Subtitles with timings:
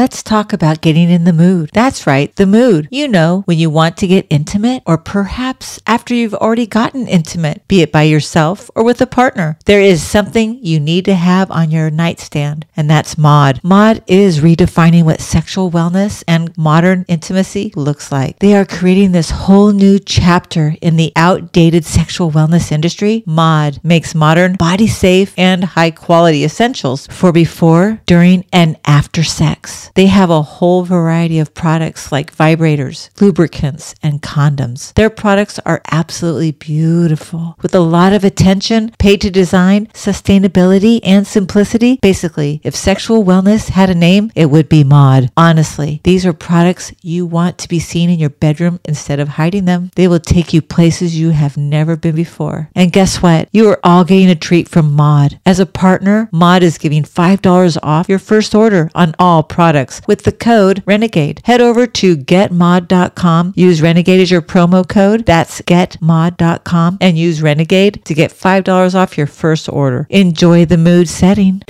[0.00, 1.68] Let's talk about getting in the mood.
[1.74, 2.88] That's right, the mood.
[2.90, 7.68] You know, when you want to get intimate, or perhaps after you've already gotten intimate,
[7.68, 9.58] be it by yourself or with a partner.
[9.66, 13.60] There is something you need to have on your nightstand, and that's Maude.
[13.62, 18.38] Maude is redefining what sexual wellness and modern intimacy looks like.
[18.38, 23.22] They are creating this whole new chapter in the outdated sexual wellness industry.
[23.26, 29.89] Maude makes modern, body safe, and high quality essentials for before, during, and after sex.
[29.94, 34.94] They have a whole variety of products like vibrators, lubricants, and condoms.
[34.94, 41.26] Their products are absolutely beautiful with a lot of attention paid to design, sustainability, and
[41.26, 41.98] simplicity.
[42.02, 45.30] Basically, if sexual wellness had a name, it would be Maude.
[45.36, 49.64] Honestly, these are products you want to be seen in your bedroom instead of hiding
[49.64, 49.90] them.
[49.96, 52.68] They will take you places you have never been before.
[52.74, 53.48] And guess what?
[53.52, 55.40] You are all getting a treat from Maude.
[55.44, 60.24] As a partner, Maude is giving $5 off your first order on all products with
[60.24, 61.40] the code Renegade.
[61.44, 65.26] Head over to getmaude.com, use Renegade as your promo code.
[65.26, 70.06] That's getmaude.com and use Renegade to get $5 off your first order.
[70.10, 71.62] Enjoy the mood setting.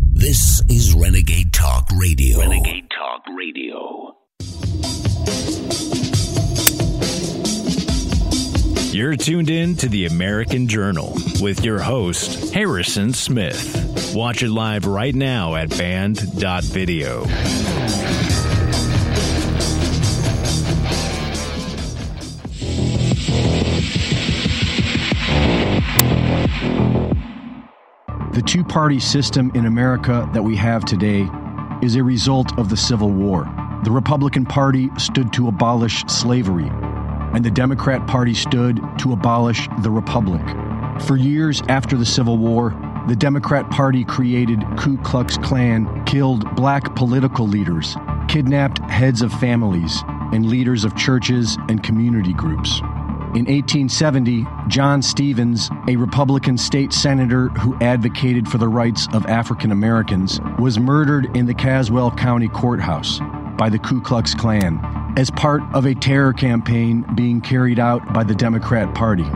[0.00, 2.40] This is Renegade Talk Radio.
[2.40, 4.17] Renegade Talk Radio.
[8.98, 14.12] You're tuned in to the American Journal with your host, Harrison Smith.
[14.12, 17.22] Watch it live right now at band.video.
[28.32, 31.24] The two party system in America that we have today
[31.82, 33.44] is a result of the Civil War.
[33.84, 36.68] The Republican Party stood to abolish slavery,
[37.34, 40.42] and the Democrat Party stood to abolish the Republic.
[41.02, 42.70] For years after the Civil War,
[43.08, 47.96] the Democrat Party created Ku Klux Klan, killed black political leaders,
[48.28, 52.80] kidnapped heads of families, and leaders of churches and community groups.
[53.34, 59.70] In 1870, John Stephens, a Republican state senator who advocated for the rights of African
[59.70, 63.20] Americans, was murdered in the Caswell County Courthouse
[63.58, 64.80] by the Ku Klux Klan
[65.18, 69.26] as part of a terror campaign being carried out by the Democrat Party.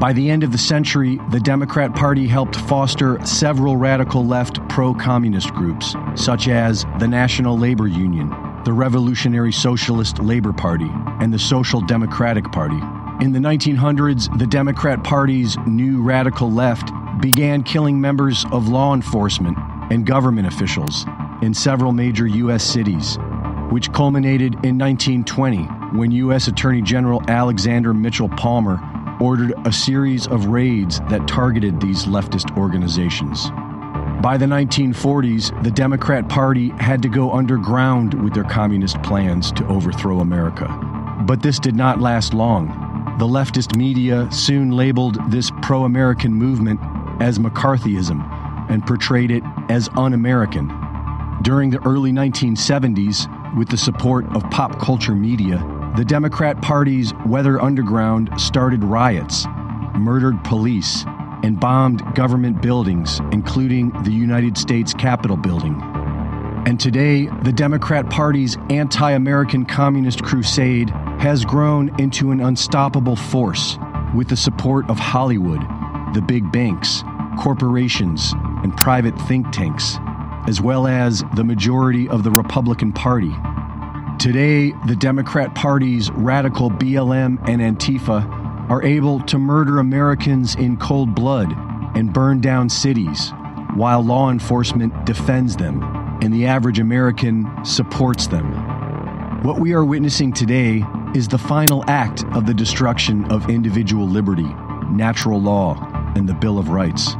[0.00, 4.92] By the end of the century, the Democrat Party helped foster several radical left pro
[4.92, 8.28] communist groups, such as the National Labor Union,
[8.64, 12.80] the Revolutionary Socialist Labor Party, and the Social Democratic Party.
[13.20, 19.56] In the 1900s, the Democrat Party's new radical left began killing members of law enforcement
[19.90, 21.06] and government officials
[21.40, 22.64] in several major U.S.
[22.64, 23.16] cities,
[23.70, 25.62] which culminated in 1920
[25.96, 26.48] when U.S.
[26.48, 28.80] Attorney General Alexander Mitchell Palmer
[29.20, 33.48] ordered a series of raids that targeted these leftist organizations.
[34.22, 39.66] By the 1940s, the Democrat Party had to go underground with their communist plans to
[39.68, 40.66] overthrow America.
[41.26, 42.90] But this did not last long.
[43.18, 46.80] The leftist media soon labeled this pro American movement
[47.20, 50.66] as McCarthyism and portrayed it as un American.
[51.42, 55.58] During the early 1970s, with the support of pop culture media,
[55.96, 59.46] the Democrat Party's Weather Underground started riots,
[59.94, 61.04] murdered police,
[61.44, 65.80] and bombed government buildings, including the United States Capitol building.
[66.66, 73.78] And today, the Democrat Party's anti American communist crusade has grown into an unstoppable force
[74.14, 75.60] with the support of Hollywood,
[76.14, 77.02] the big banks,
[77.38, 78.32] corporations,
[78.62, 79.98] and private think tanks,
[80.46, 83.34] as well as the majority of the Republican Party.
[84.18, 91.14] Today, the Democrat Party's radical BLM and Antifa are able to murder Americans in cold
[91.14, 91.52] blood
[91.96, 93.32] and burn down cities,
[93.74, 95.82] while law enforcement defends them
[96.22, 98.46] and the average American supports them.
[99.42, 100.82] What we are witnessing today
[101.14, 104.48] is the final act of the destruction of individual liberty,
[104.90, 105.78] natural law,
[106.16, 107.14] and the Bill of Rights.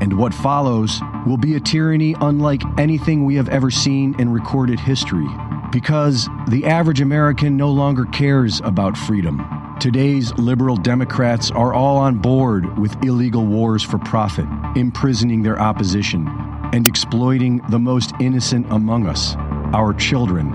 [0.00, 4.80] And what follows will be a tyranny unlike anything we have ever seen in recorded
[4.80, 5.26] history,
[5.72, 9.42] because the average American no longer cares about freedom.
[9.80, 16.26] Today's liberal Democrats are all on board with illegal wars for profit, imprisoning their opposition,
[16.72, 19.36] and exploiting the most innocent among us,
[19.72, 20.50] our children.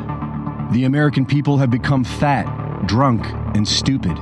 [0.71, 2.45] The American people have become fat,
[2.87, 3.25] drunk,
[3.55, 4.17] and stupid,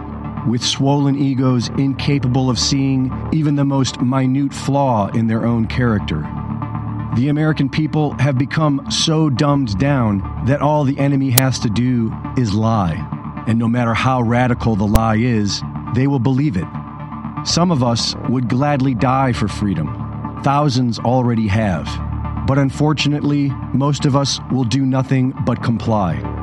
[0.48, 6.22] with swollen egos incapable of seeing even the most minute flaw in their own character.
[7.16, 12.14] The American people have become so dumbed down that all the enemy has to do
[12.38, 13.44] is lie.
[13.48, 15.62] And no matter how radical the lie is,
[15.96, 16.68] they will believe it.
[17.46, 20.42] Some of us would gladly die for freedom.
[20.44, 21.88] Thousands already have.
[22.46, 26.39] But unfortunately, most of us will do nothing but comply.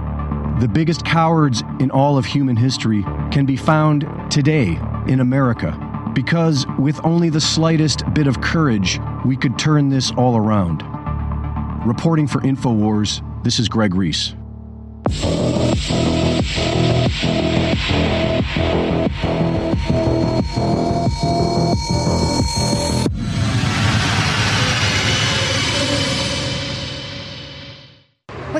[0.58, 5.78] The biggest cowards in all of human history can be found today in America
[6.14, 10.82] because with only the slightest bit of courage, we could turn this all around.
[11.86, 14.34] Reporting for InfoWars, this is Greg Reese.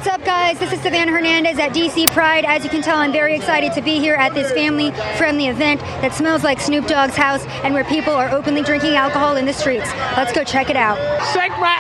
[0.06, 0.56] What's up, guys?
[0.60, 2.44] This is Savannah Hernandez at DC Pride.
[2.44, 5.80] As you can tell, I'm very excited to be here at this family friendly event
[5.80, 9.52] that smells like Snoop Dogg's house and where people are openly drinking alcohol in the
[9.52, 9.92] streets.
[10.16, 10.96] Let's go check it out.
[11.34, 11.74] Shake my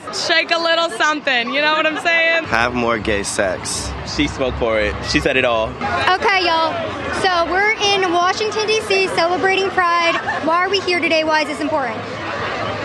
[0.00, 0.26] ass!
[0.26, 2.44] Shake a little something, you know what I'm saying?
[2.44, 3.92] Have more gay sex.
[4.06, 4.94] She spoke for it.
[5.10, 5.68] She said it all.
[5.68, 6.72] Okay, y'all.
[7.20, 10.14] So we're in Washington, D.C., celebrating Pride.
[10.46, 11.24] Why are we here today?
[11.24, 12.00] Why is this important?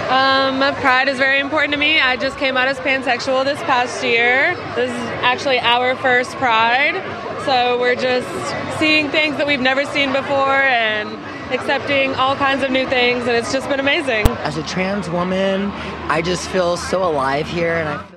[0.10, 2.00] Um, pride is very important to me.
[2.00, 4.56] I just came out as pansexual this past year.
[4.76, 6.96] This is actually our first Pride.
[7.46, 8.28] So we're just
[8.80, 11.10] seeing things that we've never seen before and
[11.54, 14.28] accepting all kinds of new things, and it's just been amazing.
[14.40, 15.72] As a trans woman,
[16.10, 18.09] I just feel so alive here, and I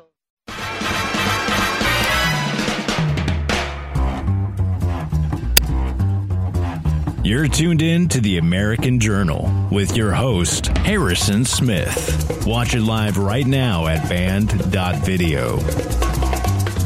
[7.24, 12.44] You're tuned in to the American Journal with your host, Harrison Smith.
[12.44, 15.58] Watch it live right now at band.video.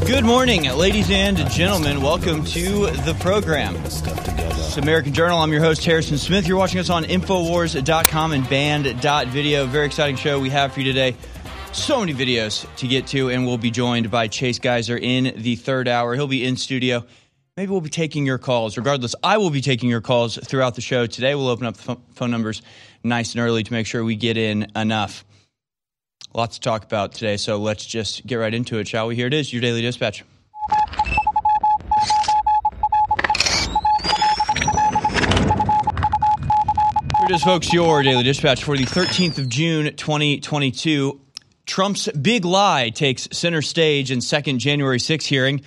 [0.05, 2.03] Good morning, ladies and gentlemen.
[2.03, 3.75] Welcome to the program.
[3.77, 5.39] It's American Journal.
[5.39, 6.47] I'm your host, Harrison Smith.
[6.47, 9.65] You're watching us on Infowars.com and Band.video.
[9.65, 11.15] Very exciting show we have for you today.
[11.71, 15.55] So many videos to get to, and we'll be joined by Chase Geiser in the
[15.55, 16.13] third hour.
[16.13, 17.07] He'll be in studio.
[17.57, 18.77] Maybe we'll be taking your calls.
[18.77, 21.07] Regardless, I will be taking your calls throughout the show.
[21.07, 22.61] Today, we'll open up the phone numbers
[23.03, 25.25] nice and early to make sure we get in enough.
[26.35, 29.15] Lots to talk about today, so let's just get right into it, shall we?
[29.15, 30.23] Here it is, your daily dispatch.
[37.17, 41.19] Here it is, folks, your daily dispatch for the 13th of June, 2022.
[41.65, 45.63] Trump's big lie takes center stage in second January 6 hearing.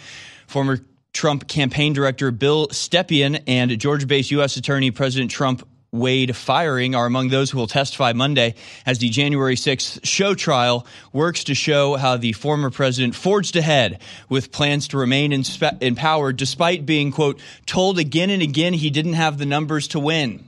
[0.46, 0.78] Former
[1.12, 4.56] Trump campaign director Bill Stepien and Georgia based U.S.
[4.56, 8.54] Attorney President Trump Wade firing are among those who will testify Monday
[8.86, 14.00] as the January 6th show trial works to show how the former president forged ahead
[14.28, 18.72] with plans to remain in, spe- in power despite being, quote, told again and again
[18.72, 20.44] he didn't have the numbers to win.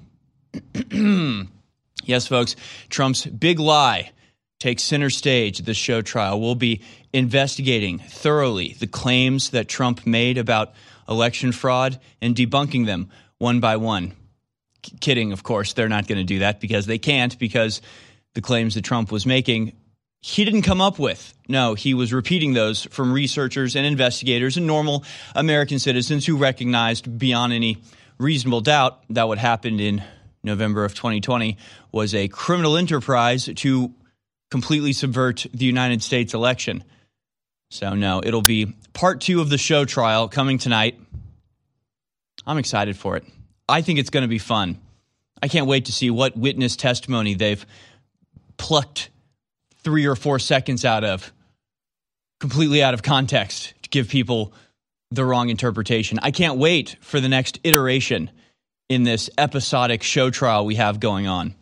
[2.05, 2.55] yes, folks,
[2.89, 4.13] Trump's big lie
[4.63, 6.41] takes center stage at the show trial.
[6.41, 6.83] We'll be
[7.13, 10.73] investigating thoroughly the claims that Trump made about
[11.09, 14.13] election fraud and debunking them one by one.
[15.01, 15.73] Kidding, of course.
[15.73, 17.83] They're not going to do that because they can't, because
[18.35, 19.73] the claims that Trump was making,
[20.21, 21.35] he didn't come up with.
[21.49, 25.05] No, he was repeating those from researchers and investigators and normal
[25.35, 27.83] American citizens who recognized beyond any
[28.17, 30.05] reasonable doubt that what happened in
[30.45, 31.59] November of 2020
[31.91, 33.93] was a criminal enterprise to
[34.53, 36.85] completely subvert the United States election.
[37.71, 41.01] So, no, it'll be part two of the show trial coming tonight.
[42.47, 43.25] I'm excited for it.
[43.67, 44.79] I think it's going to be fun.
[45.43, 47.65] I can't wait to see what witness testimony they've
[48.59, 49.09] plucked
[49.85, 51.33] three or four seconds out of,
[52.39, 54.53] completely out of context, to give people
[55.11, 56.19] the wrong interpretation.
[56.23, 58.31] I can't wait for the next iteration
[58.91, 61.55] in this episodic show trial we have going on.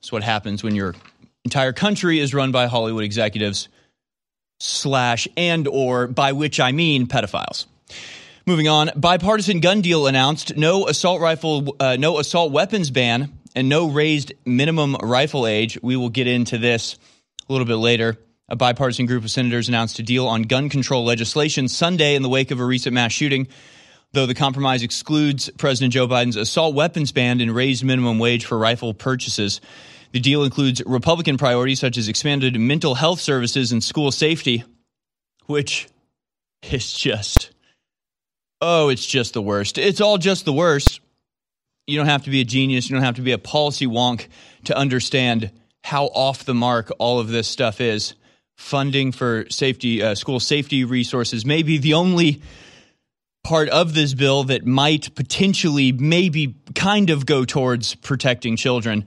[0.00, 0.94] It's what happens when your
[1.46, 3.68] entire country is run by Hollywood executives
[4.58, 7.66] slash and or by which I mean pedophiles.
[8.48, 13.68] Moving on, bipartisan gun deal announced no assault rifle, uh, no assault weapons ban, and
[13.68, 15.78] no raised minimum rifle age.
[15.82, 16.98] We will get into this
[17.48, 18.18] a little bit later.
[18.48, 22.28] A bipartisan group of senators announced a deal on gun control legislation Sunday in the
[22.28, 23.46] wake of a recent mass shooting.
[24.12, 28.58] Though the compromise excludes President Joe Biden's assault weapons ban and raised minimum wage for
[28.58, 29.60] rifle purchases.
[30.16, 34.64] The deal includes Republican priorities such as expanded mental health services and school safety,
[35.44, 35.88] which
[36.62, 37.50] is just,
[38.62, 39.76] oh, it's just the worst.
[39.76, 41.00] It's all just the worst.
[41.86, 44.28] You don't have to be a genius, you don't have to be a policy wonk
[44.64, 45.50] to understand
[45.84, 48.14] how off the mark all of this stuff is.
[48.56, 52.40] Funding for safety, uh, school safety resources may be the only
[53.44, 59.04] part of this bill that might potentially, maybe, kind of go towards protecting children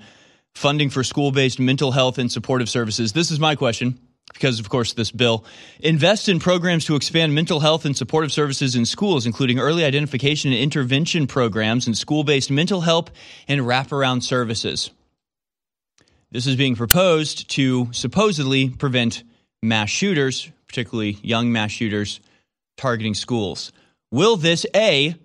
[0.59, 3.13] funding for school based mental health and supportive services.
[3.13, 3.97] This is my question
[4.33, 5.45] because, of course, this bill
[5.79, 10.51] invest in programs to expand mental health and supportive services in schools, including early identification
[10.51, 13.09] and intervention programs and school based mental health
[13.47, 14.91] and wraparound services.
[16.29, 19.23] This is being proposed to supposedly prevent
[19.63, 22.19] mass shooters, particularly young mass shooters,
[22.75, 23.71] targeting schools.
[24.11, 25.15] Will this A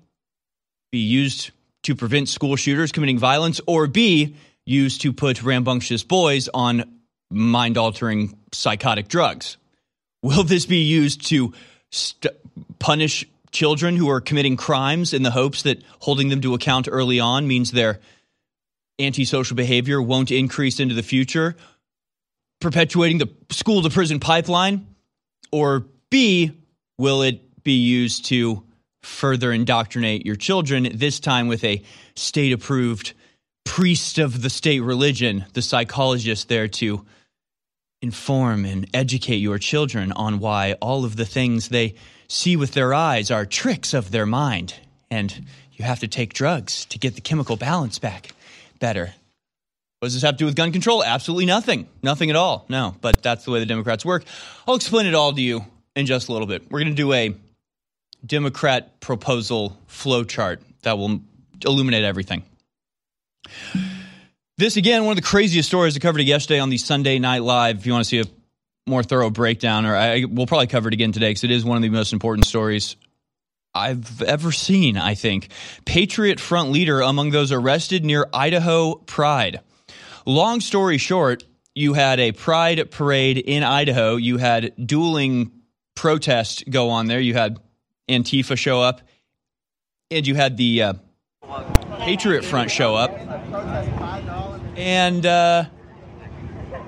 [0.92, 1.50] be used
[1.82, 4.36] to prevent school shooters committing violence, or B,
[4.66, 9.56] used to put rambunctious boys on mind altering psychotic drugs?
[10.23, 11.52] Will this be used to
[11.90, 12.35] st-
[12.78, 17.21] punish children who are committing crimes in the hopes that holding them to account early
[17.21, 18.00] on means their
[18.99, 21.56] antisocial behavior won't increase into the future,
[22.61, 24.87] perpetuating the school to prison pipeline?
[25.52, 26.52] Or B,
[26.99, 28.64] will it be used to
[29.02, 31.83] further indoctrinate your children, this time with a
[32.16, 33.14] state approved
[33.64, 37.04] priest of the state religion, the psychologist there to
[38.02, 41.94] inform and educate your children on why all of the things they
[42.28, 44.75] see with their eyes are tricks of their mind.
[45.11, 48.35] And you have to take drugs to get the chemical balance back
[48.78, 49.14] better.
[50.00, 51.02] What does this have to do with gun control?
[51.02, 51.88] Absolutely nothing.
[52.02, 52.66] Nothing at all.
[52.68, 54.25] No, but that's the way the Democrats work.
[54.68, 55.64] I'll explain it all to you
[55.97, 56.71] in just a little bit.
[56.71, 57.35] We're going to do a
[58.26, 61.21] Democrat proposal flowchart that will
[61.64, 62.42] illuminate everything.
[64.56, 67.78] This, again, one of the craziest stories I covered yesterday on the Sunday Night Live.
[67.78, 68.24] If you want to see a
[68.86, 71.76] more thorough breakdown, or I, we'll probably cover it again today because it is one
[71.76, 72.96] of the most important stories
[73.74, 75.48] I've ever seen, I think.
[75.84, 79.60] Patriot Front leader among those arrested near Idaho Pride.
[80.26, 84.16] Long story short, you had a pride parade in Idaho.
[84.16, 85.50] You had dueling
[85.96, 87.20] protests go on there.
[87.20, 87.58] You had
[88.08, 89.00] Antifa show up,
[90.10, 90.92] and you had the uh,
[91.98, 93.10] Patriot Front show up.
[94.76, 95.64] And uh,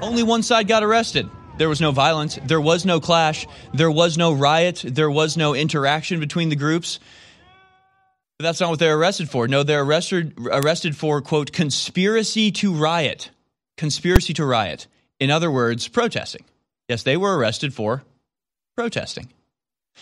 [0.01, 1.29] only one side got arrested.
[1.59, 2.39] There was no violence.
[2.45, 3.47] There was no clash.
[3.73, 4.85] There was no riot.
[4.87, 7.01] There was no interaction between the groups.
[8.39, 9.49] But that's not what they're arrested for.
[9.49, 13.31] No, they're arrested arrested for quote conspiracy to riot.
[13.79, 14.87] Conspiracy to riot.
[15.19, 16.45] In other words, protesting.
[16.89, 18.05] Yes, they were arrested for
[18.77, 19.33] protesting.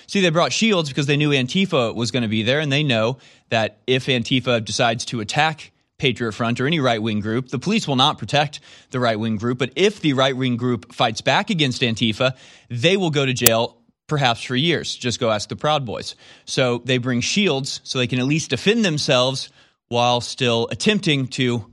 [0.07, 2.83] See, they brought shields because they knew Antifa was going to be there, and they
[2.83, 7.49] know that if Antifa decides to attack Patriot Front or any right wing group.
[7.49, 8.61] The police will not protect
[8.91, 12.37] the right wing group, but if the right wing group fights back against Antifa,
[12.69, 14.95] they will go to jail perhaps for years.
[14.95, 16.15] Just go ask the Proud Boys.
[16.45, 19.51] So they bring shields so they can at least defend themselves
[19.89, 21.71] while still attempting to,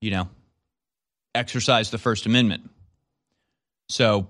[0.00, 0.28] you know,
[1.34, 2.68] exercise the First Amendment.
[3.88, 4.28] So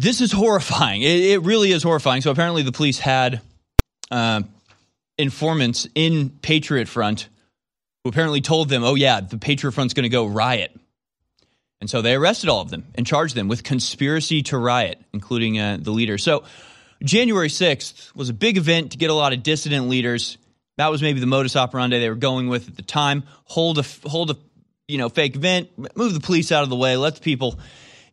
[0.00, 1.02] this is horrifying.
[1.02, 2.22] It, it really is horrifying.
[2.22, 3.40] So apparently the police had.
[4.10, 4.42] Uh,
[5.18, 7.28] informants in Patriot Front
[8.04, 10.74] who apparently told them, oh, yeah, the Patriot Front's going to go riot.
[11.80, 15.58] And so they arrested all of them and charged them with conspiracy to riot, including
[15.58, 16.16] uh, the leader.
[16.16, 16.44] So
[17.02, 20.38] January 6th was a big event to get a lot of dissident leaders.
[20.76, 23.24] That was maybe the modus operandi they were going with at the time.
[23.44, 24.36] Hold a hold a
[24.86, 27.58] you know fake event, move the police out of the way, let the people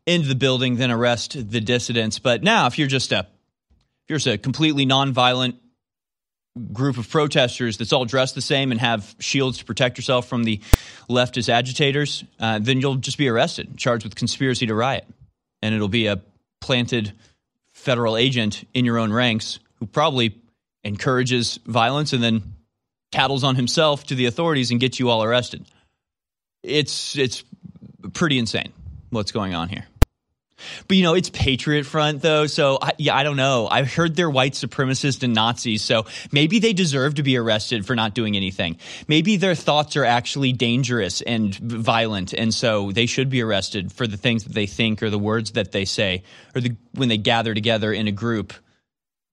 [0.05, 2.19] into the building, then arrest the dissidents.
[2.19, 5.55] But now, if you're just a if you're just a completely nonviolent
[6.71, 10.43] group of protesters that's all dressed the same and have shields to protect yourself from
[10.43, 10.61] the
[11.09, 15.05] leftist agitators, uh, then you'll just be arrested, charged with conspiracy to riot.
[15.61, 16.21] And it'll be a
[16.61, 17.13] planted
[17.73, 20.39] federal agent in your own ranks who probably
[20.83, 22.55] encourages violence and then
[23.11, 25.65] tattles on himself to the authorities and gets you all arrested.
[26.63, 27.43] It's it's
[28.13, 28.71] pretty insane
[29.09, 29.85] what's going on here.
[30.87, 33.67] But you know, it's Patriot Front though, so I, yeah, I don't know.
[33.69, 37.95] I've heard they're white supremacists and Nazis, so maybe they deserve to be arrested for
[37.95, 38.77] not doing anything.
[39.07, 44.07] Maybe their thoughts are actually dangerous and violent, and so they should be arrested for
[44.07, 46.23] the things that they think or the words that they say,
[46.55, 48.53] or the, when they gather together in a group.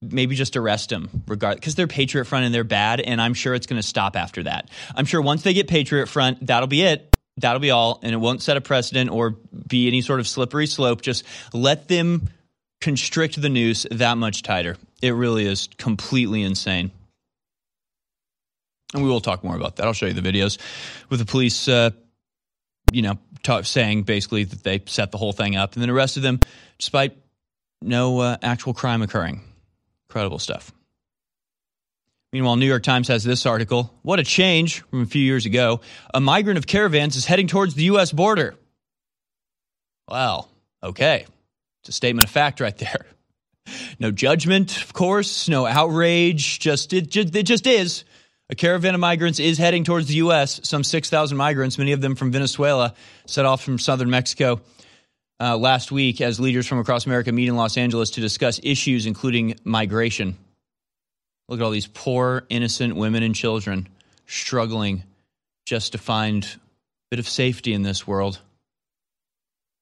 [0.05, 3.55] Maybe just arrest them, regard because they're Patriot Front and they're bad, and I'm sure
[3.55, 4.69] it's going to stop after that.
[4.97, 7.12] I'm sure once they get Patriot Front, that'll be it
[7.43, 10.67] That'll be all, and it won't set a precedent or be any sort of slippery
[10.67, 11.03] slope.
[11.03, 12.31] Just let them
[12.81, 14.77] constrict the noose that much tighter.
[15.03, 16.93] It really is completely insane.
[18.95, 19.87] And we will talk more about that.
[19.87, 20.59] I'll show you the videos
[21.09, 21.91] with the police, uh,
[22.93, 26.21] you know, talk, saying basically that they set the whole thing up and then arrested
[26.21, 26.39] them
[26.79, 27.17] despite
[27.81, 29.41] no uh, actual crime occurring.
[30.09, 30.73] Incredible stuff.
[32.33, 33.93] Meanwhile, New York Times has this article.
[34.03, 35.83] What a change from a few years ago.
[36.15, 38.11] A migrant of caravans is heading towards the U.S.
[38.11, 38.55] border.
[40.09, 40.49] Well,
[40.83, 41.27] okay.
[41.83, 43.07] It's a statement of fact right there.
[43.99, 48.05] No judgment, of course, no outrage, just it, just it just is.
[48.49, 50.61] A caravan of migrants is heading towards the U.S.
[50.65, 52.95] Some 6,000 migrants, many of them from Venezuela,
[53.27, 54.61] set off from southern Mexico
[55.41, 59.07] uh, last week as leaders from across America meet in Los Angeles to discuss issues
[59.07, 60.37] including migration.
[61.53, 63.87] Look at all these poor, innocent women and children
[64.25, 65.05] struggling
[65.67, 66.59] just to find a
[67.11, 68.41] bit of safety in this world.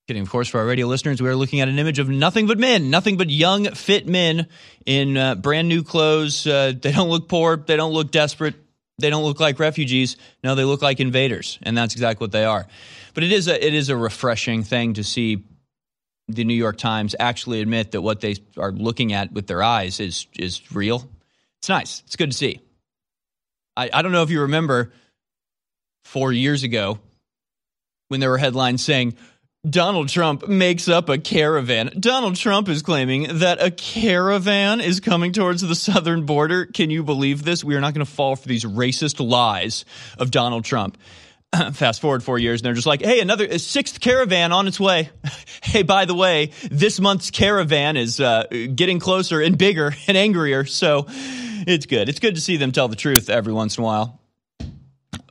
[0.08, 2.48] Kidding, of course, for our radio listeners, we are looking at an image of nothing
[2.48, 4.48] but men, nothing but young, fit men
[4.84, 6.44] in uh, brand new clothes.
[6.44, 8.56] Uh, they don't look poor, they don't look desperate,
[8.98, 10.16] they don't look like refugees.
[10.42, 12.66] No, they look like invaders, and that's exactly what they are.
[13.14, 15.44] But it is a it is a refreshing thing to see
[16.26, 20.00] the New York Times actually admit that what they are looking at with their eyes
[20.00, 21.08] is is real.
[21.60, 22.02] It's nice.
[22.06, 22.60] It's good to see.
[23.76, 24.92] I, I don't know if you remember
[26.04, 26.98] four years ago
[28.08, 29.16] when there were headlines saying
[29.68, 31.90] Donald Trump makes up a caravan.
[32.00, 36.64] Donald Trump is claiming that a caravan is coming towards the southern border.
[36.64, 37.62] Can you believe this?
[37.62, 39.84] We are not going to fall for these racist lies
[40.16, 40.96] of Donald Trump.
[41.72, 45.10] Fast forward four years, and they're just like, hey, another sixth caravan on its way.
[45.62, 50.64] hey, by the way, this month's caravan is uh, getting closer and bigger and angrier.
[50.64, 51.06] So
[51.66, 52.08] it's good.
[52.08, 54.20] It's good to see them tell the truth every once in a while.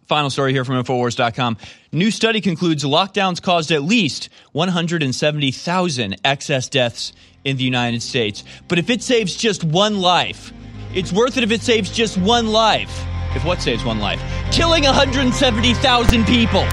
[0.08, 1.58] Final story here from Infowars.com.
[1.92, 8.44] New study concludes lockdowns caused at least 170,000 excess deaths in the United States.
[8.68, 10.52] But if it saves just one life,
[10.96, 13.06] it's worth it if it saves just one life.
[13.36, 14.20] If what saves one life?
[14.52, 16.66] Killing 170,000 people.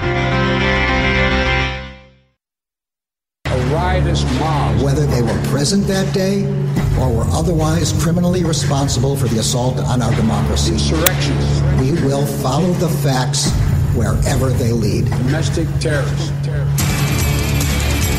[4.07, 4.81] A riotous mob.
[4.81, 6.45] Whether they were present that day
[6.99, 10.73] or were otherwise criminally responsible for the assault on our democracy.
[10.73, 11.61] Insurrections.
[11.81, 13.51] We will follow the facts
[13.95, 15.09] wherever they lead.
[15.09, 16.29] Domestic terrorists.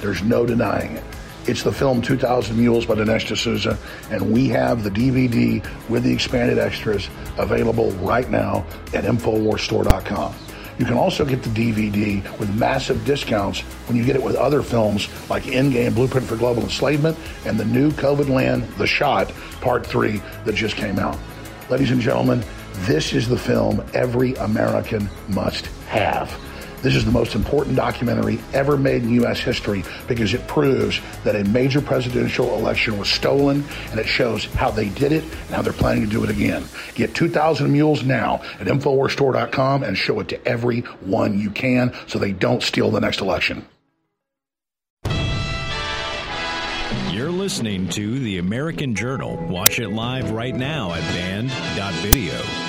[0.01, 1.05] There's no denying it.
[1.47, 3.79] It's the film 2000 Mules by Dinesh D'Souza,
[4.11, 10.35] and we have the DVD with the expanded extras available right now at InfoWarsStore.com.
[10.79, 14.63] You can also get the DVD with massive discounts when you get it with other
[14.63, 19.87] films like Endgame Blueprint for Global Enslavement and the new COVID Land The Shot Part
[19.87, 21.19] 3 that just came out.
[21.71, 22.45] Ladies and gentlemen,
[22.81, 26.37] this is the film every American must have.
[26.85, 29.41] This is the most important documentary ever made in U.S.
[29.41, 34.71] history because it proves that a major presidential election was stolen and it shows how
[34.71, 36.63] they did it and how they're planning to do it again.
[36.95, 42.33] Get 2,000 Mules now at InfoWarsStore.com and show it to everyone you can so they
[42.33, 43.67] don't steal the next election.
[47.11, 49.43] You're listening to The American Journal.
[49.49, 52.64] Watch it live right now at band.video.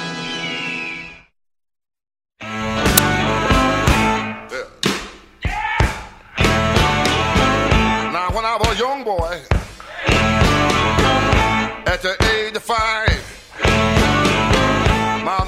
[8.55, 9.41] I was a young boy,
[11.91, 13.09] at the age of five,
[15.25, 15.45] my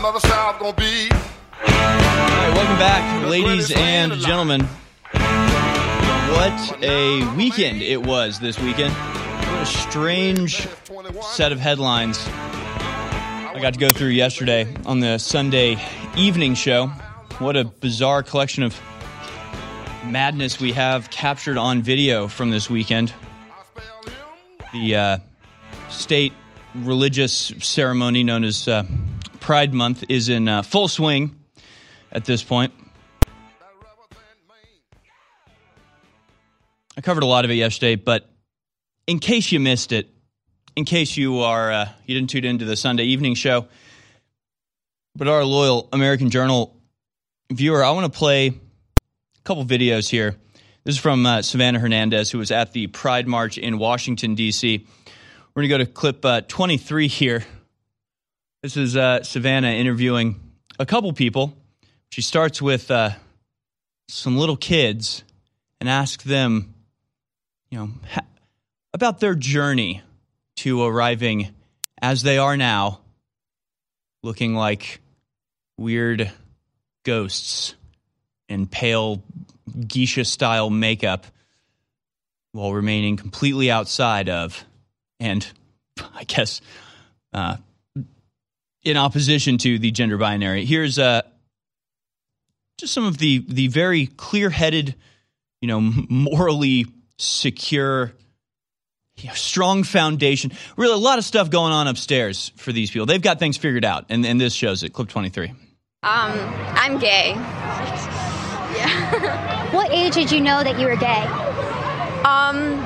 [0.59, 1.09] gonna be.
[1.09, 4.67] All right, welcome back, ladies and gentlemen.
[5.13, 8.93] What a weekend it was this weekend.
[8.93, 10.67] What a strange
[11.21, 15.77] set of headlines I got to go through yesterday on the Sunday
[16.17, 16.87] evening show.
[17.39, 18.77] What a bizarre collection of
[20.11, 23.13] madness we have captured on video from this weekend.
[24.71, 25.17] The uh,
[25.89, 26.33] state
[26.73, 28.83] religious ceremony known as uh,
[29.39, 31.35] Pride Month is in uh, full swing
[32.11, 32.73] at this point.
[36.95, 38.29] I covered a lot of it yesterday, but
[39.05, 40.09] in case you missed it,
[40.75, 43.67] in case you are uh, you didn't tune into the Sunday evening show,
[45.15, 46.75] but our loyal American Journal
[47.51, 48.53] viewer, I want to play
[49.47, 50.35] couple videos here.
[50.83, 54.85] This is from uh, Savannah Hernandez, who was at the Pride March in Washington D.C.
[55.55, 57.45] We're going to go to clip uh, 23 here.
[58.61, 60.37] This is uh, Savannah interviewing
[60.77, 61.53] a couple people.
[62.09, 63.11] She starts with uh,
[64.09, 65.23] some little kids
[65.79, 66.73] and asks them
[67.71, 68.25] you know, ha-
[68.93, 70.01] about their journey
[70.57, 71.55] to arriving
[72.01, 72.99] as they are now,
[74.23, 74.99] looking like
[75.77, 76.33] weird
[77.05, 77.75] ghosts
[78.49, 79.23] and pale
[79.87, 81.25] geisha style makeup
[82.53, 84.63] while remaining completely outside of
[85.19, 85.47] and
[86.15, 86.61] I guess
[87.33, 87.57] uh,
[88.83, 90.65] in opposition to the gender binary.
[90.65, 91.21] Here's uh,
[92.77, 94.95] just some of the the very clear headed,
[95.61, 96.85] you know, morally
[97.17, 98.13] secure,
[99.17, 100.51] you know, strong foundation.
[100.77, 103.05] Really, a lot of stuff going on upstairs for these people.
[103.05, 104.93] They've got things figured out, and, and this shows it.
[104.93, 105.49] Clip twenty three.
[106.03, 106.39] Um,
[106.75, 107.33] I'm gay.
[108.97, 109.71] Yeah.
[109.73, 111.23] what age did you know that you were gay?
[112.25, 112.83] Um,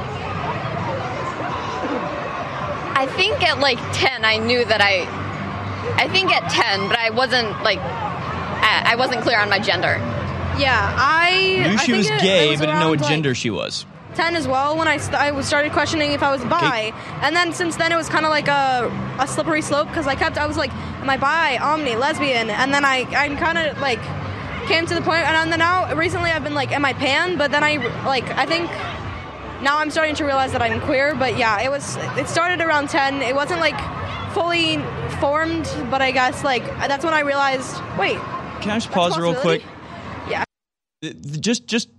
[2.94, 5.08] I think at like 10 I knew that I
[6.02, 9.98] I think at 10, but I wasn't like I I wasn't clear on my gender.
[10.60, 13.00] Yeah, I Knew I she think was it- it gay, was but didn't know what
[13.00, 13.86] like, gender she was.
[14.16, 16.92] 10 as well when I, st- I started questioning if I was bi.
[17.22, 20.16] And then since then it was kind of like a, a slippery slope because I
[20.16, 20.70] kept, I was like,
[21.02, 22.50] am I bi, omni, lesbian?
[22.50, 24.02] And then I, I'm kind of like
[24.68, 27.38] came to the point, and then now recently I've been like, am I pan?
[27.38, 28.70] But then I, like, I think
[29.62, 31.16] now I'm starting to realize that I'm queer.
[31.16, 33.22] But yeah, it was, it started around 10.
[33.22, 33.80] It wasn't like
[34.34, 34.78] fully
[35.20, 38.18] formed, but I guess like that's when I realized, wait,
[38.62, 39.64] Can I just pause real quick?
[40.30, 40.44] Yeah.
[41.40, 41.90] Just just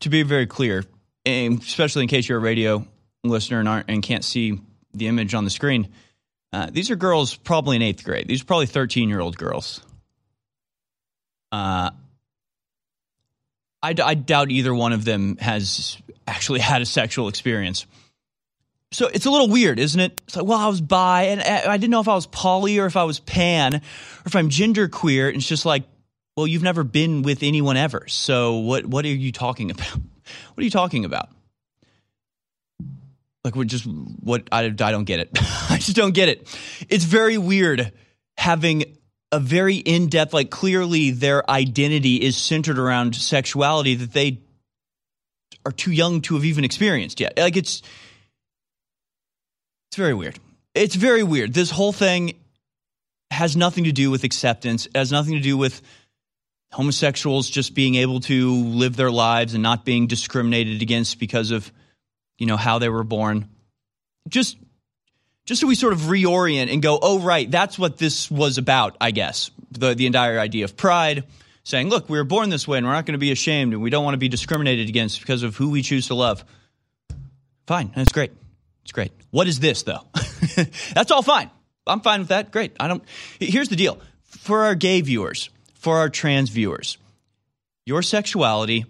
[0.00, 0.84] to be very clear,
[1.24, 2.86] and especially in case you're a radio
[3.22, 4.60] listener and aren't and can't see
[4.92, 5.88] the image on the screen,
[6.52, 8.28] uh, these are girls probably in eighth grade.
[8.28, 9.82] These are probably 13 year old girls.
[11.52, 11.90] Uh,
[13.84, 17.86] I, d- I doubt either one of them has actually had a sexual experience.
[18.92, 20.20] So it's a little weird, isn't it?
[20.24, 22.78] It's like, well, I was bi, and I I didn't know if I was poly
[22.78, 23.80] or if I was pan, or
[24.24, 25.28] if I'm gender queer.
[25.28, 25.82] And it's just like,
[26.36, 28.06] well, you've never been with anyone ever.
[28.06, 29.86] So what what are you talking about?
[30.54, 31.28] What are you talking about?
[33.44, 35.28] Like we're just what I, I don't get it.
[35.70, 36.48] I just don't get it.
[36.88, 37.92] It's very weird
[38.38, 38.96] having
[39.34, 44.38] a very in-depth like clearly their identity is centered around sexuality that they
[45.66, 47.36] are too young to have even experienced yet.
[47.36, 47.82] Like it's
[49.88, 50.38] it's very weird.
[50.74, 51.52] It's very weird.
[51.52, 52.34] This whole thing
[53.32, 54.86] has nothing to do with acceptance.
[54.94, 55.82] Has nothing to do with
[56.72, 61.72] homosexuals just being able to live their lives and not being discriminated against because of
[62.38, 63.48] you know how they were born.
[64.28, 64.56] Just
[65.44, 68.96] just so we sort of reorient and go, oh right, that's what this was about,
[69.00, 69.50] I guess.
[69.70, 71.24] The the entire idea of pride,
[71.64, 73.82] saying, look, we were born this way and we're not going to be ashamed and
[73.82, 76.44] we don't want to be discriminated against because of who we choose to love.
[77.66, 78.32] Fine, that's great.
[78.82, 79.12] It's great.
[79.30, 80.06] What is this though?
[80.94, 81.50] that's all fine.
[81.86, 82.50] I'm fine with that.
[82.50, 82.72] Great.
[82.78, 83.02] I don't
[83.40, 83.98] Here's the deal.
[84.24, 86.98] For our gay viewers, for our trans viewers,
[87.86, 88.84] your sexuality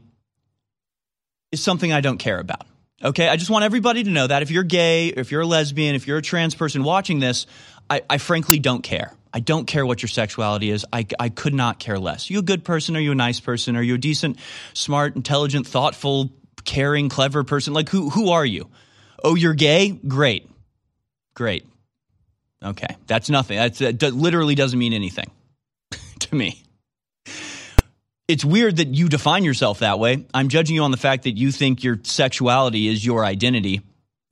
[1.52, 2.66] is something I don't care about.
[3.02, 5.94] Okay, I just want everybody to know that if you're gay, if you're a lesbian,
[5.94, 7.46] if you're a trans person watching this,
[7.90, 9.12] I, I frankly don't care.
[9.32, 10.86] I don't care what your sexuality is.
[10.92, 12.30] I, I could not care less.
[12.30, 12.96] you a good person?
[12.96, 13.76] Are you a nice person?
[13.76, 14.38] Are you a decent,
[14.74, 16.30] smart, intelligent, thoughtful,
[16.64, 17.74] caring, clever person?
[17.74, 18.70] Like who who are you?
[19.22, 19.90] Oh, you're gay?
[19.90, 20.48] Great,
[21.34, 21.66] great.
[22.62, 23.56] Okay, that's nothing.
[23.58, 25.30] That's, that literally doesn't mean anything
[26.20, 26.63] to me
[28.28, 30.24] it's weird that you define yourself that way.
[30.32, 33.82] I'm judging you on the fact that you think your sexuality is your identity.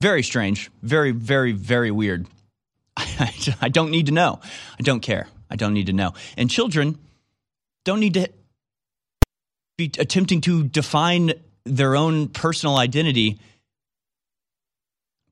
[0.01, 0.71] Very strange.
[0.81, 2.27] Very, very, very weird.
[2.97, 4.39] I don't need to know.
[4.79, 5.27] I don't care.
[5.49, 6.13] I don't need to know.
[6.37, 6.97] And children
[7.85, 8.29] don't need to
[9.77, 11.33] be attempting to define
[11.65, 13.39] their own personal identity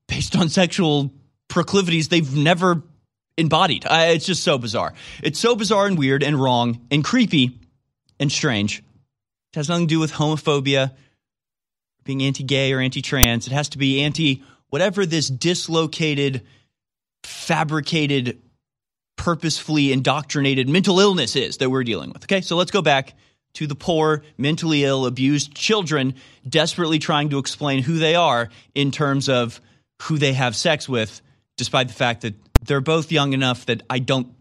[0.08, 1.12] based on sexual
[1.48, 2.84] proclivities they've never
[3.38, 3.86] embodied.
[3.86, 4.94] I, it's just so bizarre.
[5.24, 7.61] It's so bizarre and weird and wrong and creepy
[8.22, 8.80] and strange.
[8.80, 10.94] It has nothing to do with homophobia,
[12.06, 13.48] being anti gay or anti trans.
[13.48, 16.44] It has to be anti whatever this dislocated,
[17.24, 18.42] fabricated,
[19.18, 22.24] purposefully indoctrinated mental illness is that we're dealing with.
[22.24, 23.14] Okay, so let's go back
[23.54, 26.16] to the poor, mentally ill, abused children
[26.48, 29.60] desperately trying to explain who they are in terms of
[30.04, 31.22] who they have sex with,
[31.58, 34.34] despite the fact that they're both young enough that I don't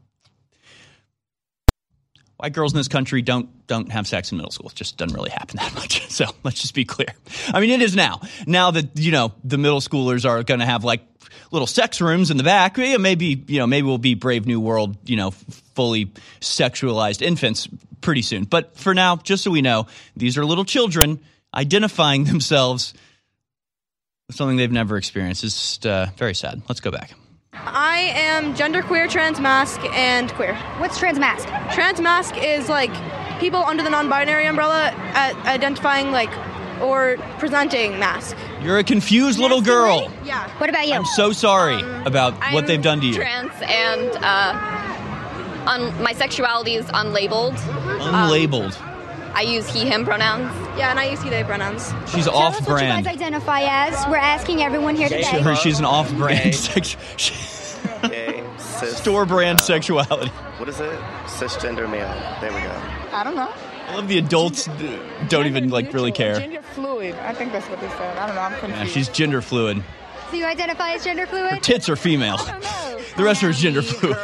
[2.41, 4.69] white girls in this country don't don't have sex in middle school.
[4.69, 6.11] It just doesn't really happen that much.
[6.11, 7.09] So let's just be clear.
[7.53, 8.21] I mean, it is now.
[8.47, 11.03] Now that you know the middle schoolers are going to have like
[11.51, 12.79] little sex rooms in the back.
[12.79, 14.97] Maybe you know maybe we'll be Brave New World.
[15.09, 16.07] You know, fully
[16.41, 17.69] sexualized infants
[18.01, 18.45] pretty soon.
[18.45, 21.21] But for now, just so we know, these are little children
[21.55, 22.95] identifying themselves
[24.27, 25.45] with something they've never experienced.
[25.45, 26.63] It's just, uh, very sad.
[26.69, 27.13] Let's go back.
[27.53, 30.55] I am genderqueer, trans mask, and queer.
[30.79, 31.49] What's trans mask?
[31.75, 32.91] Trans mask is like
[33.41, 36.31] people under the non-binary umbrella at identifying like
[36.81, 38.37] or presenting mask.
[38.63, 40.11] You're a confused little girl.
[40.25, 40.49] Yeah.
[40.59, 40.95] What about you?
[40.95, 43.15] I'm so sorry about what I'm they've done to you.
[43.15, 47.59] Trans and uh, un- my sexuality is unlabeled.
[48.01, 48.77] Um, Unlabeled.
[49.35, 50.53] I use he, him pronouns.
[50.79, 51.93] Yeah, and I use he, they pronouns.
[52.11, 54.07] She's Tell off us what you guys identify as.
[54.09, 55.23] We're asking everyone here today.
[55.43, 56.97] Sure, she's an off brand sex-
[58.03, 60.31] Gay, cis, store brand sexuality.
[60.59, 60.99] what is it?
[61.27, 62.09] Cisgender male.
[62.41, 62.83] There we go.
[63.13, 63.53] I don't know.
[63.89, 66.39] I love the adults d- don't even like really care.
[66.39, 67.15] Gender fluid.
[67.17, 68.17] I think that's what they said.
[68.19, 68.43] I don't know.
[68.43, 68.79] I'm confused.
[68.79, 69.83] Yeah, she's gender fluid.
[70.31, 71.45] So you identify as gender fluid?
[71.45, 71.63] Her fluid?
[71.63, 72.37] tits are female.
[72.37, 74.17] The rest of her is gender fluid.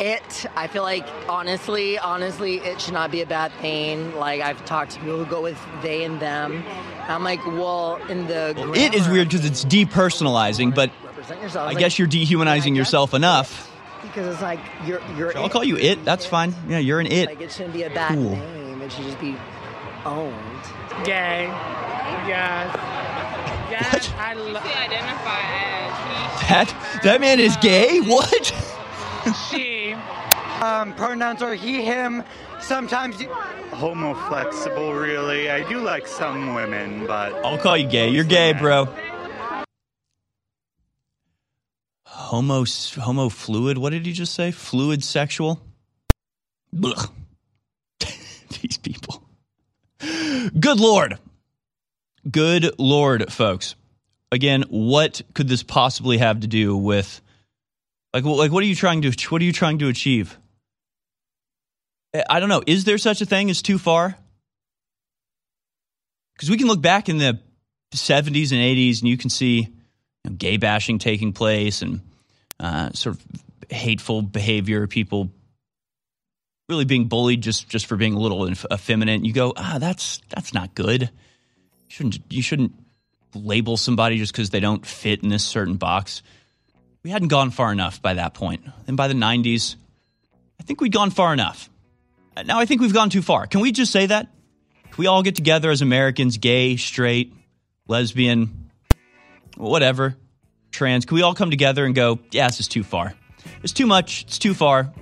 [0.00, 4.14] Either It, I feel like honestly, honestly, it should not be a bad thing.
[4.16, 6.64] Like I've talked to people who go with they and them.
[7.08, 10.90] I'm like, well, in the It is weird because it's depersonalizing, but
[11.42, 11.56] yourself.
[11.64, 13.70] I Like, guess you're dehumanizing yourself enough.
[14.02, 15.36] because it's like you're you're.
[15.36, 16.04] I'll call you it.
[16.04, 16.54] That's fine.
[16.68, 17.26] Yeah, you're an it.
[17.26, 18.30] Like it shouldn't be a bad Cool.
[18.36, 18.82] name.
[18.82, 19.36] It should just be
[20.04, 20.34] owned.
[21.04, 21.46] Gay.
[22.26, 22.76] Yes.
[23.70, 24.10] Yes.
[24.18, 24.64] I love.
[24.64, 28.00] identify as That that man is uh, gay.
[28.00, 28.46] What?
[29.50, 29.69] She.
[30.60, 32.22] Um, pronouns are he, him.
[32.60, 33.28] Sometimes you.
[33.72, 35.50] Homo flexible, really.
[35.50, 37.32] I do like some women, but.
[37.44, 38.10] I'll call you gay.
[38.10, 38.88] You're gay, bro.
[42.04, 42.64] Homo
[42.96, 43.78] homo fluid.
[43.78, 44.50] What did he just say?
[44.50, 45.60] Fluid sexual.
[46.84, 47.10] Ugh.
[47.98, 49.22] These people.
[49.98, 51.18] Good lord.
[52.30, 53.74] Good lord, folks.
[54.30, 57.20] Again, what could this possibly have to do with
[58.12, 60.38] like like what are you trying to what are you trying to achieve?
[62.14, 62.62] I- don't know.
[62.66, 64.16] Is there such a thing as too far?
[66.34, 67.38] Because we can look back in the
[67.92, 69.70] 70s and 80s and you can see you
[70.24, 72.00] know, gay bashing taking place and
[72.58, 73.24] uh, sort of
[73.70, 75.30] hateful behavior, people
[76.68, 79.24] really being bullied just just for being a little effeminate.
[79.24, 81.02] You go, ah, that's that's not good.
[81.02, 81.08] You
[81.88, 82.72] shouldn't you shouldn't
[83.34, 86.22] label somebody just because they don't fit in this certain box.
[87.02, 88.64] We hadn't gone far enough by that point.
[88.86, 89.76] And by the 90s,
[90.58, 91.69] I think we'd gone far enough.
[92.46, 93.46] Now I think we've gone too far.
[93.46, 94.28] Can we just say that?
[94.84, 97.32] Can we all get together as Americans, gay, straight,
[97.86, 98.70] lesbian,
[99.56, 100.16] whatever,
[100.72, 101.04] trans?
[101.04, 103.14] Can we all come together and go, yeah, this is too far.
[103.62, 104.24] It's too much.
[104.24, 104.92] It's too far.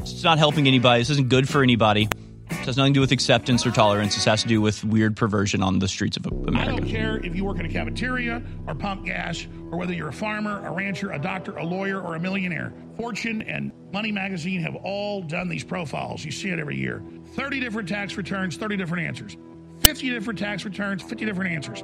[0.00, 1.00] It's not helping anybody.
[1.00, 2.08] This isn't good for anybody.
[2.48, 4.16] This has nothing to do with acceptance or tolerance.
[4.16, 6.60] This has to do with weird perversion on the streets of America.
[6.60, 10.08] I don't care if you work in a cafeteria or pump gas, or whether you're
[10.08, 12.72] a farmer, a rancher, a doctor, a lawyer, or a millionaire.
[13.00, 16.22] Fortune and Money Magazine have all done these profiles.
[16.22, 17.02] You see it every year
[17.34, 19.38] 30 different tax returns, 30 different answers,
[19.78, 21.82] 50 different tax returns, 50 different answers.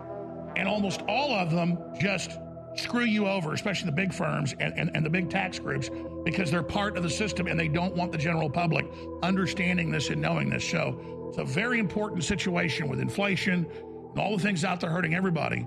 [0.57, 2.33] And almost all of them just
[2.75, 5.89] screw you over, especially the big firms and, and, and the big tax groups,
[6.23, 8.87] because they're part of the system and they don't want the general public
[9.23, 10.69] understanding this and knowing this.
[10.69, 13.67] So it's a very important situation with inflation
[14.11, 15.67] and all the things out there hurting everybody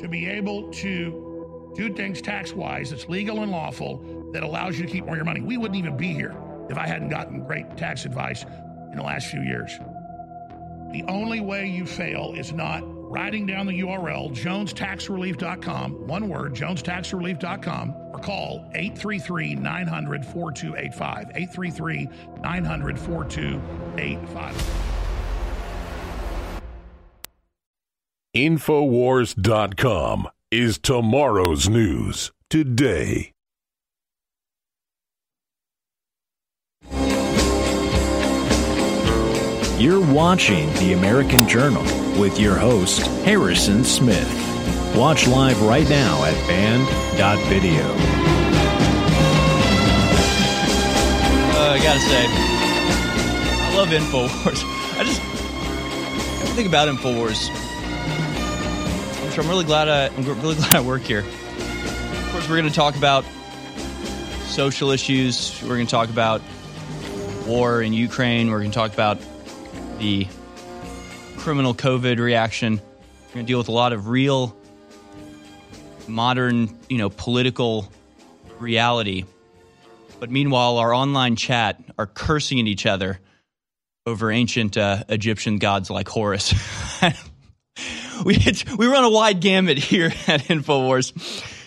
[0.00, 1.35] to be able to
[1.76, 5.18] do things tax wise that's legal and lawful that allows you to keep more of
[5.18, 5.40] your money.
[5.40, 6.34] We wouldn't even be here
[6.68, 8.44] if I hadn't gotten great tax advice
[8.90, 9.78] in the last few years.
[10.92, 17.94] The only way you fail is not writing down the URL, jonestaxrelief.com, one word, jonestaxrelief.com,
[18.12, 21.30] or call 833 900 4285.
[21.34, 22.08] 833
[22.42, 24.92] 900 4285.
[28.34, 33.32] Infowars.com is tomorrow's news today.
[39.76, 41.82] You're watching The American Journal
[42.20, 44.26] with your host, Harrison Smith.
[44.96, 47.82] Watch live right now at band.video.
[51.54, 52.26] Uh, I gotta say,
[53.64, 54.62] I love Infowars.
[54.98, 55.20] I just
[56.42, 57.65] everything about Infowars.
[59.38, 61.18] I'm I'm really glad I, I'm really glad I work here.
[61.18, 63.22] Of course, we're going to talk about
[64.46, 65.60] social issues.
[65.62, 66.40] We're going to talk about
[67.46, 68.50] war in Ukraine.
[68.50, 69.18] We're going to talk about
[69.98, 70.26] the
[71.36, 72.76] criminal COVID reaction.
[72.76, 74.56] We're going to deal with a lot of real,
[76.08, 77.92] modern, you know, political
[78.58, 79.26] reality.
[80.18, 83.20] But meanwhile, our online chat are cursing at each other
[84.06, 86.54] over ancient uh, Egyptian gods like Horus.
[88.24, 88.38] we
[88.78, 91.12] we run a wide gamut here at Infowars.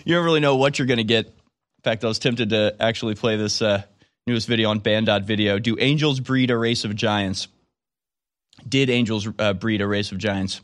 [0.05, 1.25] You don't really know what you're going to get.
[1.27, 3.83] In fact, I was tempted to actually play this uh,
[4.27, 5.59] newest video on band.video.
[5.59, 7.47] Do angels breed a race of giants?
[8.67, 10.61] Did angels uh, breed a race of giants?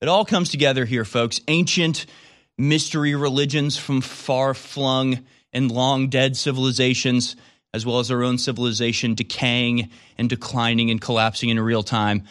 [0.00, 1.40] It all comes together here, folks.
[1.48, 2.06] Ancient
[2.56, 5.20] mystery religions from far flung
[5.52, 7.36] and long dead civilizations,
[7.74, 12.24] as well as our own civilization decaying and declining and collapsing in real time.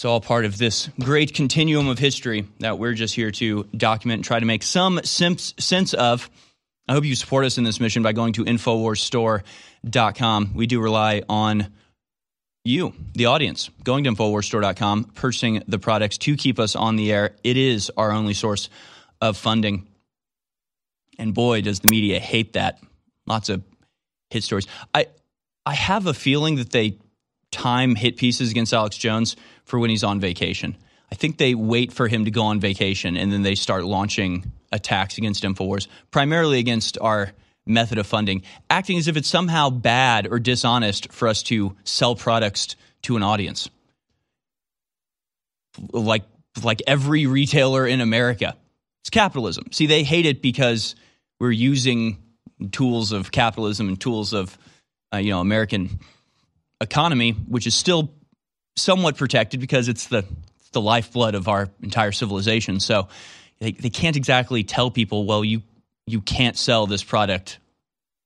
[0.00, 4.20] It's all part of this great continuum of history that we're just here to document
[4.20, 6.30] and try to make some sense of.
[6.88, 10.52] I hope you support us in this mission by going to InfoWarsStore.com.
[10.54, 11.66] We do rely on
[12.64, 17.36] you, the audience, going to InfoWarsStore.com, purchasing the products to keep us on the air.
[17.44, 18.70] It is our only source
[19.20, 19.86] of funding.
[21.18, 22.80] And boy, does the media hate that.
[23.26, 23.62] Lots of
[24.30, 24.66] hit stories.
[24.94, 25.08] I
[25.66, 26.96] I have a feeling that they
[27.50, 29.36] time hit pieces against Alex Jones
[29.70, 30.76] for when he's on vacation.
[31.10, 34.52] I think they wait for him to go on vacation and then they start launching
[34.70, 37.32] attacks against InfoWars, primarily against our
[37.66, 42.14] method of funding, acting as if it's somehow bad or dishonest for us to sell
[42.14, 43.70] products to an audience.
[45.92, 46.24] Like
[46.64, 48.56] like every retailer in America.
[49.02, 49.66] It's capitalism.
[49.70, 50.94] See, they hate it because
[51.38, 52.18] we're using
[52.72, 54.58] tools of capitalism and tools of
[55.14, 56.00] uh, you know American
[56.80, 58.12] economy, which is still
[58.80, 60.24] somewhat protected because it's the
[60.72, 62.78] the lifeblood of our entire civilization.
[62.78, 63.08] So
[63.58, 65.62] they, they can't exactly tell people, well, you
[66.06, 67.58] you can't sell this product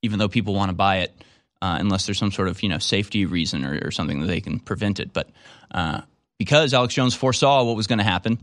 [0.03, 1.25] even though people want to buy it
[1.63, 4.41] uh, unless there's some sort of you know safety reason or, or something that they
[4.41, 5.13] can prevent it.
[5.13, 5.31] But
[5.71, 6.03] uh,
[6.39, 8.39] because Alex Jones foresaw what was going to happen,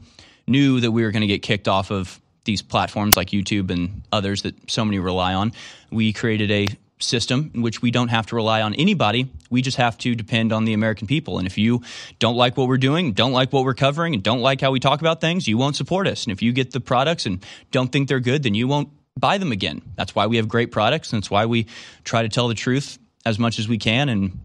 [0.48, 4.02] knew that we were going to get kicked off of these platforms like YouTube and
[4.12, 5.52] others that so many rely on,
[5.92, 6.68] we created a
[7.02, 9.30] system in which we don't have to rely on anybody.
[9.50, 11.38] We just have to depend on the American people.
[11.38, 11.82] And if you
[12.20, 14.80] don't like what we're doing, don't like what we're covering, and don't like how we
[14.80, 16.26] talk about things, you won't support us.
[16.26, 19.38] And if you get the products and don't think they're good, then you won't buy
[19.38, 19.82] them again.
[19.96, 21.12] That's why we have great products.
[21.12, 21.68] And that's why we
[22.04, 24.40] try to tell the truth as much as we can and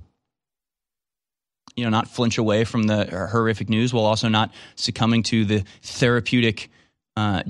[1.76, 5.64] you know not flinch away from the horrific news while also not succumbing to the
[5.82, 6.70] therapeutic
[7.16, 7.42] uh,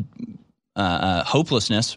[0.76, 1.96] uh, uh, hopelessness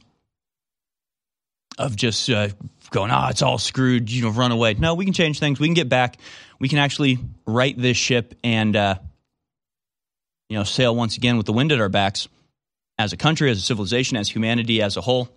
[1.78, 2.50] of just uh,
[2.90, 4.74] going, ah, it's all screwed, you know, run away.
[4.76, 5.60] No, we can change things.
[5.60, 6.18] We can get back.
[6.60, 8.96] We can actually right this ship and, uh,
[10.50, 12.28] you know, sail once again with the wind at our backs
[12.98, 15.30] as a country, as a civilization, as humanity as a whole.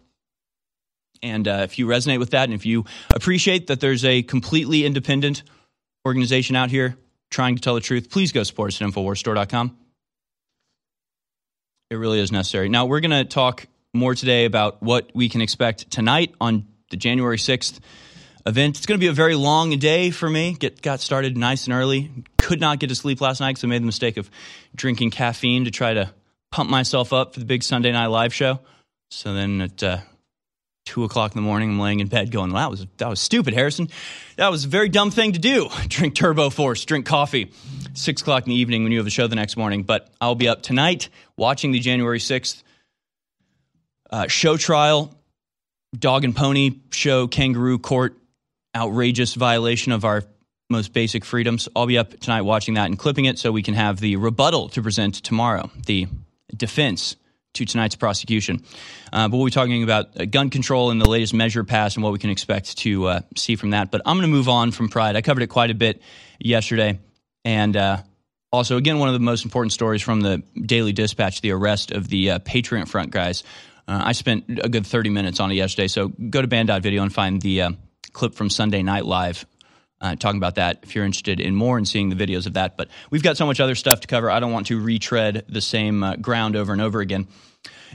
[1.23, 2.85] And uh, if you resonate with that and if you
[3.15, 5.45] appreciate that there's a completely independent
[6.05, 6.97] organization out here
[7.31, 9.77] trying to tell the truth, please go support us at InfoWarsStore.com.
[11.91, 12.69] It really is necessary.
[12.69, 16.97] Now, we're going to talk more today about what we can expect tonight on the
[16.97, 17.81] January 6th
[18.47, 18.77] event.
[18.77, 20.55] It's going to be a very long day for me.
[20.55, 22.11] Get got started nice and early.
[22.39, 24.31] Could not get to sleep last night because I made the mistake of
[24.75, 26.11] drinking caffeine to try to
[26.51, 28.61] pump myself up for the big Sunday night live show.
[29.11, 29.99] So then at uh,
[30.85, 33.21] two o'clock in the morning, I'm laying in bed going, well, "That was that was
[33.21, 33.89] stupid, Harrison.
[34.37, 35.69] That was a very dumb thing to do.
[35.89, 37.53] Drink Turbo Force, drink coffee."
[37.95, 39.83] Six o'clock in the evening when you have a show the next morning.
[39.83, 42.63] But I'll be up tonight watching the January 6th
[44.11, 45.15] uh, show trial,
[45.97, 48.17] dog and pony show, kangaroo court,
[48.75, 50.23] outrageous violation of our
[50.71, 51.69] most basic freedoms.
[51.77, 54.71] I'll be up tonight watching that and clipping it so we can have the rebuttal
[54.71, 56.09] to present tomorrow, the
[56.57, 57.17] defense
[57.55, 58.63] to tonight's prosecution.
[59.13, 62.03] Uh, but we'll be talking about uh, gun control and the latest measure passed and
[62.03, 63.91] what we can expect to uh, see from that.
[63.91, 65.17] But I'm going to move on from Pride.
[65.17, 66.01] I covered it quite a bit
[66.39, 66.99] yesterday.
[67.45, 67.99] And uh,
[68.51, 72.09] also, again, one of the most important stories from the Daily Dispatch the arrest of
[72.09, 73.45] the uh, Patriot Front guys.
[73.89, 75.89] Uh, I spent a good 30 minutes on it yesterday.
[75.89, 77.77] So go to band.video and find the
[78.13, 79.45] clip from Sunday Night Live
[80.03, 82.77] uh, talking about that if you're interested in more and seeing the videos of that.
[82.77, 84.31] But we've got so much other stuff to cover.
[84.31, 87.29] I don't want to retread the same uh, ground over and over again.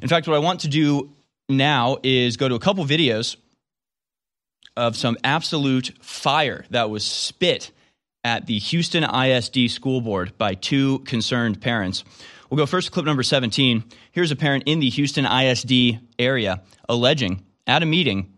[0.01, 1.13] In fact, what I want to do
[1.49, 3.35] now is go to a couple videos
[4.75, 7.71] of some absolute fire that was spit
[8.23, 12.03] at the Houston ISD school board by two concerned parents.
[12.49, 13.83] We'll go first to clip number 17.
[14.17, 18.33] Here's a parent in the Houston ISD area alleging at a meeting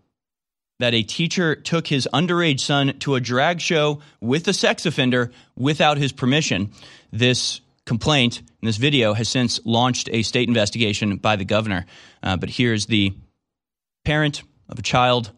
[0.80, 5.32] that a teacher took his underage son to a drag show with a sex offender
[5.56, 6.74] without his permission.
[7.13, 11.86] This complaint in this video has since launched a state investigation by the governor.
[12.22, 13.13] Uh, but here's the
[14.04, 15.32] parent of a child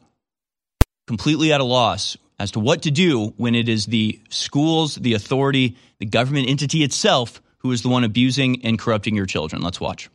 [1.06, 5.13] completely at a loss as to what to do when it is the schools, the
[5.13, 9.62] authority, the government entity itself who is the one abusing and corrupting your children.
[9.62, 10.10] Let's watch.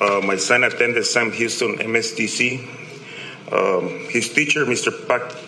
[0.00, 2.76] Uh, my son attended Sam Houston MSTC
[3.52, 4.90] um, his teacher, Mr.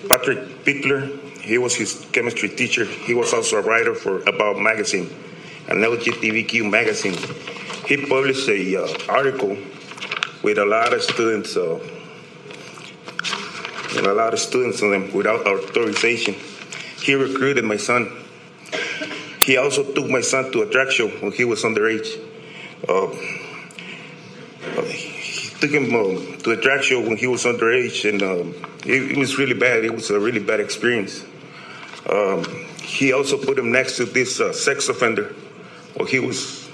[0.08, 2.84] Patrick Pickler, he was his chemistry teacher.
[2.84, 5.11] He was also a writer for About Magazine,
[5.66, 7.16] an LGBTQ magazine.
[7.86, 9.56] He published a uh, article
[10.42, 11.80] with a lot of students, uh,
[13.96, 16.34] and a lot of students in them without authorization.
[17.02, 18.12] He recruited my son.
[19.42, 22.20] He also took my son to a drag show when he was underage.
[22.88, 23.09] Uh,
[25.61, 28.55] took him um, to a drag show when he was underage, and um,
[28.85, 29.85] it, it, was really bad.
[29.85, 31.24] It was a really bad experience.
[32.09, 32.45] Um,
[32.83, 35.35] he also put him next to this uh, sex offender
[35.95, 36.68] while he was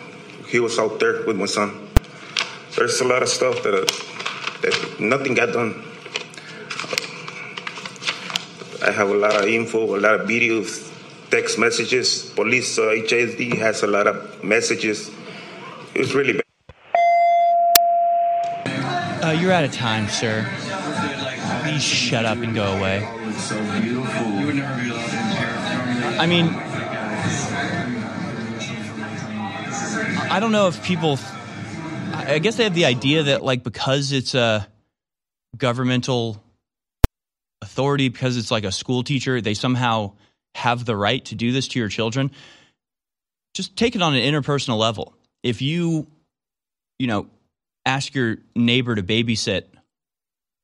[0.49, 1.89] he was out there with my son.
[2.77, 3.87] There's a lot of stuff that uh,
[4.63, 5.83] that nothing got done.
[8.87, 10.91] I have a lot of info, a lot of videos
[11.31, 12.31] text messages.
[12.37, 15.11] Police uh, HSD has a lot of messages.
[15.95, 16.44] It was really bad.
[19.25, 20.47] Uh, you're out of time, sir.
[21.63, 23.03] Please shut up and go away.
[26.19, 26.49] I mean,
[30.31, 31.19] I don't know if people.
[32.13, 34.69] I guess they have the idea that, like, because it's a
[35.57, 36.45] governmental
[37.63, 40.13] authority, because it's like a school teacher, they somehow
[40.55, 42.31] have the right to do this to your children.
[43.55, 45.15] Just take it on an interpersonal level.
[45.43, 46.09] If you,
[46.99, 47.27] you know,
[47.87, 49.65] ask your neighbor to babysit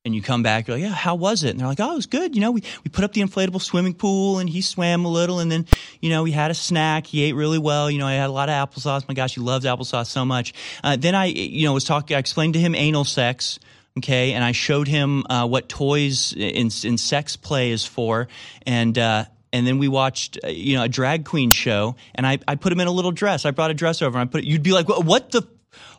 [0.05, 1.51] and you come back, you're like, yeah, how was it?
[1.51, 2.35] And they're like, oh, it was good.
[2.35, 5.41] You know, we, we put up the inflatable swimming pool and he swam a little
[5.41, 5.67] and then,
[6.01, 7.07] you know, we had a snack.
[7.07, 7.91] He ate really well.
[7.91, 9.07] You know, I had a lot of applesauce.
[9.07, 10.55] My gosh, he loves applesauce so much.
[10.83, 13.59] Uh, then I, you know, was talking, I explained to him anal sex.
[13.99, 14.33] Okay.
[14.33, 18.29] And I showed him uh, what toys in, in sex play is for.
[18.67, 22.39] And, uh, and then we watched, uh, you know, a drag queen show, and I,
[22.47, 23.45] I put him in a little dress.
[23.45, 24.45] I brought a dress over, and I put.
[24.45, 25.43] You'd be like, "What, what the?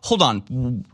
[0.04, 0.86] Hold on,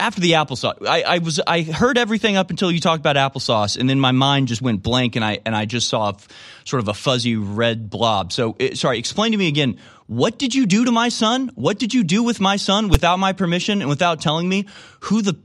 [0.00, 3.76] after the applesauce, I, I, was I heard everything up until you talked about applesauce,
[3.76, 6.28] and then my mind just went blank, and I and I just saw f-
[6.64, 8.32] sort of a fuzzy red blob.
[8.32, 9.78] So, it, sorry, explain to me again.
[10.06, 11.50] What did you do to my son?
[11.54, 14.66] What did you do with my son without my permission and without telling me?
[15.00, 15.36] Who the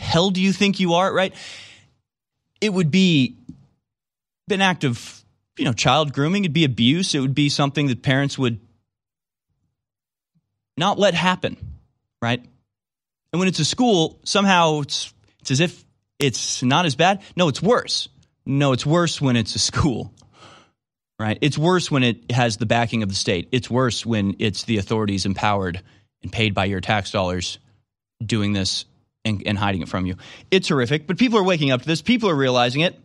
[0.00, 1.12] hell do you think you are?
[1.12, 1.34] Right?
[2.60, 3.36] It would be
[4.50, 5.22] an act of
[5.58, 6.44] you know child grooming.
[6.44, 7.14] It'd be abuse.
[7.14, 8.58] It would be something that parents would
[10.78, 11.56] not let happen.
[12.22, 12.42] Right?
[13.32, 15.84] And when it's a school, somehow it's, it's as if
[16.18, 17.22] it's not as bad.
[17.34, 18.08] No, it's worse.
[18.44, 20.12] No, it's worse when it's a school,
[21.18, 21.38] right?
[21.40, 23.48] It's worse when it has the backing of the state.
[23.52, 25.80] It's worse when it's the authorities empowered
[26.22, 27.58] and paid by your tax dollars
[28.24, 28.84] doing this
[29.24, 30.16] and, and hiding it from you.
[30.50, 32.02] It's horrific, but people are waking up to this.
[32.02, 32.98] People are realizing it.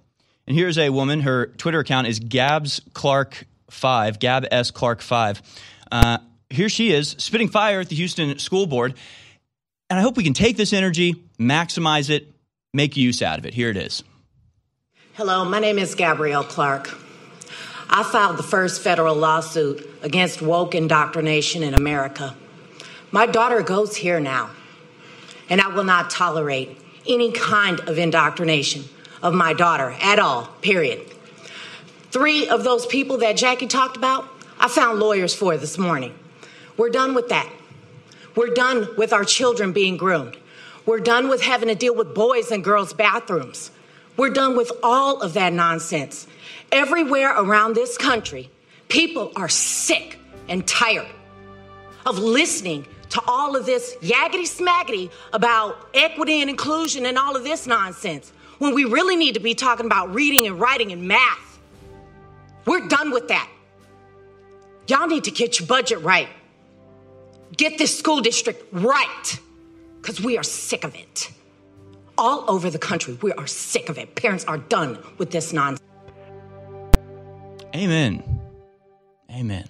[0.47, 1.21] And here's a woman.
[1.21, 5.41] Her Twitter account is Gabs Clark five, Gab S Clark five.
[5.91, 6.17] Uh,
[6.49, 8.95] here she is spitting fire at the Houston School Board.
[9.89, 12.27] And I hope we can take this energy, maximize it,
[12.73, 13.53] make use out of it.
[13.53, 14.03] Here it is.
[15.13, 16.89] Hello, my name is Gabrielle Clark.
[17.89, 22.35] I filed the first federal lawsuit against woke indoctrination in America.
[23.11, 24.49] My daughter goes here now,
[25.49, 26.77] and I will not tolerate
[27.07, 28.83] any kind of indoctrination
[29.23, 30.99] of my daughter at all, period.
[32.11, 34.27] Three of those people that Jackie talked about,
[34.59, 36.13] I found lawyers for this morning.
[36.75, 37.49] We're done with that.
[38.37, 40.37] We're done with our children being groomed.
[40.85, 43.71] We're done with having to deal with boys and girls' bathrooms.
[44.15, 46.27] We're done with all of that nonsense.
[46.71, 48.51] Everywhere around this country,
[48.89, 51.07] people are sick and tired
[52.05, 57.43] of listening to all of this yaggity smaggity about equity and inclusion and all of
[57.43, 61.59] this nonsense when we really need to be talking about reading and writing and math.
[62.67, 63.49] We're done with that.
[64.85, 66.29] Y'all need to get your budget right.
[67.57, 69.39] Get this school district right
[70.01, 71.31] because we are sick of it.
[72.17, 74.15] All over the country, we are sick of it.
[74.15, 75.81] Parents are done with this nonsense.
[77.75, 78.23] Amen.
[79.29, 79.67] Amen.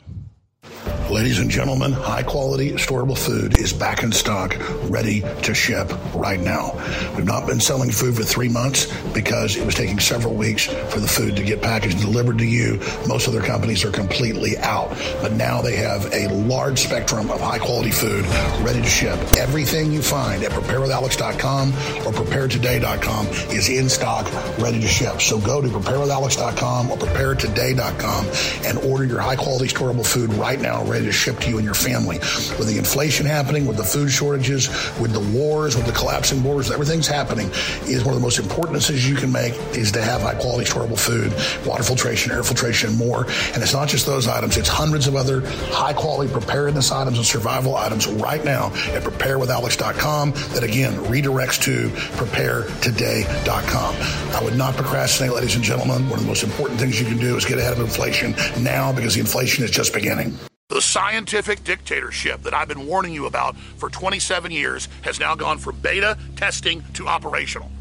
[1.10, 4.58] Ladies and gentlemen, high quality storable food is back in stock,
[4.90, 6.74] ready to ship right now.
[7.16, 11.00] We've not been selling food for three months because it was taking several weeks for
[11.00, 12.82] the food to get packaged and delivered to you.
[13.08, 14.90] Most other companies are completely out,
[15.22, 18.26] but now they have a large spectrum of high quality food
[18.66, 19.18] ready to ship.
[19.38, 21.70] Everything you find at preparewithalex.com
[22.06, 24.26] or preparetoday.com is in stock,
[24.60, 25.22] ready to ship.
[25.22, 28.26] So go to preparewithalex.com or preparetoday.com
[28.66, 31.66] and order your high quality storable food right now, ready to ship to you and
[31.66, 32.18] your family.
[32.58, 34.68] With the inflation happening, with the food shortages,
[35.00, 37.52] with the wars, with the collapsing borders, everything's happening,
[37.86, 40.68] is one of the most important decisions you can make is to have high quality
[40.68, 41.32] storable food,
[41.68, 43.26] water filtration, air filtration, and more.
[43.54, 47.26] And it's not just those items, it's hundreds of other high quality preparedness items and
[47.26, 53.96] survival items right now at preparewithalex.com that again redirects to preparetoday.com.
[54.36, 56.10] I would not procrastinate, ladies and gentlemen.
[56.10, 58.34] One of the most important things you can do is get ahead of inflation
[58.64, 60.36] now because the inflation is just beginning.
[60.70, 65.60] The scientific dictatorship that I've been warning you about for 27 years has now gone
[65.60, 67.72] from beta testing to operational.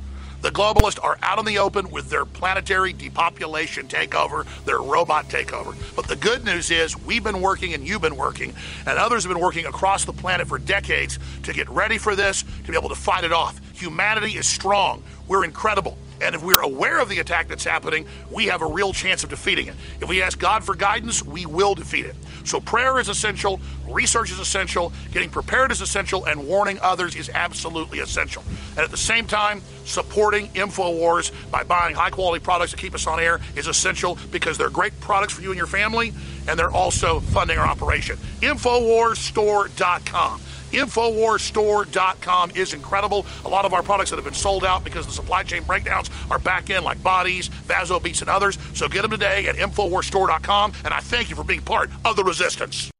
[0.41, 5.75] The globalists are out in the open with their planetary depopulation takeover, their robot takeover.
[5.97, 8.55] But the good news is we've been working and you've been working,
[8.87, 12.45] and others have been working across the planet for decades to get ready for this,
[12.67, 13.61] to be able to fight it off.
[13.75, 15.03] Humanity is strong.
[15.27, 15.99] We're incredible.
[16.21, 19.31] And if we're aware of the attack that's happening, we have a real chance of
[19.31, 19.75] defeating it.
[20.01, 22.17] If we ask God for guidance, we will defeat it.
[22.45, 27.31] So prayer is essential, research is essential, getting prepared is essential, and warning others is
[27.31, 28.43] absolutely essential.
[28.71, 33.07] And at the same time, supporting InfoWars by buying high quality products to keep us
[33.07, 36.13] on air is essential because they're great products for you and your family,
[36.49, 38.17] and they're also funding our operation.
[38.41, 40.41] InfoWarsStore.com.
[40.77, 43.27] Infowarsstore.com is incredible.
[43.45, 46.11] A lot of our products that have been sold out because the supply chain breakdowns
[46.31, 48.59] are back in, like bodies, Vaso Beats, and others.
[48.75, 50.73] So get them today at Infowarsstore.com.
[50.85, 52.91] And I thank you for being part of the resistance.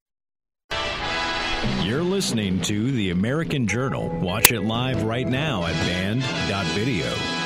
[1.83, 4.09] You're listening to The American Journal.
[4.21, 7.46] Watch it live right now at band.video.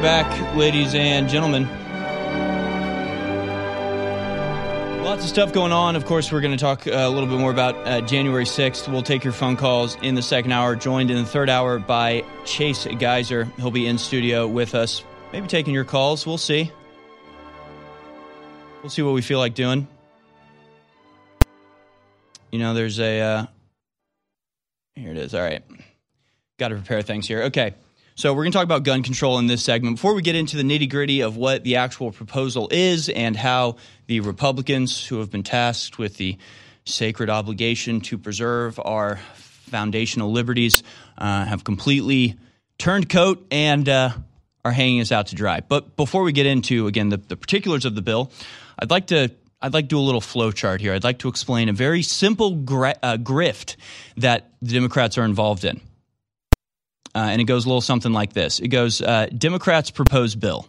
[0.00, 1.68] back, ladies and gentlemen.
[5.04, 5.94] Lots of stuff going on.
[5.94, 8.90] Of course, we're going to talk uh, a little bit more about uh, January 6th.
[8.90, 12.24] We'll take your phone calls in the second hour, joined in the third hour by
[12.46, 13.44] Chase Geiser.
[13.58, 16.26] He'll be in studio with us, maybe taking your calls.
[16.26, 16.72] We'll see.
[18.82, 19.86] We'll see what we feel like doing.
[22.50, 23.20] You know, there's a.
[23.20, 23.46] Uh,
[24.94, 25.34] here it is.
[25.34, 25.62] All right.
[26.58, 27.42] Got to prepare things here.
[27.44, 27.74] Okay.
[28.20, 29.96] So we're going to talk about gun control in this segment.
[29.96, 33.76] Before we get into the nitty gritty of what the actual proposal is and how
[34.08, 36.36] the Republicans who have been tasked with the
[36.84, 40.82] sacred obligation to preserve our foundational liberties
[41.16, 42.36] uh, have completely
[42.76, 44.10] turned coat and uh,
[44.66, 45.60] are hanging us out to dry.
[45.60, 48.30] But before we get into again the, the particulars of the bill,
[48.78, 49.30] I'd like to
[49.62, 50.92] I'd like to do a little flow chart here.
[50.92, 53.76] I'd like to explain a very simple gra- uh, grift
[54.18, 55.80] that the Democrats are involved in.
[57.14, 58.60] Uh, and it goes a little something like this.
[58.60, 60.68] It goes uh, Democrats propose bill,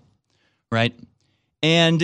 [0.71, 0.93] right?
[1.61, 2.01] And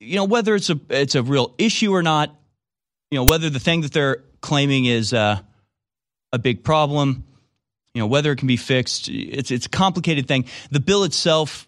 [0.00, 2.34] you know whether it's a it's a real issue or not,
[3.10, 5.40] you know whether the thing that they're claiming is uh,
[6.32, 7.24] a big problem,
[7.94, 9.08] you know whether it can be fixed.
[9.08, 10.44] It's it's a complicated thing.
[10.70, 11.66] The bill itself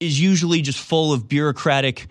[0.00, 2.06] is usually just full of bureaucratic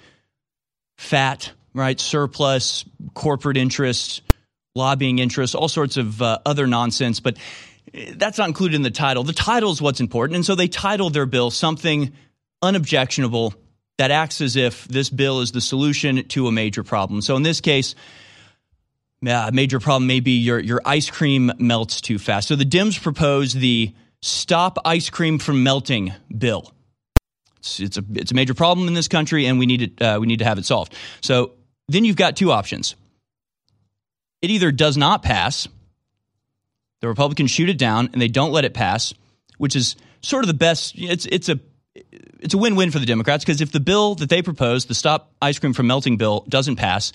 [0.97, 1.99] fat, right?
[1.99, 4.21] Surplus, corporate interests,
[4.75, 7.37] lobbying interests, all sorts of uh, other nonsense, but
[8.15, 9.23] that's not included in the title.
[9.23, 10.35] The title is what's important.
[10.35, 12.13] And so they titled their bill something
[12.61, 13.53] unobjectionable
[13.97, 17.21] that acts as if this bill is the solution to a major problem.
[17.21, 17.95] So in this case,
[19.25, 22.47] a major problem may be your, your ice cream melts too fast.
[22.47, 26.71] So the Dems propose the Stop Ice Cream from Melting bill.
[27.57, 30.17] It's, it's, a, it's a major problem in this country, and we need, it, uh,
[30.19, 30.93] we need to have it solved.
[31.21, 31.53] So
[31.87, 32.95] then you've got two options.
[34.41, 35.67] It either does not pass,
[37.01, 39.13] the Republicans shoot it down and they don't let it pass,
[39.57, 40.95] which is sort of the best.
[40.97, 41.59] It's it's a
[42.39, 45.31] it's a win-win for the Democrats because if the bill that they propose, the Stop
[45.41, 47.13] Ice Cream from Melting bill, doesn't pass,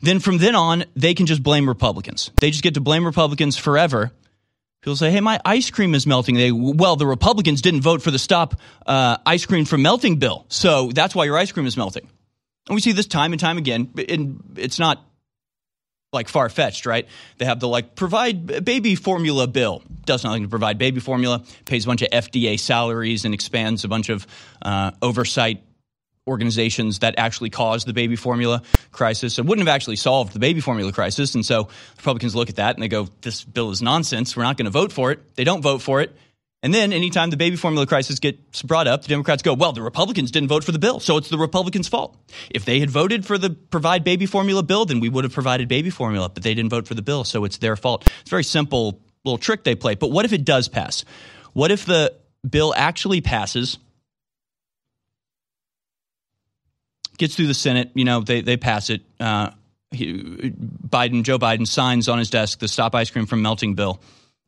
[0.00, 2.30] then from then on they can just blame Republicans.
[2.40, 4.12] They just get to blame Republicans forever.
[4.80, 8.10] People say, "Hey, my ice cream is melting." They well, the Republicans didn't vote for
[8.10, 11.76] the Stop uh, Ice Cream from Melting bill, so that's why your ice cream is
[11.76, 12.08] melting.
[12.68, 13.92] And we see this time and time again.
[14.08, 15.04] And it's not
[16.12, 17.08] like far fetched, right?
[17.38, 19.82] They have the like provide baby formula bill.
[20.04, 23.88] Does nothing to provide baby formula, pays a bunch of FDA salaries and expands a
[23.88, 24.26] bunch of
[24.60, 25.62] uh, oversight
[26.28, 29.38] organizations that actually caused the baby formula crisis.
[29.38, 31.34] It wouldn't have actually solved the baby formula crisis.
[31.34, 34.36] And so Republicans look at that and they go, this bill is nonsense.
[34.36, 35.34] We're not going to vote for it.
[35.34, 36.14] They don't vote for it.
[36.62, 39.82] And then anytime the baby formula crisis gets brought up, the Democrats go, well, the
[39.82, 42.16] Republicans didn't vote for the bill, so it's the Republicans' fault.
[42.50, 45.66] If they had voted for the provide baby formula bill, then we would have provided
[45.66, 48.06] baby formula, but they didn't vote for the bill, so it's their fault.
[48.20, 49.96] It's a very simple little trick they play.
[49.96, 51.04] But what if it does pass?
[51.52, 52.14] What if the
[52.48, 53.78] bill actually passes,
[57.18, 59.02] gets through the Senate, you know, they, they pass it.
[59.18, 59.50] Uh,
[59.90, 60.14] he,
[60.88, 64.00] Biden, Joe Biden signs on his desk the Stop Ice Cream from Melting bill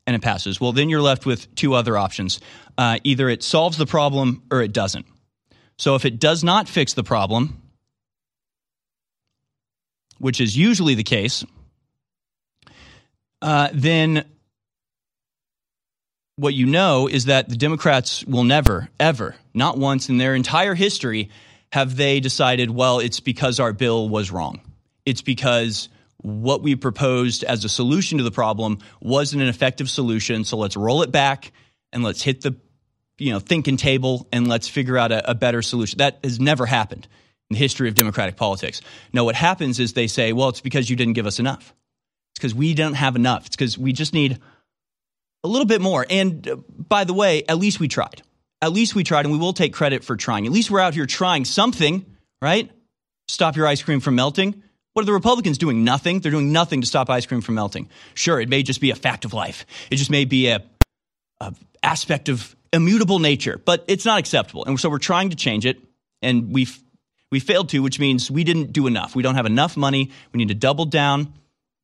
[0.07, 0.61] and it passes.
[0.61, 2.41] Well, then you're left with two other options.
[2.77, 5.07] Uh, either it solves the problem or it doesn't.
[5.79, 7.61] So if it does not fix the problem,
[10.19, 11.45] which is usually the case,
[13.43, 14.25] uh, then
[16.37, 20.75] what you know is that the Democrats will never, ever, not once in their entire
[20.75, 21.31] history,
[21.73, 24.61] have they decided, well, it's because our bill was wrong.
[25.05, 25.89] It's because
[26.25, 30.45] what we proposed as a solution to the problem wasn't an effective solution.
[30.45, 31.53] So let's roll it back
[31.93, 32.57] and let's hit the
[33.19, 35.99] you know thinking table and let's figure out a, a better solution.
[35.99, 37.07] That has never happened
[37.51, 38.81] in the history of democratic politics.
[39.13, 41.75] No, what happens is they say, well, it's because you didn't give us enough.
[42.33, 43.47] It's because we don't have enough.
[43.47, 44.41] It's because we just need
[45.45, 46.07] a little bit more.
[46.09, 46.57] And uh,
[46.89, 48.23] by the way, at least we tried.
[48.63, 50.47] At least we tried, and we will take credit for trying.
[50.47, 52.07] At least we're out here trying something,
[52.41, 52.71] right?
[53.29, 54.63] Stop your ice cream from melting.
[54.95, 55.85] What are the Republicans doing?
[55.85, 56.21] Nothing.
[56.21, 57.89] They're doing nothing to stop ice cream from melting.
[58.15, 59.67] Sure, it may just be a fact of life.
[59.91, 60.63] It just may be a,
[61.41, 64.65] a aspect of immutable nature, but it's not acceptable.
[64.65, 65.79] And so we're trying to change it,
[66.23, 66.79] and we've
[67.33, 69.17] we failed to, which means we didn't do enough.
[69.17, 70.13] We don't have enough money.
[70.33, 71.35] We need to double down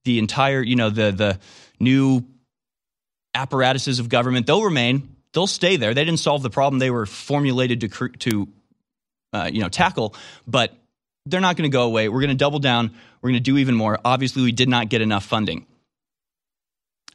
[0.04, 1.40] the entire, you know, the the
[1.80, 2.24] new
[3.34, 4.46] apparatuses of government.
[4.46, 5.16] They'll remain.
[5.32, 5.94] They'll stay there.
[5.94, 8.48] They didn't solve the problem they were formulated to to
[9.32, 10.14] uh, you know tackle,
[10.46, 10.76] but
[11.30, 12.08] they're not going to go away.
[12.08, 12.92] We're going to double down.
[13.20, 13.98] We're going to do even more.
[14.04, 15.66] Obviously, we did not get enough funding.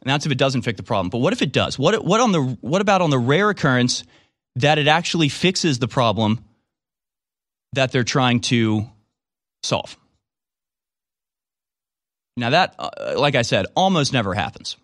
[0.02, 1.10] And that's if it doesn't fix the problem.
[1.10, 1.78] But what if it does?
[1.78, 4.04] What, what, on the, what about on the rare occurrence
[4.56, 6.44] that it actually fixes the problem
[7.72, 8.88] that they're trying to
[9.62, 9.96] solve?
[12.36, 14.76] Now, that, uh, like I said, almost never happens.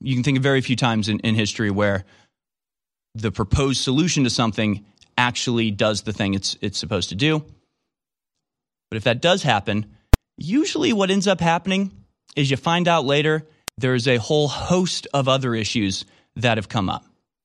[0.00, 2.04] You can think of very few times in, in history where
[3.14, 4.84] the proposed solution to something
[5.16, 7.44] actually does the thing it's, it's supposed to do.
[8.90, 9.86] But if that does happen,
[10.36, 11.92] usually what ends up happening
[12.36, 13.46] is you find out later
[13.78, 16.04] there's a whole host of other issues
[16.36, 17.04] that have come up.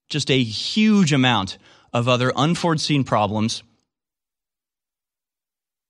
[0.10, 1.58] Just a huge amount
[1.94, 3.64] of other unforeseen problems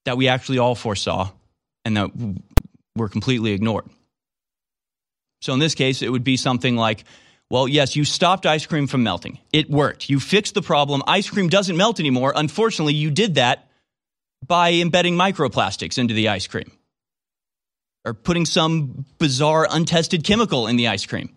[0.05, 1.29] that we actually all foresaw
[1.85, 2.11] and that
[2.95, 3.85] were completely ignored.
[5.41, 7.03] So in this case, it would be something like,
[7.49, 9.39] well, yes, you stopped ice cream from melting.
[9.51, 10.09] It worked.
[10.09, 11.03] You fixed the problem.
[11.07, 12.33] Ice cream doesn't melt anymore.
[12.35, 13.70] Unfortunately, you did that
[14.45, 16.71] by embedding microplastics into the ice cream
[18.05, 21.35] or putting some bizarre untested chemical in the ice cream.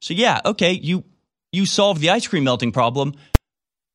[0.00, 1.04] So yeah, okay, you
[1.52, 3.14] you solved the ice cream melting problem,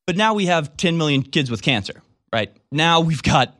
[0.06, 2.54] but now we have 10 million kids with cancer, right?
[2.72, 3.56] Now we've got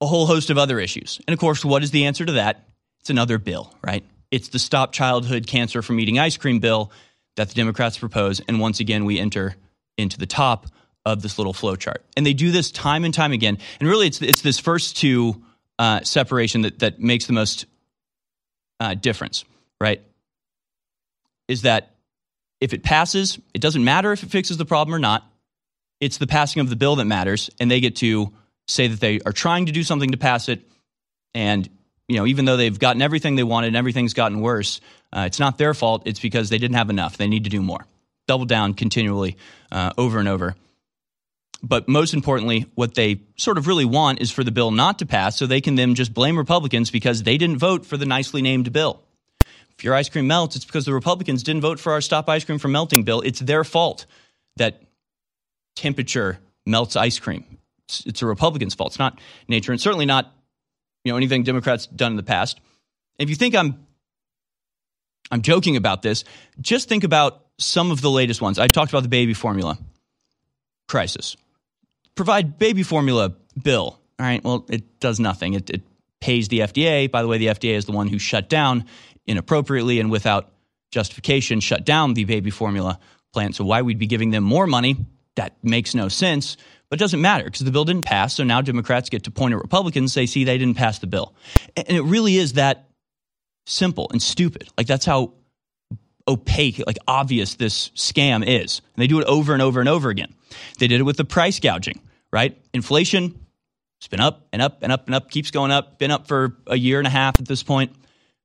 [0.00, 1.20] a whole host of other issues.
[1.26, 2.68] And of course, what is the answer to that?
[3.00, 4.04] It's another bill, right?
[4.30, 6.92] It's the Stop Childhood Cancer from Eating Ice Cream bill
[7.36, 8.40] that the Democrats propose.
[8.40, 9.56] And once again, we enter
[9.96, 10.66] into the top
[11.06, 11.98] of this little flowchart.
[12.16, 13.58] And they do this time and time again.
[13.78, 15.40] And really, it's, it's this first two
[15.78, 17.66] uh, separation that, that makes the most
[18.80, 19.44] uh, difference,
[19.80, 20.02] right?
[21.46, 21.94] Is that
[22.60, 25.24] if it passes, it doesn't matter if it fixes the problem or not.
[26.00, 27.50] It's the passing of the bill that matters.
[27.60, 28.32] And they get to
[28.66, 30.68] say that they are trying to do something to pass it.
[31.34, 31.68] And,
[32.08, 34.80] you know, even though they've gotten everything they wanted and everything's gotten worse,
[35.12, 36.02] uh, it's not their fault.
[36.06, 37.16] It's because they didn't have enough.
[37.16, 37.86] They need to do more.
[38.26, 39.36] Double down continually
[39.70, 40.56] uh, over and over
[41.62, 45.06] but most importantly, what they sort of really want is for the bill not to
[45.06, 48.42] pass so they can then just blame Republicans because they didn't vote for the nicely
[48.42, 49.02] named bill.
[49.78, 52.44] If your ice cream melts, it's because the Republicans didn't vote for our Stop Ice
[52.44, 53.20] Cream from Melting bill.
[53.20, 54.06] It's their fault
[54.56, 54.82] that
[55.74, 57.44] temperature melts ice cream.
[57.84, 58.92] It's, it's a Republican's fault.
[58.92, 60.32] It's not nature, and certainly not
[61.04, 62.60] you know anything Democrats done in the past.
[63.18, 63.86] If you think I'm
[65.30, 66.24] I'm joking about this,
[66.60, 68.58] just think about some of the latest ones.
[68.58, 69.78] I talked about the baby formula
[70.88, 71.36] crisis
[72.16, 74.00] provide baby formula bill.
[74.18, 75.54] All right, well, it does nothing.
[75.54, 75.82] It, it
[76.20, 77.10] pays the FDA.
[77.10, 78.84] By the way, the FDA is the one who shut down
[79.26, 80.50] inappropriately and without
[80.90, 82.98] justification, shut down the baby formula
[83.32, 83.54] plant.
[83.54, 84.96] So why we'd be giving them more money,
[85.34, 86.56] that makes no sense.
[86.88, 88.34] But it doesn't matter because the bill didn't pass.
[88.34, 91.34] So now Democrats get to point at Republicans, say, see, they didn't pass the bill.
[91.76, 92.88] And it really is that
[93.66, 94.68] simple and stupid.
[94.78, 95.34] Like that's how
[96.28, 98.80] opaque, like obvious this scam is.
[98.94, 100.34] And they do it over and over and over again.
[100.78, 102.00] They did it with the price gouging
[102.32, 102.56] right?
[102.72, 103.46] Inflation,
[103.98, 106.56] it's been up and up and up and up, keeps going up, been up for
[106.66, 107.92] a year and a half at this point.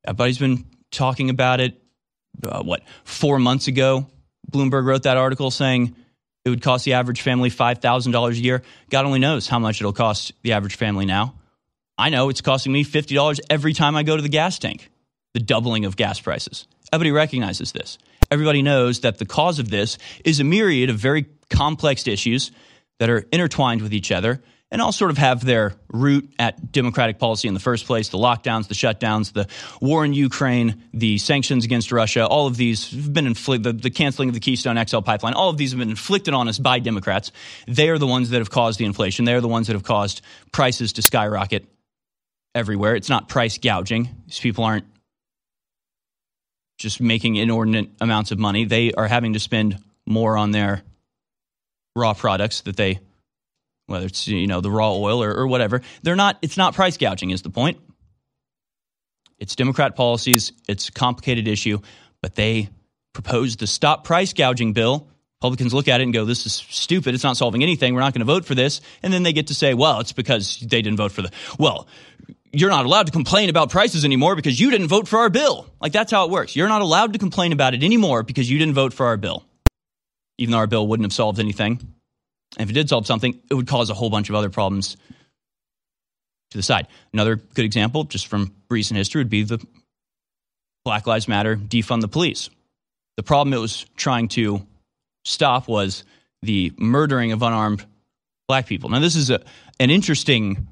[0.05, 1.82] Everybody's been talking about it.
[2.43, 4.07] Uh, what, four months ago,
[4.49, 5.95] Bloomberg wrote that article saying
[6.45, 8.63] it would cost the average family $5,000 a year.
[8.89, 11.36] God only knows how much it'll cost the average family now.
[11.97, 14.89] I know it's costing me $50 every time I go to the gas tank,
[15.34, 16.67] the doubling of gas prices.
[16.91, 17.97] Everybody recognizes this.
[18.32, 22.51] Everybody knows that the cause of this is a myriad of very complex issues
[23.01, 27.17] that are intertwined with each other and all sort of have their root at democratic
[27.17, 29.47] policy in the first place the lockdowns, the shutdowns, the
[29.81, 32.27] war in Ukraine, the sanctions against Russia.
[32.27, 35.49] All of these have been inflicted, the, the, canceling of the Keystone XL pipeline, all
[35.49, 37.31] of these have been inflicted on us by Democrats.
[37.67, 39.25] They are the ones that have caused the inflation.
[39.25, 40.21] They are the ones that have caused
[40.51, 41.65] prices to skyrocket
[42.53, 42.95] everywhere.
[42.95, 44.09] It's not price gouging.
[44.27, 44.85] These people aren't
[46.77, 50.83] just making inordinate amounts of money, they are having to spend more on their
[51.95, 52.99] raw products that they
[53.87, 56.97] whether it's you know the raw oil or, or whatever they're not it's not price
[56.97, 57.79] gouging is the point
[59.39, 61.79] it's democrat policies it's a complicated issue
[62.21, 62.69] but they
[63.13, 65.07] proposed the stop price gouging bill
[65.41, 68.13] republicans look at it and go this is stupid it's not solving anything we're not
[68.13, 70.81] going to vote for this and then they get to say well it's because they
[70.81, 71.87] didn't vote for the well
[72.53, 75.67] you're not allowed to complain about prices anymore because you didn't vote for our bill.
[75.79, 76.55] Like that's how it works.
[76.55, 79.45] You're not allowed to complain about it anymore because you didn't vote for our bill.
[80.41, 81.79] Even though our bill wouldn't have solved anything.
[82.57, 84.97] And if it did solve something, it would cause a whole bunch of other problems
[86.49, 86.87] to the side.
[87.13, 89.63] Another good example, just from recent history, would be the
[90.83, 92.49] Black Lives Matter defund the police.
[93.17, 94.65] The problem it was trying to
[95.25, 96.05] stop was
[96.41, 97.85] the murdering of unarmed
[98.47, 98.89] black people.
[98.89, 99.41] Now, this is a,
[99.79, 100.67] an interesting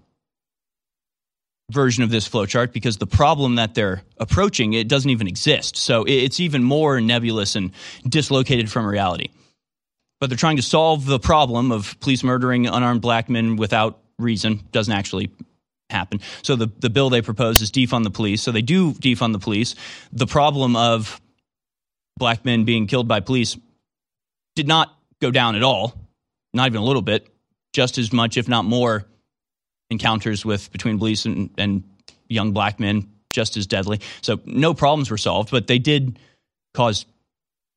[1.69, 5.75] version of this flowchart because the problem that they're approaching it doesn't even exist.
[5.75, 7.71] So it's even more nebulous and
[8.07, 9.29] dislocated from reality.
[10.19, 14.61] But they're trying to solve the problem of police murdering unarmed black men without reason.
[14.71, 15.31] Doesn't actually
[15.89, 16.19] happen.
[16.41, 18.41] So the, the bill they propose is defund the police.
[18.41, 19.75] So they do defund the police.
[20.11, 21.19] The problem of
[22.17, 23.57] black men being killed by police
[24.55, 25.95] did not go down at all,
[26.53, 27.27] not even a little bit,
[27.73, 29.05] just as much, if not more,
[29.89, 31.83] encounters with between police and, and
[32.27, 34.01] young black men just as deadly.
[34.21, 36.19] So no problems were solved, but they did
[36.73, 37.05] cause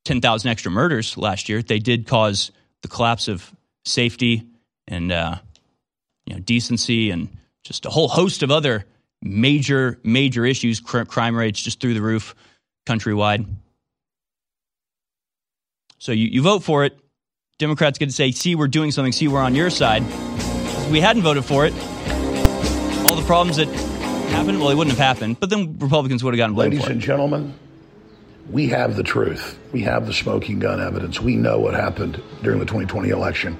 [0.05, 1.62] 10,000 extra murders last year.
[1.62, 2.50] They did cause
[2.82, 3.53] the collapse of
[3.84, 4.42] safety
[4.88, 5.36] and uh,
[6.26, 7.28] you know decency and
[7.64, 8.84] just a whole host of other
[9.22, 10.80] major major issues.
[10.80, 12.34] Crime rates just through the roof
[12.86, 13.46] countrywide.
[15.98, 16.98] So you, you vote for it.
[17.59, 19.12] Democrats get to say, "See, we're doing something.
[19.12, 21.72] See, we're on your side." If we hadn't voted for it,
[23.05, 23.68] all the problems that
[24.32, 25.38] happened, well, they wouldn't have happened.
[25.38, 26.94] But then Republicans would have gotten blamed Ladies for it.
[26.94, 27.55] and gentlemen,
[28.51, 29.59] we have the truth.
[29.72, 31.20] We have the smoking gun evidence.
[31.20, 33.59] We know what happened during the 2020 election,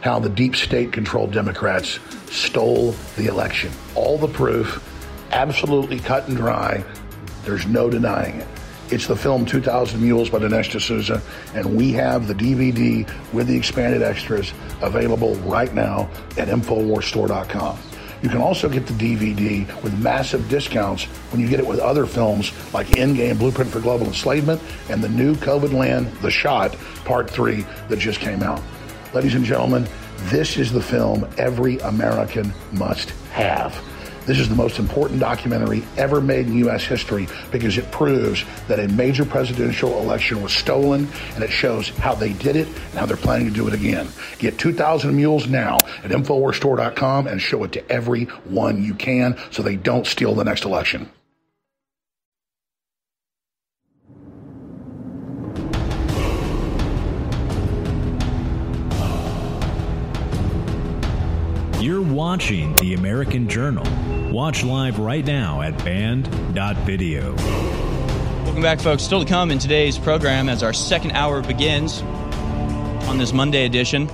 [0.00, 1.98] how the deep state controlled Democrats
[2.30, 3.70] stole the election.
[3.94, 4.82] All the proof,
[5.32, 6.84] absolutely cut and dry.
[7.44, 8.48] There's no denying it.
[8.90, 11.22] It's the film 2000 Mules by Dinesh D'Souza,
[11.54, 17.78] and we have the DVD with the expanded extras available right now at InfoWarsStore.com.
[18.24, 22.06] You can also get the DVD with massive discounts when you get it with other
[22.06, 27.28] films like Endgame Blueprint for Global Enslavement and the new COVID Land The Shot Part
[27.28, 28.62] 3 that just came out.
[29.12, 29.86] Ladies and gentlemen,
[30.30, 33.78] this is the film every American must have.
[34.26, 36.82] This is the most important documentary ever made in U.S.
[36.82, 42.14] history because it proves that a major presidential election was stolen and it shows how
[42.14, 44.08] they did it and how they're planning to do it again.
[44.38, 49.76] Get 2,000 Mules now at InfoWarsStore.com and show it to everyone you can so they
[49.76, 51.10] don't steal the next election.
[61.84, 63.84] You're watching The American Journal.
[64.34, 67.36] Watch live right now at band.video.
[67.36, 69.04] Welcome back, folks.
[69.04, 72.02] Still to come in today's program as our second hour begins
[73.06, 74.08] on this Monday edition.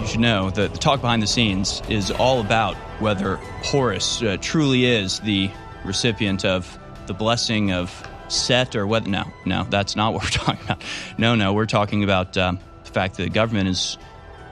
[0.00, 4.38] You should know that the talk behind the scenes is all about whether Horus uh,
[4.40, 5.50] truly is the
[5.84, 9.10] recipient of the blessing of Set or whether.
[9.10, 10.82] No, no, that's not what we're talking about.
[11.18, 13.98] No, no, we're talking about um, the fact that the government is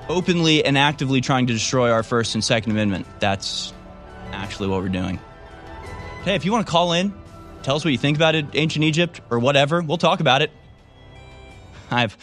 [0.09, 3.07] openly and actively trying to destroy our First and Second Amendment.
[3.21, 3.73] That's
[4.33, 5.19] actually what we're doing.
[6.25, 7.15] Hey, if you want to call in,
[7.63, 10.51] tell us what you think about it, ancient Egypt or whatever, we'll talk about it.
[11.91, 12.17] I've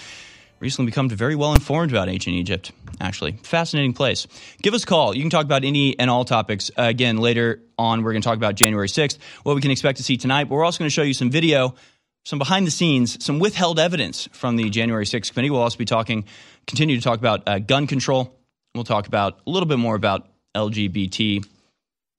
[0.59, 3.33] recently become very well informed about ancient Egypt, actually.
[3.43, 4.27] Fascinating place.
[4.61, 5.15] Give us a call.
[5.15, 6.71] You can talk about any and all topics.
[6.77, 9.97] Uh, again, later on, we're going to talk about January 6th, what we can expect
[9.97, 11.75] to see tonight, but we're also going to show you some video,
[12.23, 15.49] some behind the scenes, some withheld evidence from the January 6th committee.
[15.49, 16.25] We'll also be talking,
[16.67, 18.39] continue to talk about uh, gun control.
[18.75, 21.45] We'll talk about a little bit more about LGBT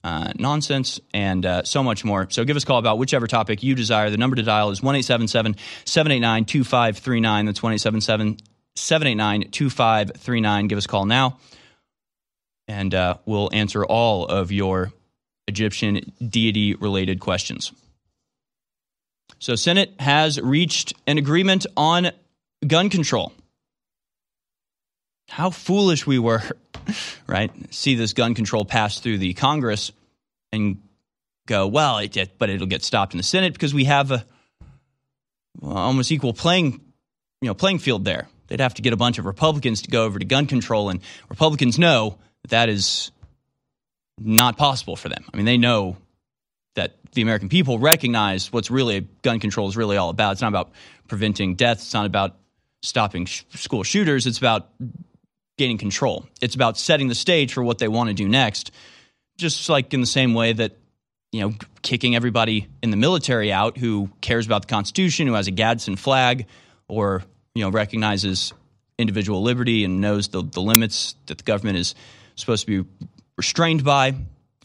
[0.05, 2.29] uh, nonsense, and uh, so much more.
[2.31, 4.11] So give us a call about whichever topic you desire.
[4.11, 7.47] The number to dial is 1 789 2539.
[7.47, 10.69] That's 1 789 2539.
[10.69, 11.39] Give us a call now,
[12.69, 14.93] and uh, we'll answer all of your
[15.49, 17.73] Egyptian deity related questions.
[19.39, 22.11] So, Senate has reached an agreement on
[22.67, 23.33] gun control.
[25.29, 26.43] How foolish we were
[27.27, 27.51] right?
[27.75, 29.93] See this gun control pass through the Congress
[30.53, 30.81] and
[31.47, 34.25] go, well, it, but it'll get stopped in the Senate because we have a
[35.61, 36.81] well, almost equal playing,
[37.41, 38.29] you know, playing field there.
[38.49, 41.01] They'd have to get a bunch of Republicans to go over to gun control, and
[41.31, 43.11] Republicans know that, that is
[44.19, 45.25] not possible for them.
[45.33, 45.97] I mean, they know
[46.75, 50.33] that the American people recognize what's really gun control is really all about.
[50.33, 50.73] It's not about
[51.09, 51.85] preventing deaths.
[51.85, 52.37] It's not about
[52.83, 54.27] stopping sh- school shooters.
[54.27, 54.69] It's about
[55.57, 56.27] gaining control.
[56.41, 58.71] It's about setting the stage for what they want to do next.
[59.37, 60.73] Just like in the same way that,
[61.33, 65.49] you know, kicking everybody in the military out who cares about the Constitution, who has
[65.49, 66.47] a Gadsden flag,
[66.89, 67.23] or,
[67.55, 68.53] you know, recognizes
[68.99, 71.95] individual liberty and knows the, the limits that the government is
[72.37, 72.89] supposed to be
[73.37, 74.15] restrained by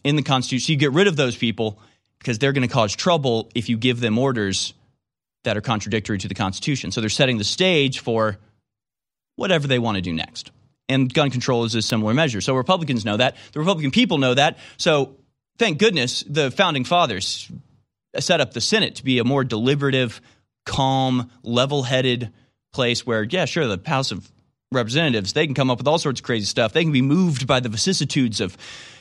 [0.04, 0.72] in the Constitution.
[0.72, 1.78] You get rid of those people
[2.18, 4.74] because they're going to cause trouble if you give them orders
[5.44, 6.92] that are contradictory to the Constitution.
[6.92, 8.38] So they're setting the stage for
[9.36, 10.50] whatever they want to do next.
[10.90, 12.40] And gun control is a similar measure.
[12.40, 13.36] So Republicans know that.
[13.52, 14.58] The Republican people know that.
[14.76, 15.16] So
[15.56, 17.50] thank goodness the founding fathers
[18.18, 20.20] set up the Senate to be a more deliberative,
[20.66, 22.32] calm, level headed
[22.72, 24.28] place where, yeah, sure, the House of
[24.72, 26.72] Representatives, they can come up with all sorts of crazy stuff.
[26.72, 28.56] They can be moved by the vicissitudes of,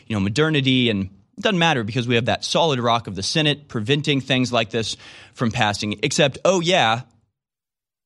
[0.06, 3.24] you know, modernity and it doesn't matter because we have that solid rock of the
[3.24, 4.98] Senate preventing things like this
[5.34, 6.00] from passing.
[6.04, 7.02] Except, oh, yeah,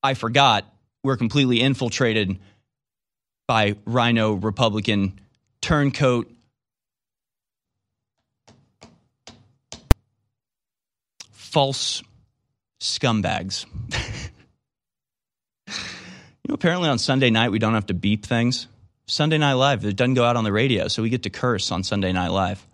[0.02, 0.64] I forgot
[1.02, 2.38] we're completely infiltrated
[3.46, 5.20] by RINO Republican
[5.60, 6.30] turncoat
[11.30, 12.02] false
[12.80, 13.64] scumbags.
[15.68, 15.74] you
[16.48, 18.66] know, apparently on Sunday night we don't have to beep things.
[19.06, 21.70] Sunday Night Live, it doesn't go out on the radio, so we get to curse
[21.70, 22.66] on Sunday Night Live.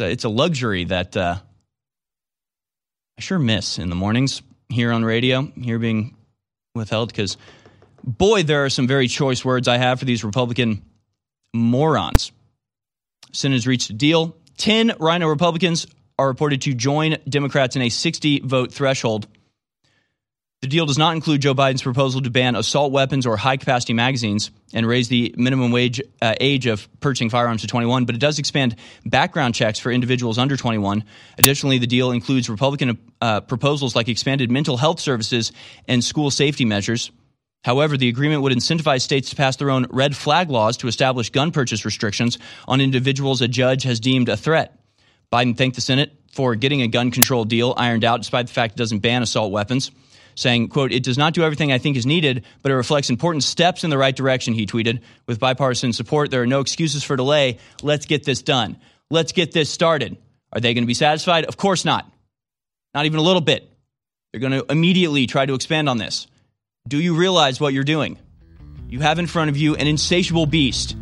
[0.00, 1.36] A, it's a luxury that uh,
[3.16, 6.16] I sure miss in the mornings here on radio, here being
[6.74, 7.36] withheld, because
[8.08, 10.82] boy, there are some very choice words I have for these Republican
[11.54, 12.32] morons.
[13.32, 14.36] Senate has reached a deal.
[14.56, 15.86] 10 RINO Republicans
[16.18, 19.28] are reported to join Democrats in a 60 vote threshold.
[20.60, 23.92] The deal does not include Joe Biden's proposal to ban assault weapons or high capacity
[23.92, 28.18] magazines and raise the minimum wage uh, age of purchasing firearms to 21, but it
[28.18, 28.74] does expand
[29.06, 31.04] background checks for individuals under 21.
[31.38, 35.52] Additionally, the deal includes Republican uh, proposals like expanded mental health services
[35.86, 37.12] and school safety measures.
[37.64, 41.30] However, the agreement would incentivize states to pass their own red flag laws to establish
[41.30, 44.78] gun purchase restrictions on individuals a judge has deemed a threat.
[45.32, 48.74] Biden thanked the Senate for getting a gun control deal ironed out, despite the fact
[48.74, 49.90] it doesn't ban assault weapons,
[50.34, 53.42] saying, quote, it does not do everything I think is needed, but it reflects important
[53.42, 55.00] steps in the right direction, he tweeted.
[55.26, 57.58] With bipartisan support, there are no excuses for delay.
[57.82, 58.78] Let's get this done.
[59.10, 60.16] Let's get this started.
[60.52, 61.44] Are they going to be satisfied?
[61.44, 62.10] Of course not.
[62.94, 63.70] Not even a little bit.
[64.32, 66.26] They're going to immediately try to expand on this.
[66.88, 68.18] Do you realize what you're doing?
[68.88, 70.96] You have in front of you an insatiable beast,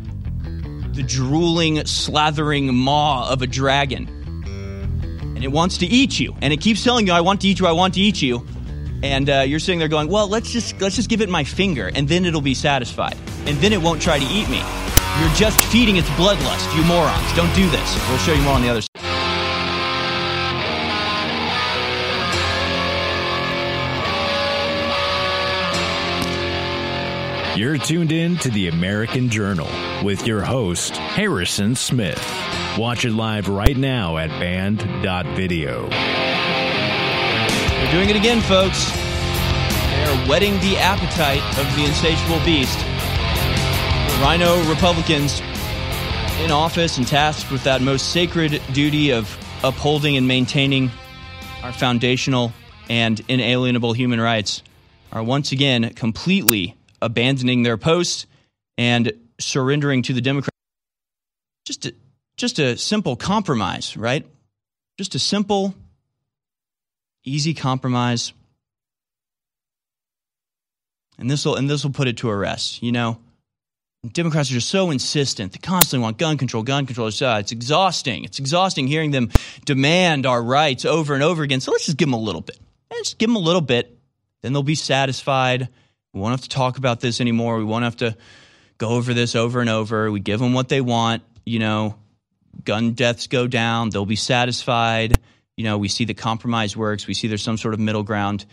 [0.91, 4.13] the drooling, slathering maw of a dragon
[5.37, 7.59] and it wants to eat you, and it keeps telling you, "I want to eat
[7.59, 8.45] you, I want to eat you,"
[9.03, 11.91] and uh, you're sitting there going, "Well, let's just let's just give it my finger,
[11.93, 13.15] and then it'll be satisfied,
[13.45, 14.61] and then it won't try to eat me."
[15.21, 17.33] You're just feeding its bloodlust, you morons.
[17.35, 18.09] Don't do this.
[18.09, 19.06] We'll show you more on the other side.
[27.57, 29.67] You're tuned in to the American Journal
[30.03, 32.23] with your host, Harrison Smith.
[32.77, 35.89] Watch it live right now at band.video.
[35.89, 38.91] They're doing it again, folks.
[38.91, 42.77] They're whetting the appetite of the insatiable beast.
[42.77, 45.41] The RINO Republicans
[46.39, 50.91] in office and tasked with that most sacred duty of upholding and maintaining
[51.63, 52.53] our foundational
[52.87, 54.61] and inalienable human rights
[55.11, 58.25] are once again completely abandoning their posts
[58.77, 60.51] and surrendering to the Democrats.
[61.65, 61.93] Just a,
[62.37, 64.25] just a simple compromise, right?
[64.97, 65.75] Just a simple,
[67.23, 68.33] easy compromise.
[71.19, 72.83] And this will and this will put it to a rest.
[72.83, 73.19] You know,
[74.13, 75.51] Democrats are just so insistent.
[75.53, 77.07] They constantly want gun control, gun control.
[77.07, 78.23] Uh, it's exhausting.
[78.23, 79.31] It's exhausting hearing them
[79.65, 81.59] demand our rights over and over again.
[81.59, 82.59] So let's just give them a little bit.
[82.91, 83.97] Let's give them a little bit.
[84.41, 85.69] Then they'll be satisfied
[86.17, 87.57] we won't have to talk about this anymore.
[87.57, 88.17] We won't have to
[88.77, 90.11] go over this over and over.
[90.11, 91.23] We give them what they want.
[91.45, 91.95] You know,
[92.63, 93.91] gun deaths go down.
[93.91, 95.19] They'll be satisfied.
[95.55, 97.07] You know, we see the compromise works.
[97.07, 98.45] We see there's some sort of middle ground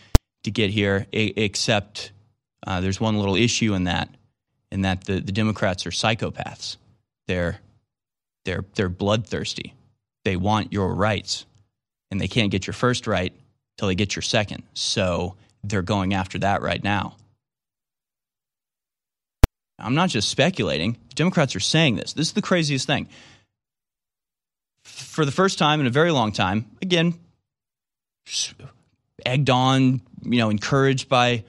[0.45, 2.13] to get here, except
[2.67, 4.09] uh, there's one little issue in that,
[4.71, 6.77] in that the, the Democrats are psychopaths.
[7.29, 7.61] They're,
[8.45, 9.75] they're, they're bloodthirsty.
[10.25, 11.47] They want your rights,
[12.11, 13.35] and they can't get your first right
[13.79, 14.65] till they get your second.
[14.75, 17.17] So they're going after that right now.
[19.79, 20.97] I'm not just speculating.
[21.15, 22.13] Democrats are saying this.
[22.13, 23.09] This is the craziest thing.
[24.83, 27.15] For the first time in a very long time, again,
[29.25, 31.45] egged on, you know, encouraged by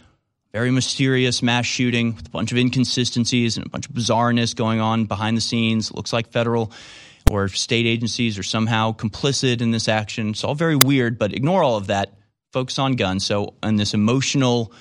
[0.53, 4.79] very mysterious mass shooting with a bunch of inconsistencies and a bunch of bizarreness going
[4.79, 5.89] on behind the scenes.
[5.89, 6.71] It looks like federal
[7.29, 10.29] or state agencies are somehow complicit in this action.
[10.29, 12.13] It's all very weird, but ignore all of that.
[12.53, 13.25] Focus on guns.
[13.25, 14.71] So, on this emotional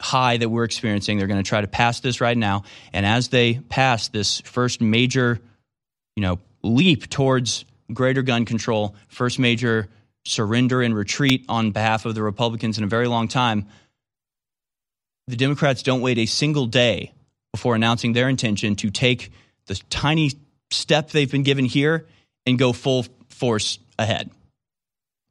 [0.00, 1.18] high that we're experiencing.
[1.18, 2.64] They're going to try to pass this right now.
[2.92, 5.40] And as they pass this first major,
[6.16, 9.88] you know, leap towards greater gun control, first major
[10.24, 13.66] surrender and retreat on behalf of the Republicans in a very long time,
[15.26, 17.12] the Democrats don't wait a single day
[17.52, 19.30] before announcing their intention to take
[19.66, 20.32] the tiny
[20.70, 22.06] step they've been given here
[22.46, 24.30] and go full force ahead.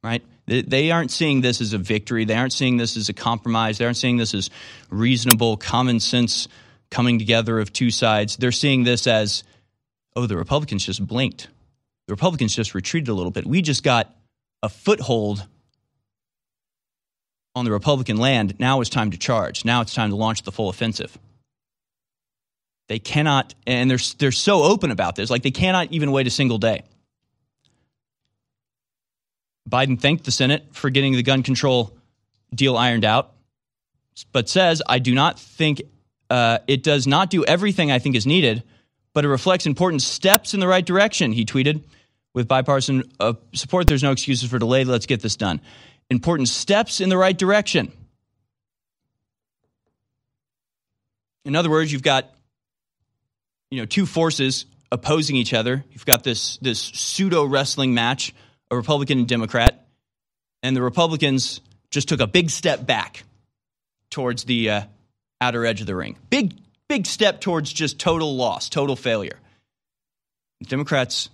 [0.04, 0.24] Right?
[0.48, 2.24] They, aren't seeing this as a victory.
[2.24, 3.78] They aren't seeing this as a compromise.
[3.78, 4.50] They aren't seeing this as
[4.90, 6.48] reasonable, common sense
[6.90, 8.38] coming together of two sides.
[8.38, 9.44] They're seeing this as,
[10.16, 11.50] oh, the Republicans just blinked.
[12.08, 13.46] The Republicans just retreated a little bit.
[13.46, 14.16] We just got
[14.64, 15.46] a foothold
[17.54, 18.58] on the Republican land.
[18.58, 19.66] Now it's time to charge.
[19.66, 21.18] Now it's time to launch the full offensive.
[22.88, 26.30] They cannot, and they're, they're so open about this, like they cannot even wait a
[26.30, 26.84] single day.
[29.68, 31.96] Biden thanked the Senate for getting the gun control
[32.54, 33.34] deal ironed out,
[34.32, 35.82] but says, I do not think
[36.30, 38.64] uh, it does not do everything I think is needed,
[39.14, 41.84] but it reflects important steps in the right direction, he tweeted.
[42.34, 44.84] With bipartisan uh, support, there's no excuses for delay.
[44.84, 45.60] Let's get this done.
[46.10, 47.92] Important steps in the right direction.
[51.46, 52.30] In other words, you've got
[53.72, 55.84] you know two forces opposing each other.
[55.92, 58.34] You've got this this pseudo wrestling match,
[58.72, 59.88] a Republican and Democrat,
[60.64, 63.24] and the Republicans just took a big step back
[64.10, 64.82] towards the uh,
[65.42, 66.18] outer edge of the ring.
[66.30, 66.54] Big
[66.88, 69.40] big step towards just total loss, total failure.
[70.60, 71.30] The Democrats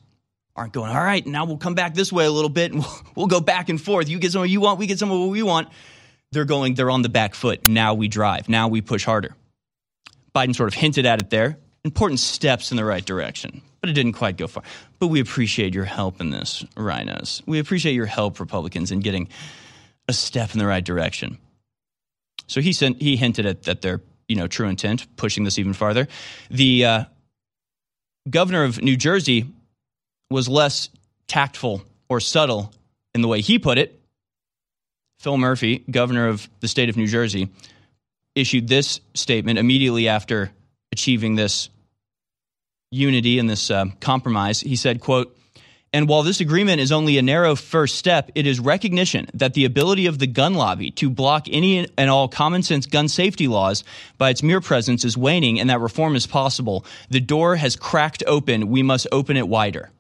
[0.55, 3.01] aren't going, all right, now we'll come back this way a little bit and we'll,
[3.15, 4.09] we'll go back and forth.
[4.09, 5.69] You get some of what you want, we get some of what we want.
[6.31, 7.67] They're going, they're on the back foot.
[7.67, 8.49] Now we drive.
[8.49, 9.35] Now we push harder.
[10.35, 11.57] Biden sort of hinted at it there.
[11.83, 14.63] Important steps in the right direction, but it didn't quite go far.
[14.97, 17.41] But we appreciate your help in this, RINOs.
[17.45, 19.27] We appreciate your help, Republicans, in getting
[20.07, 21.37] a step in the right direction.
[22.47, 25.73] So he sent, he hinted at that their you know true intent, pushing this even
[25.73, 26.07] farther.
[26.49, 27.03] The uh,
[28.29, 29.47] governor of New Jersey
[30.31, 30.87] was less
[31.27, 32.71] tactful or subtle
[33.13, 33.99] in the way he put it.
[35.19, 37.49] Phil Murphy, governor of the state of New Jersey,
[38.33, 40.51] issued this statement immediately after
[40.93, 41.67] achieving this
[42.93, 44.61] unity and this uh, compromise.
[44.61, 45.35] He said, quote,
[45.95, 49.65] and while this agreement is only a narrow first step, it is recognition that the
[49.65, 53.83] ability of the gun lobby to block any and all common sense gun safety laws
[54.17, 56.83] by its mere presence is waning and that reform is possible.
[57.11, 58.69] The door has cracked open.
[58.69, 59.91] We must open it wider.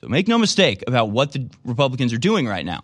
[0.00, 2.82] So make no mistake about what the Republicans are doing right now.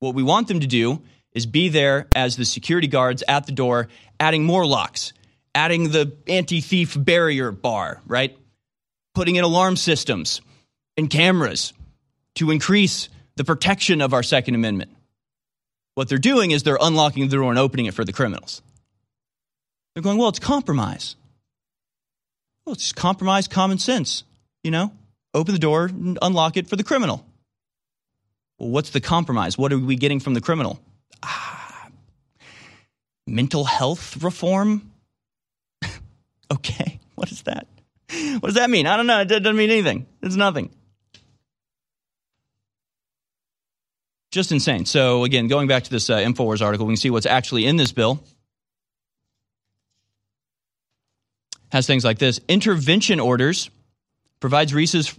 [0.00, 3.52] What we want them to do is be there as the security guards at the
[3.52, 3.88] door,
[4.20, 5.14] adding more locks,
[5.54, 8.36] adding the anti thief barrier bar, right?
[9.14, 10.40] Putting in alarm systems
[10.96, 11.72] and cameras
[12.36, 14.90] to increase the protection of our Second Amendment.
[15.94, 18.62] What they're doing is they're unlocking the door and opening it for the criminals.
[19.94, 21.16] They're going, well, it's compromise.
[22.64, 24.24] Well, it's just compromise, common sense,
[24.62, 24.92] you know?
[25.34, 27.24] open the door and unlock it for the criminal.
[28.58, 29.56] Well, what's the compromise?
[29.56, 30.80] What are we getting from the criminal?
[31.22, 31.88] Ah,
[33.26, 34.91] mental health reform?
[36.52, 37.66] Okay, what is that?
[38.10, 38.86] What does that mean?
[38.86, 39.20] I don't know.
[39.20, 40.06] It doesn't mean anything.
[40.22, 40.70] It's nothing.
[44.30, 44.86] Just insane.
[44.86, 47.76] So, again, going back to this uh, InfoWars article, we can see what's actually in
[47.76, 48.22] this bill.
[51.70, 53.70] Has things like this intervention orders
[54.42, 54.74] provides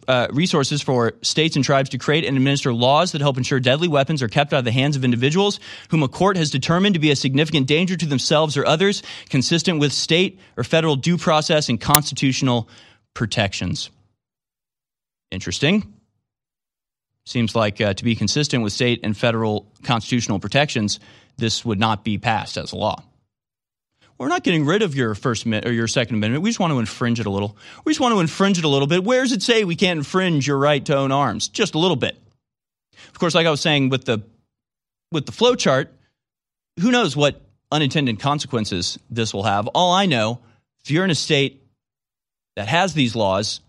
[0.07, 3.87] uh, resources for states and tribes to create and administer laws that help ensure deadly
[3.87, 6.99] weapons are kept out of the hands of individuals whom a court has determined to
[6.99, 11.69] be a significant danger to themselves or others, consistent with state or federal due process
[11.69, 12.67] and constitutional
[13.13, 13.89] protections.
[15.31, 15.93] Interesting.
[17.25, 20.99] Seems like uh, to be consistent with state and federal constitutional protections,
[21.37, 23.01] this would not be passed as a law.
[24.23, 26.43] We're not getting rid of your first or your second amendment.
[26.43, 27.57] We just want to infringe it a little.
[27.83, 29.03] We just want to infringe it a little bit.
[29.03, 31.49] Where does it say we can't infringe your right to own arms?
[31.49, 32.17] Just a little bit.
[33.09, 34.23] Of course, like I was saying with the
[35.11, 35.93] with the flow chart,
[36.79, 39.67] who knows what unintended consequences this will have?
[39.67, 40.39] All I know,
[40.85, 41.61] if you're in a state
[42.55, 43.59] that has these laws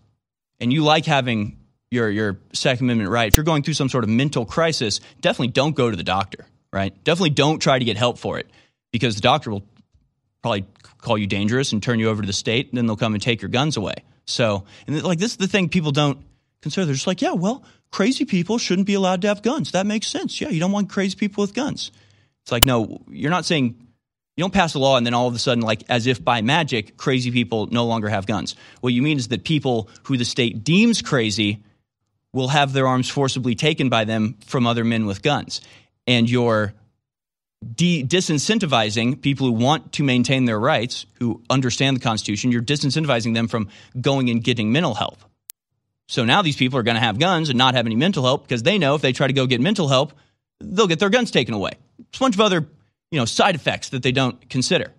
[0.61, 1.57] and you like having
[1.91, 5.49] your your Second Amendment right, if you're going through some sort of mental crisis, definitely
[5.49, 6.93] don't go to the doctor, right?
[7.03, 8.49] Definitely don't try to get help for it
[8.93, 9.63] because the doctor will
[10.45, 10.67] probably
[10.99, 13.23] call you dangerous and turn you over to the state, and then they'll come and
[13.23, 13.95] take your guns away.
[14.25, 16.19] So, and like this is the thing people don't
[16.61, 16.85] consider.
[16.85, 19.71] They're just like, yeah, well, crazy people shouldn't be allowed to have guns.
[19.71, 20.39] That makes sense.
[20.39, 21.91] Yeah, you don't want crazy people with guns.
[22.43, 23.75] It's like, no, you're not saying
[24.37, 26.43] you don't pass a law and then all of a sudden, like as if by
[26.43, 28.55] magic, crazy people no longer have guns.
[28.81, 31.63] What you mean is that people who the state deems crazy
[32.33, 35.61] will have their arms forcibly taken by them from other men with guns.
[36.05, 36.75] And your
[37.73, 43.33] de- disincentivizing people who want to maintain their rights, who understand the Constitution, you're disincentivizing
[43.33, 45.19] them from going and getting mental help.
[46.07, 48.43] So now these people are going to have guns and not have any mental help
[48.43, 50.13] because they know if they try to go get mental help,
[50.59, 51.71] they'll get their guns taken away.
[51.99, 52.67] It's a bunch of other,
[53.11, 54.91] you know, side effects that they don't consider.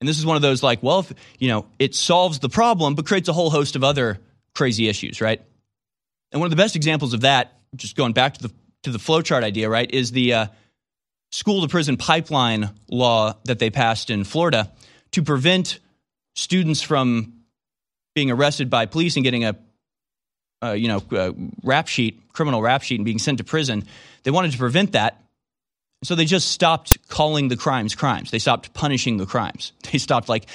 [0.00, 2.94] And this is one of those like, well, if, you know, it solves the problem,
[2.94, 4.20] but creates a whole host of other
[4.54, 5.42] crazy issues, right?
[6.30, 8.52] And one of the best examples of that, just going back to the
[8.86, 10.46] to the flowchart idea, right, is the uh,
[11.32, 14.72] school to prison pipeline law that they passed in Florida
[15.10, 15.80] to prevent
[16.36, 17.32] students from
[18.14, 19.56] being arrested by police and getting a,
[20.62, 21.32] uh, you know, uh,
[21.64, 23.84] rap sheet, criminal rap sheet, and being sent to prison.
[24.22, 25.20] They wanted to prevent that,
[26.04, 28.30] so they just stopped calling the crimes crimes.
[28.30, 29.72] They stopped punishing the crimes.
[29.90, 30.46] They stopped like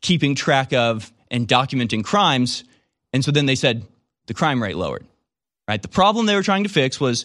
[0.00, 2.64] keeping track of and documenting crimes,
[3.12, 3.84] and so then they said
[4.26, 5.04] the crime rate lowered.
[5.68, 5.80] Right.
[5.80, 7.24] The problem they were trying to fix was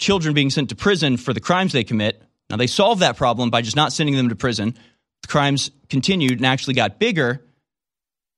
[0.00, 2.20] children being sent to prison for the crimes they commit.
[2.48, 4.74] Now they solved that problem by just not sending them to prison.
[5.22, 7.44] The crimes continued and actually got bigger.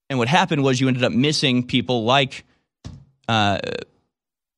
[0.09, 2.45] And what happened was you ended up missing people like
[3.27, 3.59] uh,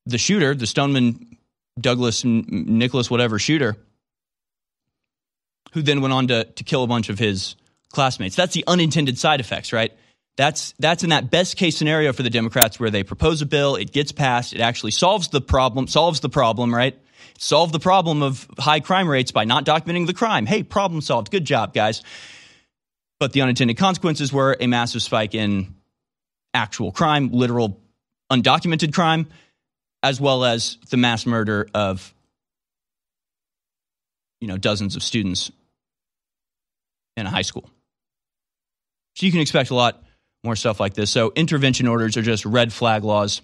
[0.05, 1.37] the shooter, the Stoneman
[1.79, 3.77] Douglas Nicholas whatever shooter,
[5.73, 7.55] who then went on to to kill a bunch of his
[7.89, 8.35] classmates.
[8.35, 9.93] That's the unintended side effects, right?
[10.38, 13.75] That's that's in that best case scenario for the Democrats where they propose a bill,
[13.75, 16.97] it gets passed, it actually solves the problem, solves the problem, right?
[17.38, 20.45] Solve the problem of high crime rates by not documenting the crime.
[20.45, 21.31] Hey, problem solved.
[21.31, 22.01] Good job, guys.
[23.19, 25.75] But the unintended consequences were a massive spike in
[26.53, 27.79] actual crime, literal
[28.31, 29.27] undocumented crime,
[30.03, 32.13] as well as the mass murder of
[34.41, 35.49] you know dozens of students
[37.15, 37.69] in a high school.
[39.15, 40.03] So you can expect a lot
[40.45, 41.11] more stuff like this.
[41.11, 43.41] So intervention orders are just red flag laws.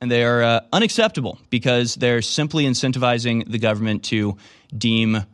[0.00, 4.36] And they are uh, unacceptable because they're simply incentivizing the government to
[4.76, 5.24] deem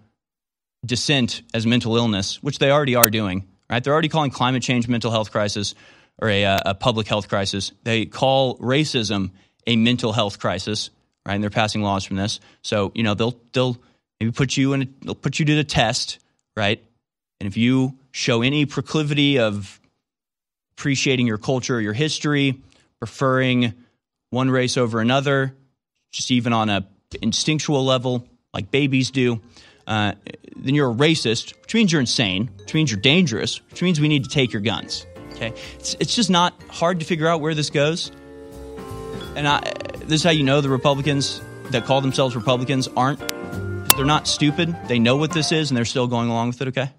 [0.85, 3.49] dissent as mental illness, which they already are doing.
[3.71, 3.83] Right?
[3.83, 5.75] They're already calling climate change mental health crisis
[6.21, 7.73] or a, uh, a public health crisis.
[7.83, 9.31] They call racism
[9.67, 10.91] a mental health crisis.
[11.27, 11.35] Right?
[11.35, 12.41] And they're passing laws from this.
[12.63, 13.77] So you know they'll they'll
[14.21, 16.19] maybe put you in a, they'll put you to the test.
[16.57, 16.83] Right?
[17.41, 19.81] And if you show any proclivity of
[20.73, 22.61] appreciating your culture, or your history,
[22.99, 23.73] preferring
[24.31, 25.55] one race over another,
[26.11, 26.85] just even on a
[27.23, 29.41] instinctual level, like babies do,
[29.87, 30.15] uh,
[30.57, 34.09] then you're a racist, which means you're insane, which means you're dangerous, which means we
[34.09, 35.07] need to take your guns.
[35.35, 38.11] Okay, it's, it's just not hard to figure out where this goes.
[39.37, 39.61] And I,
[40.01, 41.41] this is how you know the Republicans
[41.71, 43.21] that call themselves Republicans aren't.
[43.97, 44.77] They're not stupid.
[44.89, 46.69] They know what this is, and they're still going along with it.
[46.69, 46.91] Okay.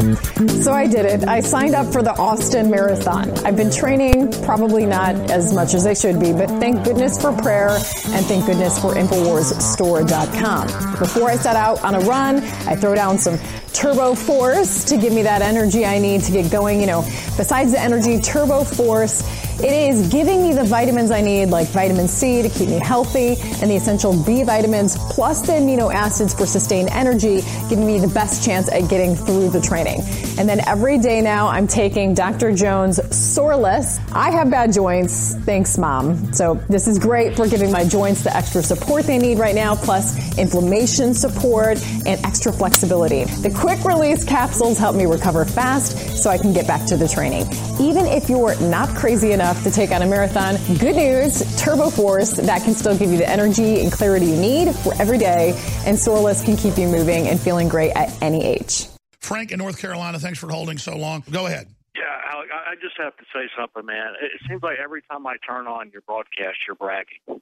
[0.00, 1.28] So I did it.
[1.28, 3.30] I signed up for the Austin Marathon.
[3.44, 7.32] I've been training, probably not as much as I should be, but thank goodness for
[7.32, 10.98] prayer and thank goodness for InfoWarsStore.com.
[10.98, 12.36] Before I set out on a run,
[12.66, 13.38] I throw down some
[13.74, 16.80] Turbo Force to give me that energy I need to get going.
[16.80, 17.02] You know,
[17.36, 19.22] besides the energy, Turbo Force
[19.62, 23.36] it is giving me the vitamins I need, like vitamin C to keep me healthy,
[23.60, 28.08] and the essential B vitamins, plus the amino acids for sustained energy, giving me the
[28.08, 30.00] best chance at getting through the training.
[30.38, 32.54] And then every day now, I'm taking Dr.
[32.54, 34.00] Jones Soreless.
[34.12, 35.34] I have bad joints.
[35.44, 36.32] Thanks, Mom.
[36.32, 39.74] So this is great for giving my joints the extra support they need right now,
[39.74, 43.24] plus inflammation support and extra flexibility.
[43.24, 47.06] The quick release capsules help me recover fast so I can get back to the
[47.06, 47.46] training.
[47.78, 50.56] Even if you're not crazy enough enough to take on a marathon.
[50.78, 54.72] Good news, Turbo Force, that can still give you the energy and clarity you need
[54.76, 58.86] for every day, and Soreless can keep you moving and feeling great at any age.
[59.18, 61.24] Frank in North Carolina, thanks for holding so long.
[61.30, 61.66] Go ahead.
[61.96, 64.14] Yeah, Alex, I just have to say something, man.
[64.22, 67.40] It seems like every time I turn on your broadcast, you're bragging.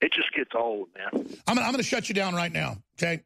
[0.00, 1.26] It just gets old, man.
[1.46, 3.22] I'm, I'm going to shut you down right now, okay?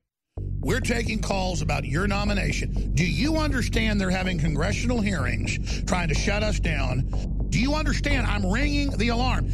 [0.61, 2.93] We're taking calls about your nomination.
[2.93, 7.09] Do you understand they're having congressional hearings trying to shut us down?
[7.49, 8.27] Do you understand?
[8.27, 9.49] I'm ringing the alarm.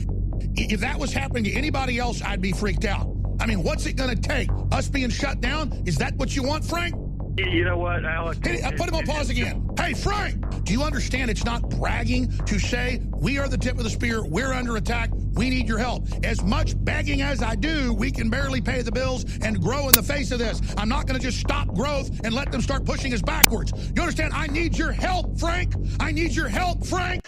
[0.55, 3.09] If that was happening to anybody else, I'd be freaked out.
[3.41, 4.49] I mean, what's it going to take?
[4.71, 5.83] Us being shut down?
[5.87, 6.95] Is that what you want, Frank?
[7.39, 8.39] You know what, Alex?
[8.43, 9.67] Hey, uh, put him on pause again.
[9.79, 13.85] Hey, Frank, do you understand it's not bragging to say we are the tip of
[13.85, 16.07] the spear, we're under attack, we need your help?
[16.25, 19.95] As much begging as I do, we can barely pay the bills and grow in
[19.95, 20.61] the face of this.
[20.77, 23.73] I'm not going to just stop growth and let them start pushing us backwards.
[23.97, 24.35] You understand?
[24.35, 25.75] I need your help, Frank.
[26.01, 27.27] I need your help, Frank.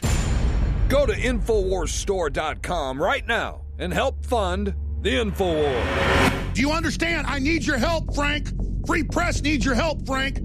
[0.94, 6.54] Go to InfoWarsStore.com right now and help fund the InfoWars.
[6.54, 7.26] Do you understand?
[7.26, 8.46] I need your help, Frank.
[8.86, 10.38] Free press needs your help, Frank.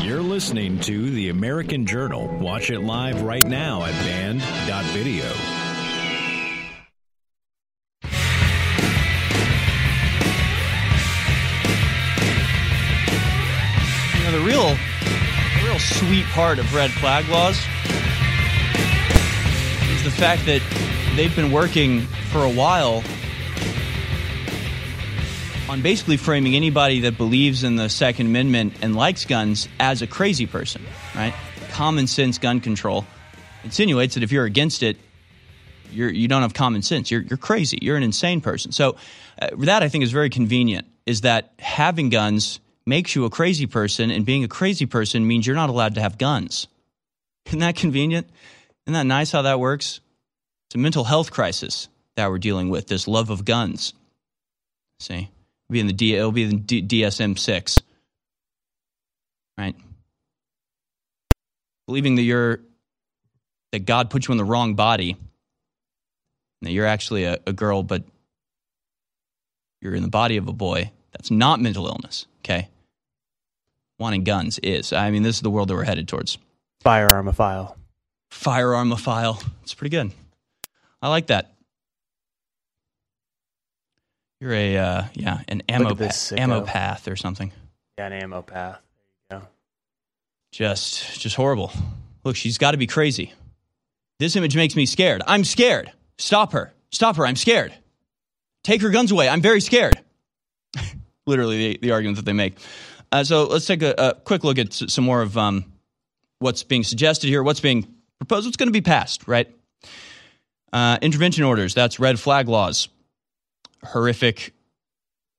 [0.00, 2.28] You're listening to The American Journal.
[2.38, 5.24] Watch it live right now at band.video.
[14.14, 17.77] You know, the real, the real sweet part of red flag laws is
[20.08, 20.62] the fact that
[21.16, 22.00] they've been working
[22.32, 23.02] for a while
[25.68, 30.06] on basically framing anybody that believes in the Second Amendment and likes guns as a
[30.06, 30.82] crazy person,
[31.14, 31.34] right?
[31.72, 33.04] Common sense gun control
[33.64, 34.96] insinuates that if you're against it,
[35.92, 37.10] you're, you don't have common sense.
[37.10, 37.78] You're, you're crazy.
[37.82, 38.72] You're an insane person.
[38.72, 38.96] So
[39.42, 40.86] uh, that I think is very convenient.
[41.04, 45.46] Is that having guns makes you a crazy person, and being a crazy person means
[45.46, 46.66] you're not allowed to have guns.
[47.44, 48.26] Isn't that convenient?
[48.88, 50.00] Isn't that nice how that works?
[50.68, 52.86] It's a mental health crisis that we're dealing with.
[52.86, 53.92] This love of guns.
[54.98, 55.28] See, it'll
[55.70, 57.76] be in the D, it'll be in D, DSM six,
[59.58, 59.76] right?
[61.86, 62.60] Believing that you're
[63.72, 65.18] that God put you in the wrong body,
[66.62, 68.04] that you're actually a, a girl, but
[69.82, 70.92] you're in the body of a boy.
[71.12, 72.24] That's not mental illness.
[72.42, 72.70] Okay,
[73.98, 74.94] wanting guns is.
[74.94, 76.38] I mean, this is the world that we're headed towards.
[76.82, 77.77] Firearmophile.
[78.30, 79.42] Firearmophile.
[79.62, 80.12] It's pretty good.
[81.00, 81.52] I like that.
[84.40, 86.38] You're a uh, yeah an ammo Look at this sicko.
[86.38, 87.52] ammo path or something.
[87.98, 88.78] Yeah, an ammo path.
[89.30, 89.48] There you go.
[90.52, 91.72] Just just horrible.
[92.24, 93.32] Look, she's got to be crazy.
[94.18, 95.22] This image makes me scared.
[95.26, 95.92] I'm scared.
[96.18, 96.72] Stop her.
[96.90, 97.26] Stop her.
[97.26, 97.72] I'm scared.
[98.64, 99.28] Take her guns away.
[99.28, 99.98] I'm very scared.
[101.26, 102.56] Literally the, the argument that they make.
[103.10, 105.64] Uh, so let's take a, a quick look at s- some more of um,
[106.40, 107.86] what's being suggested here, what's being
[108.18, 109.48] proposed, what's going to be passed, right?
[110.72, 112.88] Uh, intervention orders, that's red flag laws.
[113.82, 114.52] Horrific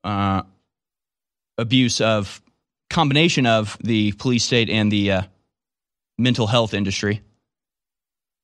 [0.02, 0.42] uh,
[1.58, 2.42] abuse of
[2.88, 5.22] combination of the police state and the uh,
[6.18, 7.20] mental health industry.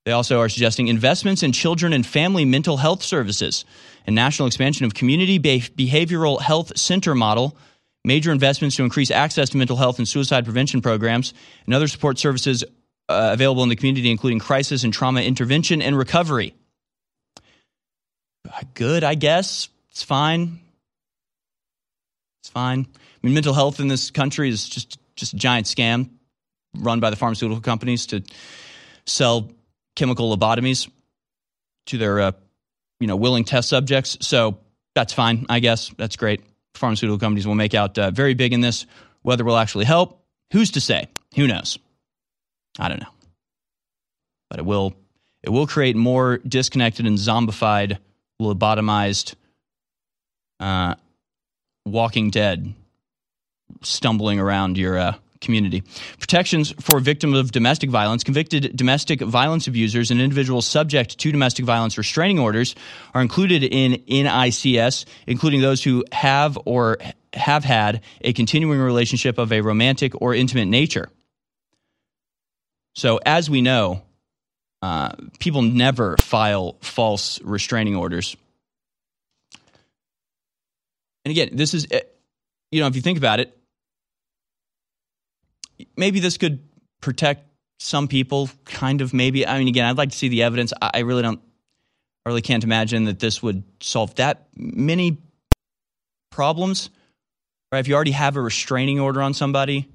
[0.05, 3.65] They also are suggesting investments in children and family mental health services
[4.07, 7.57] and national expansion of community be- behavioral health center model,
[8.05, 11.35] major investments to increase access to mental health and suicide prevention programs,
[11.65, 12.63] and other support services
[13.09, 16.55] uh, available in the community, including crisis and trauma intervention and recovery.
[18.75, 19.69] Good, I guess.
[19.91, 20.61] It's fine.
[22.43, 22.87] It's fine.
[22.87, 26.11] I mean, mental health in this country is just just a giant scam
[26.77, 28.23] run by the pharmaceutical companies to
[29.07, 29.51] sell
[29.95, 30.89] chemical lobotomies
[31.87, 32.33] to their uh,
[33.01, 34.19] you know willing test subjects.
[34.21, 34.59] So
[34.95, 35.91] that's fine, I guess.
[35.97, 36.43] That's great.
[36.75, 38.87] Pharmaceutical companies will make out uh, very big in this.
[39.23, 40.23] Whether will actually help,
[40.53, 41.09] who's to say?
[41.35, 41.79] Who knows?
[42.79, 43.09] I don't know.
[44.51, 44.95] But it will
[45.43, 47.99] it will create more disconnected and zombified,
[48.41, 49.35] lobotomized,
[50.61, 50.95] uh,
[51.85, 52.75] Walking Dead
[53.83, 55.83] stumbling around your uh, community.
[56.19, 61.65] Protections for victims of domestic violence, convicted domestic violence abusers, and individuals subject to domestic
[61.65, 62.75] violence restraining orders
[63.15, 66.99] are included in NICS, including those who have or
[67.35, 71.09] have had a continuing relationship of a romantic or intimate nature.
[72.97, 74.03] So, as we know,
[74.81, 78.37] uh, people never file false restraining orders.
[81.25, 82.01] And again, this is, eh,
[82.71, 83.57] you know, if you think about it,
[85.97, 86.67] maybe this could
[87.03, 87.45] protect
[87.79, 89.47] some people, kind of, maybe.
[89.47, 90.73] I mean, again, I'd like to see the evidence.
[90.81, 91.41] I, I really don't,
[92.25, 95.19] I really can't imagine that this would solve that many
[96.31, 96.89] problems.
[97.71, 97.81] Right?
[97.81, 99.89] If you already have a restraining order on somebody,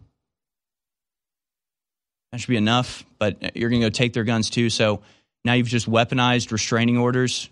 [2.31, 3.03] that should be enough.
[3.19, 4.69] But you're going to go take their guns too.
[4.69, 5.01] So
[5.45, 7.49] now you've just weaponized restraining orders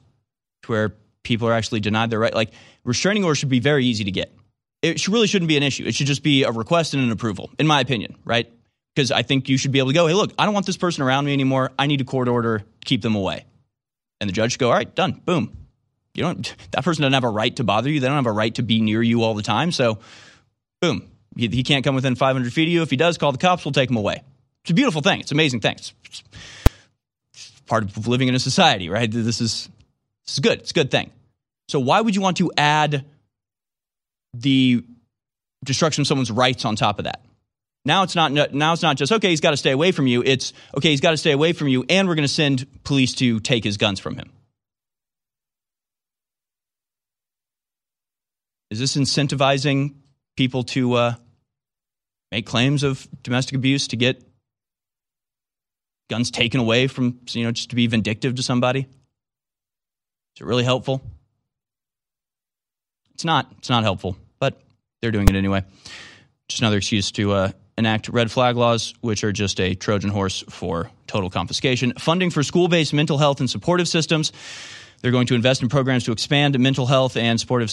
[0.64, 0.94] to where
[1.24, 2.34] people are actually denied their right.
[2.34, 2.52] Like
[2.84, 4.34] restraining orders should be very easy to get.
[4.82, 5.86] It really shouldn't be an issue.
[5.86, 8.50] It should just be a request and an approval, in my opinion, right?
[8.96, 10.78] Because I think you should be able to go, hey, look, I don't want this
[10.78, 11.72] person around me anymore.
[11.78, 12.60] I need a court order.
[12.60, 13.46] To keep them away.
[14.22, 15.22] And the judge should go, all right, done.
[15.26, 15.56] Boom.
[16.14, 16.56] You don't.
[16.72, 18.00] That person doesn't have a right to bother you.
[18.00, 19.72] They don't have a right to be near you all the time.
[19.72, 20.00] So,
[20.82, 21.10] boom.
[21.36, 22.82] He, he can't come within 500 feet of you.
[22.82, 23.66] If he does, call the cops.
[23.66, 24.24] We'll take him away.
[24.70, 25.20] It's a beautiful thing.
[25.20, 25.78] It's an amazing thing.
[25.78, 25.94] It's,
[27.34, 29.10] it's part of living in a society, right?
[29.10, 29.68] This is
[30.28, 30.60] this is good.
[30.60, 31.10] It's a good thing.
[31.70, 33.04] So why would you want to add
[34.36, 34.84] the
[35.66, 37.26] destruction of someone's rights on top of that?
[37.84, 40.22] Now it's not now it's not just okay, he's got to stay away from you.
[40.22, 43.16] It's okay, he's got to stay away from you and we're going to send police
[43.16, 44.32] to take his guns from him.
[48.70, 49.96] Is this incentivizing
[50.38, 51.14] people to uh,
[52.32, 54.29] make claims of domestic abuse to get
[56.10, 58.82] guns taken away from, you know, just to be vindictive to somebody?
[58.82, 61.02] Is it really helpful?
[63.14, 63.48] It's not.
[63.58, 64.62] It's not helpful, but
[65.02, 65.64] they're doing it anyway.
[66.48, 70.44] Just another excuse to uh, enact red flag laws, which are just a Trojan horse
[70.50, 71.94] for total confiscation.
[71.98, 74.32] Funding for school based mental health and supportive systems.
[75.02, 77.70] They're going to invest in programs to expand mental health and supportive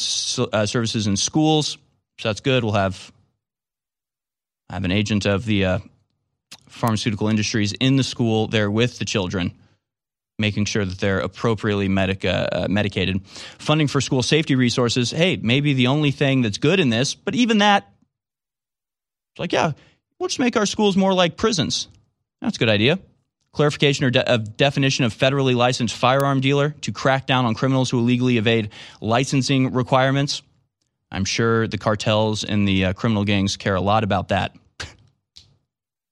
[0.53, 1.79] uh, services in schools.
[2.19, 2.63] So that's good.
[2.63, 3.13] We'll have
[4.69, 5.79] I have an agent of the uh,
[6.67, 9.53] pharmaceutical industries in the school there with the children
[10.39, 13.25] making sure that they're appropriately uh, uh, medicated.
[13.59, 15.11] Funding for school safety resources.
[15.11, 17.91] Hey, maybe the only thing that's good in this, but even that,
[19.33, 19.73] it's like, yeah,
[20.19, 21.89] we'll just make our schools more like prisons.
[22.41, 22.99] That's a good idea.
[23.53, 27.89] Clarification or de- of definition of federally licensed firearm dealer to crack down on criminals
[27.89, 28.71] who illegally evade
[29.01, 30.43] licensing requirements.
[31.11, 34.55] I'm sure the cartels and the uh, criminal gangs care a lot about that.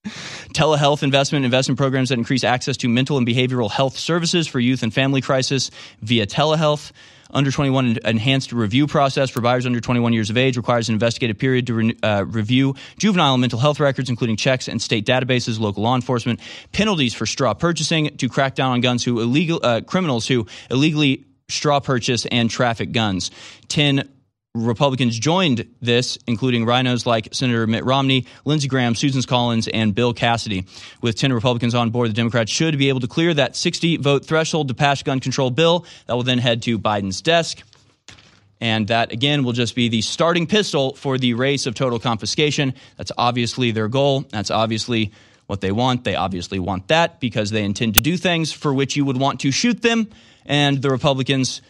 [0.55, 4.85] Telehealth investment, investment programs that increase access to mental and behavioral health services for youth
[4.85, 6.93] and family crisis via telehealth.
[7.33, 11.37] Under 21 enhanced review process for buyers under 21 years of age requires an investigative
[11.39, 15.83] period to re- uh, review juvenile mental health records, including checks and state databases, local
[15.83, 16.39] law enforcement,
[16.71, 21.25] penalties for straw purchasing to crack down on guns who illegal uh, criminals who illegally
[21.49, 23.33] straw purchase and traffic guns.
[23.69, 24.09] 10
[24.55, 30.15] Republicans joined this, including RINOs like Senator Mitt Romney, Lindsey Graham, Susan Collins, and Bill
[30.15, 30.65] Cassidy.
[31.03, 34.25] With 10 Republicans on board, the Democrats should be able to clear that 60 vote
[34.25, 37.65] threshold to pass gun control bill that will then head to Biden's desk.
[38.61, 42.75] And that, again, will just be the starting pistol for the race of total confiscation.
[42.97, 44.21] That's obviously their goal.
[44.31, 45.11] That's obviously
[45.49, 46.05] what they want.
[46.05, 49.41] They obviously want that because they intend to do things for which you would want
[49.41, 50.09] to shoot them.
[50.47, 51.61] And the Republicans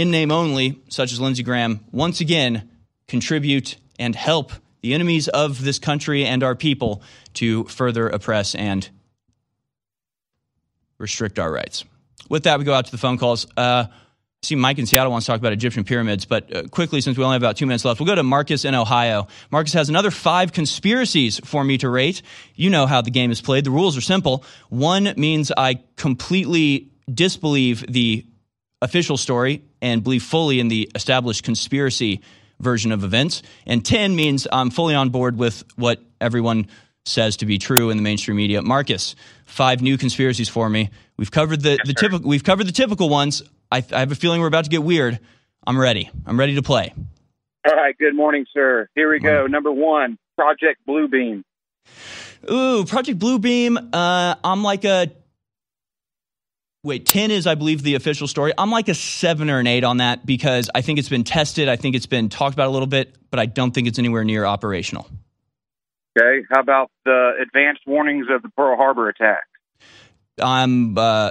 [0.00, 2.68] in name only, such as Lindsey Graham, once again
[3.06, 7.02] contribute and help the enemies of this country and our people
[7.34, 8.88] to further oppress and
[10.98, 11.84] restrict our rights.
[12.28, 13.46] With that, we go out to the phone calls.
[13.56, 13.86] Uh,
[14.42, 17.24] see, Mike in Seattle wants to talk about Egyptian pyramids, but uh, quickly, since we
[17.24, 19.26] only have about two minutes left, we'll go to Marcus in Ohio.
[19.50, 22.22] Marcus has another five conspiracies for me to rate.
[22.54, 23.64] You know how the game is played.
[23.64, 24.44] The rules are simple.
[24.68, 28.26] One means I completely disbelieve the
[28.82, 32.20] official story and believe fully in the established conspiracy
[32.60, 33.42] version of events.
[33.66, 36.68] And 10 means I'm fully on board with what everyone
[37.04, 38.62] says to be true in the mainstream media.
[38.62, 40.90] Marcus, five new conspiracies for me.
[41.16, 43.42] We've covered the, the typical we've covered the typical ones.
[43.72, 45.18] I, I have a feeling we're about to get weird.
[45.66, 46.10] I'm ready.
[46.26, 46.94] I'm ready to play.
[47.66, 47.96] All right.
[47.98, 48.88] Good morning, sir.
[48.94, 49.46] Here we go.
[49.46, 51.42] Number one, Project Bluebeam.
[52.50, 53.90] Ooh, Project Bluebeam.
[53.92, 55.10] Uh, I'm like a
[56.88, 59.84] wait 10 is i believe the official story i'm like a 7 or an 8
[59.84, 62.70] on that because i think it's been tested i think it's been talked about a
[62.70, 65.06] little bit but i don't think it's anywhere near operational
[66.18, 66.44] Okay.
[66.50, 69.44] How about the advanced warnings of the Pearl Harbor attack?
[70.42, 71.30] i'm uh,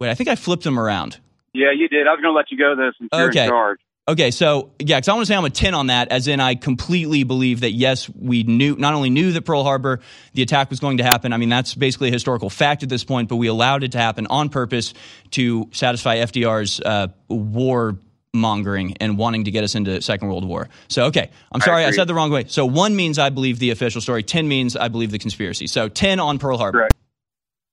[0.00, 1.18] wait i think i flipped them around
[1.54, 2.06] Yeah, you did.
[2.06, 3.44] I was going to let you go this since you're Okay.
[3.44, 3.78] in charge.
[4.08, 6.40] Okay, so yeah, because I want to say I'm a 10 on that, as in
[6.40, 10.00] I completely believe that yes, we knew not only knew that Pearl Harbor
[10.32, 11.32] the attack was going to happen.
[11.32, 13.98] I mean that's basically a historical fact at this point, but we allowed it to
[13.98, 14.94] happen on purpose
[15.32, 17.96] to satisfy FDR's uh, war
[18.32, 20.68] mongering and wanting to get us into Second World War.
[20.88, 21.96] So okay, I'm sorry I, agree.
[21.96, 22.46] said the wrong way.
[22.48, 25.66] So one means I believe the official story, 10 means I believe the conspiracy.
[25.66, 26.78] So 10 on Pearl Harbor.
[26.78, 26.94] Correct.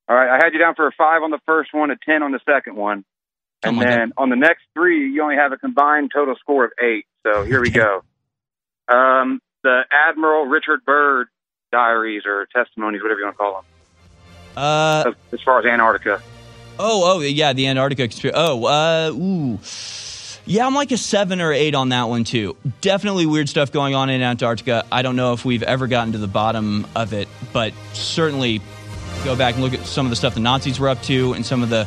[0.10, 0.30] All right.
[0.30, 2.40] I had you down for a five on the first one, a 10 on the
[2.46, 3.06] second one.
[3.64, 6.66] And Something like then on the next three, you only have a combined total score
[6.66, 7.06] of eight.
[7.24, 8.04] So here we go.
[8.88, 11.28] Um, the Admiral Richard Byrd
[11.72, 13.64] diaries or testimonies, whatever you want to call them,
[14.56, 16.22] Uh, as far as Antarctica.
[16.80, 18.38] Oh, oh, yeah, the Antarctica conspiracy.
[18.38, 19.60] Oh, uh, ooh.
[20.46, 22.56] Yeah, I'm like a seven or eight on that one, too.
[22.80, 24.86] Definitely weird stuff going on in Antarctica.
[24.92, 28.62] I don't know if we've ever gotten to the bottom of it, but certainly
[29.26, 31.46] go back and look at some of the stuff the Nazis were up to and
[31.46, 31.86] some of the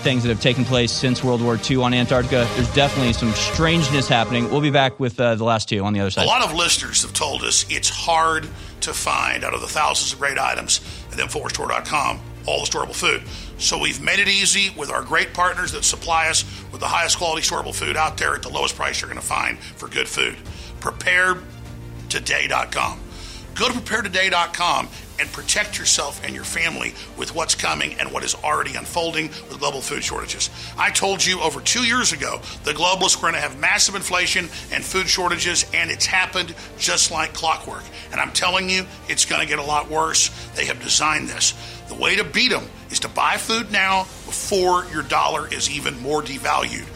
[0.00, 2.48] things that have taken place since World War II on Antarctica.
[2.54, 4.50] There's definitely some strangeness happening.
[4.50, 6.24] We'll be back with uh, the last two on the other side.
[6.24, 8.48] A lot of listeners have told us it's hard
[8.80, 10.80] to find out of the thousands of great items
[11.12, 13.22] at InfoWarsStore.com all the storable food.
[13.58, 17.18] So we've made it easy with our great partners that supply us with the highest
[17.18, 20.08] quality storable food out there at the lowest price you're going to find for good
[20.08, 20.36] food.
[20.80, 23.00] PrepareToday.com.
[23.54, 24.88] Go to PrepareToday.com
[25.20, 29.60] and protect yourself and your family with what's coming and what is already unfolding with
[29.60, 30.50] global food shortages.
[30.78, 34.48] I told you over two years ago the globalists were going to have massive inflation
[34.72, 37.84] and food shortages, and it's happened just like clockwork.
[38.10, 40.30] And I'm telling you, it's going to get a lot worse.
[40.56, 41.54] They have designed this.
[41.88, 46.00] The way to beat them is to buy food now before your dollar is even
[46.00, 46.86] more devalued.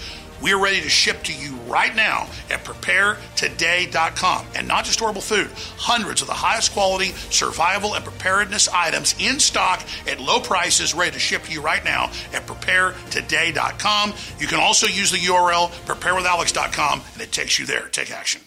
[0.44, 4.46] We're ready to ship to you right now at preparetoday.com.
[4.54, 9.40] And not just storable food, hundreds of the highest quality survival and preparedness items in
[9.40, 14.12] stock at low prices, ready to ship to you right now at preparetoday.com.
[14.38, 17.88] You can also use the URL preparewithalex.com and it takes you there.
[17.88, 18.42] Take action.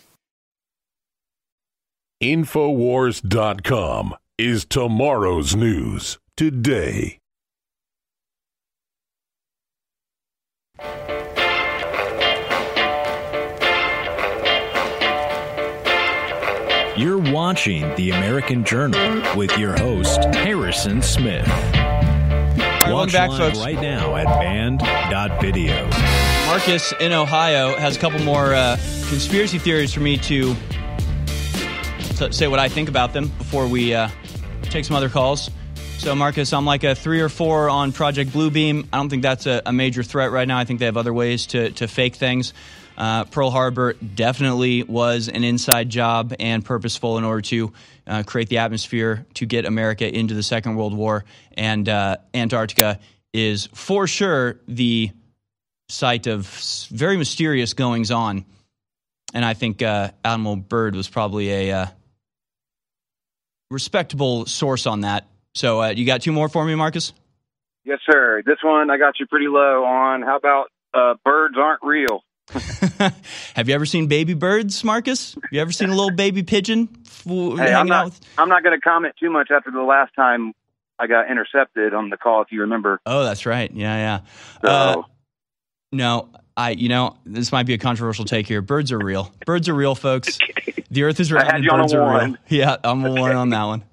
[2.21, 7.17] Infowars.com is tomorrow's news today.
[16.97, 21.47] You're watching The American Journal with your host, Harrison Smith.
[21.47, 23.59] Welcome Watch back, live folks.
[23.59, 25.87] right now at band.video.
[26.47, 28.77] Marcus in Ohio has a couple more uh,
[29.09, 30.55] conspiracy theories for me to
[32.15, 34.09] t- say what I think about them before we uh,
[34.63, 35.51] take some other calls.
[35.99, 38.87] So, Marcus, I'm like a three or four on Project Bluebeam.
[38.91, 40.57] I don't think that's a, a major threat right now.
[40.57, 42.53] I think they have other ways to, to fake things.
[42.97, 47.73] Uh, Pearl Harbor definitely was an inside job and purposeful in order to
[48.07, 51.23] uh, create the atmosphere to get America into the Second World War.
[51.55, 52.99] And uh, Antarctica
[53.33, 55.11] is for sure the
[55.89, 56.47] site of
[56.89, 58.45] very mysterious goings on.
[59.33, 61.85] And I think uh, Admiral Byrd was probably a uh,
[63.69, 65.27] respectable source on that.
[65.53, 67.13] So uh, you got two more for me, Marcus?
[67.85, 68.41] Yes, sir.
[68.43, 70.23] This one I got you pretty low on.
[70.23, 70.71] How about
[71.23, 72.23] birds aren't real?
[73.55, 75.33] Have you ever seen baby birds, Marcus?
[75.35, 78.05] Have you ever seen a little baby pigeon f- Hey, I'm not.
[78.05, 78.19] with?
[78.37, 80.53] I'm not going to comment too much after the last time
[80.97, 82.41] I got intercepted on the call.
[82.41, 82.99] If you remember.
[83.05, 83.69] Oh, that's right.
[83.71, 84.21] Yeah,
[84.63, 84.69] yeah.
[84.69, 85.01] Uh,
[85.91, 86.71] no, I.
[86.71, 88.61] You know, this might be a controversial take here.
[88.61, 89.31] Birds are real.
[89.45, 90.37] Birds are real, folks.
[90.89, 92.35] The Earth is I round had and a birds are real.
[92.47, 93.83] Yeah, I'm a one on that one.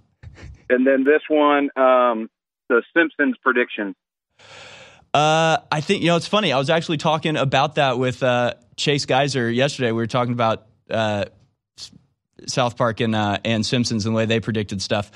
[0.70, 2.31] And then this one, um,
[2.68, 3.97] the Simpsons prediction.
[5.15, 6.53] Uh, I think you know it's funny.
[6.53, 9.93] I was actually talking about that with uh, Chase Geiser yesterday.
[9.93, 11.27] We were talking about uh,
[12.47, 15.12] South Park and uh, and Simpsons and the way they predicted stuff.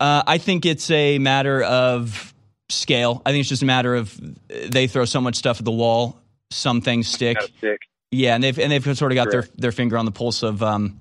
[0.00, 2.32] Uh, I think it's a matter of
[2.70, 3.20] scale.
[3.26, 4.18] I think it's just a matter of
[4.48, 6.18] they throw so much stuff at the wall,
[6.50, 7.40] some things stick.
[7.58, 7.80] Stick.
[8.10, 10.62] Yeah, and they've and they've sort of got their their finger on the pulse of
[10.62, 10.98] um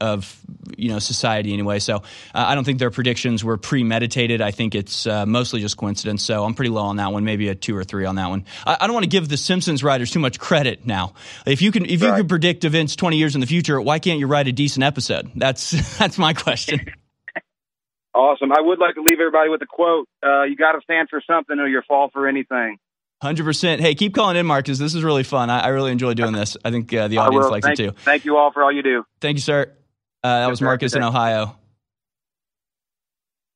[0.00, 0.40] of
[0.76, 1.78] you know society anyway.
[1.78, 2.00] So uh,
[2.34, 4.40] I don't think their predictions were premeditated.
[4.40, 6.22] I think it's uh, mostly just coincidence.
[6.22, 8.44] So I'm pretty low on that one, maybe a two or three on that one.
[8.66, 11.14] I, I don't want to give the Simpsons writers too much credit now.
[11.46, 14.18] If you can if you can predict events 20 years in the future, why can't
[14.18, 15.30] you write a decent episode?
[15.34, 16.80] That's that's my question.
[18.14, 18.50] Awesome.
[18.50, 20.08] I would like to leave everybody with a quote.
[20.26, 22.78] Uh, you got to stand for something, or you'll fall for anything.
[23.20, 23.80] Hundred percent.
[23.80, 24.78] Hey, keep calling in, Marcus.
[24.78, 25.50] This is really fun.
[25.50, 26.56] I, I really enjoy doing this.
[26.64, 27.92] I think uh, the audience likes thank, it too.
[28.04, 29.04] Thank you all for all you do.
[29.20, 29.72] Thank you, sir.
[30.28, 30.64] Uh, that was sir.
[30.64, 31.02] Have a Marcus in.
[31.02, 31.56] Ohio.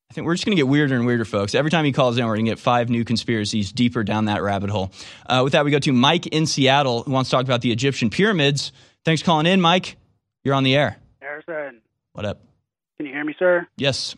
[0.09, 1.55] I think we're just going to get weirder and weirder, folks.
[1.55, 4.43] Every time he calls in, we're going to get five new conspiracies deeper down that
[4.43, 4.91] rabbit hole.
[5.25, 7.71] Uh, with that, we go to Mike in Seattle who wants to talk about the
[7.71, 8.71] Egyptian pyramids.
[9.05, 9.97] Thanks for calling in, Mike.
[10.43, 10.97] You're on the air.
[11.21, 11.81] Harrison,
[12.13, 12.41] What up?
[12.97, 13.67] can you hear me, sir?
[13.77, 14.15] Yes.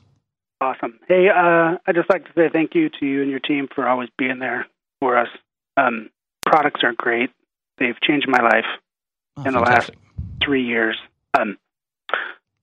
[0.60, 1.00] Awesome.
[1.08, 3.88] Hey, uh, I'd just like to say thank you to you and your team for
[3.88, 4.68] always being there
[5.00, 5.30] for us.
[5.78, 6.10] Um,
[6.46, 7.30] products are great.
[7.78, 8.66] They've changed my life
[9.46, 9.92] in the last
[10.44, 10.98] three years.
[11.40, 11.58] Um,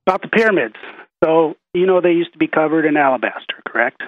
[0.06, 0.74] about the pyramids.
[1.22, 4.02] So, you know, they used to be covered in alabaster, correct?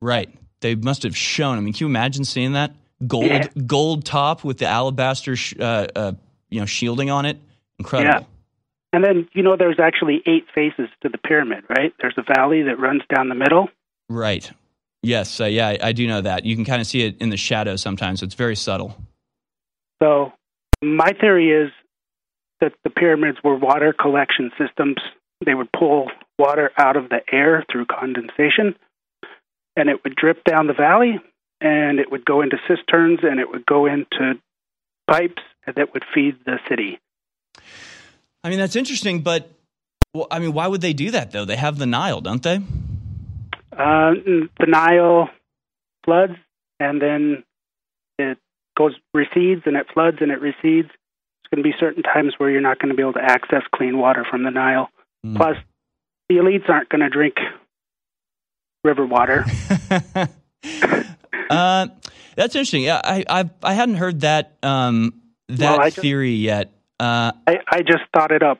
[0.00, 0.30] Right.
[0.60, 1.58] They must have shone.
[1.58, 2.72] I mean, can you imagine seeing that
[3.06, 3.46] gold Yeah.
[3.66, 6.12] gold top with the alabaster, sh- uh, uh,
[6.50, 7.38] you know, shielding on it?
[7.78, 8.20] Incredible.
[8.20, 8.26] Yeah.
[8.94, 11.92] And then, you know, there's actually eight faces to the pyramid, right?
[12.00, 13.68] There's a valley that runs down the middle.
[14.08, 14.50] Right.
[15.02, 15.40] Yes.
[15.40, 16.44] Uh, yeah, I, I do know that.
[16.44, 18.22] You can kind of see it in the shadow sometimes.
[18.22, 18.94] It's very subtle.
[20.00, 20.32] So,
[20.82, 21.72] my theory is
[22.60, 24.96] that the pyramids were water collection systems.
[25.44, 28.76] They would pull water out of the air through condensation,
[29.76, 31.20] and it would drip down the valley,
[31.60, 34.34] and it would go into cisterns, and it would go into
[35.08, 36.98] pipes that would feed the city.
[38.44, 39.50] I mean, that's interesting, but
[40.14, 41.44] well, I mean, why would they do that though?
[41.44, 42.56] They have the Nile, don't they?
[43.72, 44.12] Uh,
[44.58, 45.30] the Nile
[46.04, 46.34] floods,
[46.80, 47.44] and then
[48.18, 48.38] it
[48.76, 50.88] goes recedes, and it floods, and it recedes.
[50.88, 53.62] There's going to be certain times where you're not going to be able to access
[53.74, 54.90] clean water from the Nile.
[55.36, 55.56] Plus,
[56.28, 57.34] the elites aren't going to drink
[58.84, 59.44] river water.
[61.50, 61.88] Uh,
[62.34, 62.82] that's interesting.
[62.82, 66.72] Yeah, I I, I hadn't heard that um, that Well, I just- theory yet.
[66.98, 68.58] Uh, I, I just thought it up,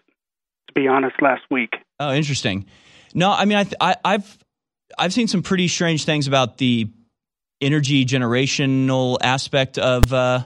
[0.66, 1.70] to be honest, last week.
[2.00, 2.66] oh, interesting.
[3.14, 4.38] No, I mean, I, th- I I've
[4.98, 6.90] I've seen some pretty strange things about the
[7.62, 10.44] energy generational aspect of uh,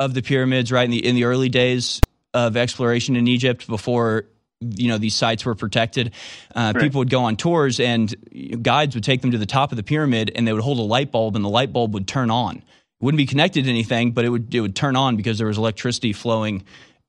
[0.00, 0.86] of the pyramids, right?
[0.86, 2.00] In the in the early days
[2.34, 4.24] of exploration in Egypt, before
[4.60, 6.12] you know these sites were protected,
[6.54, 6.82] uh, Right.
[6.82, 8.14] people would go on tours, and
[8.62, 10.82] guides would take them to the top of the pyramid, and they would hold a
[10.82, 12.56] light bulb, and the light bulb would turn on.
[12.56, 12.64] It
[13.00, 15.58] wouldn't be connected to anything, but it would it would turn on because there was
[15.58, 16.64] electricity flowing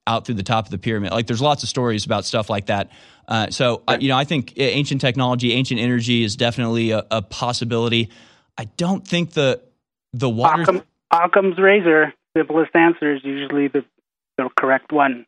[0.06, 1.12] out through the top of the pyramid.
[1.12, 2.92] Like there's lots of stories about stuff like that.
[3.28, 7.22] Uh, so uh, you know, I think ancient technology, ancient energy is definitely a, a
[7.22, 8.10] possibility.
[8.58, 9.62] I don't think the
[10.14, 10.64] the water.
[10.64, 13.86] Occam, Occam's razor, simplest answer is usually the,
[14.38, 15.26] the correct one.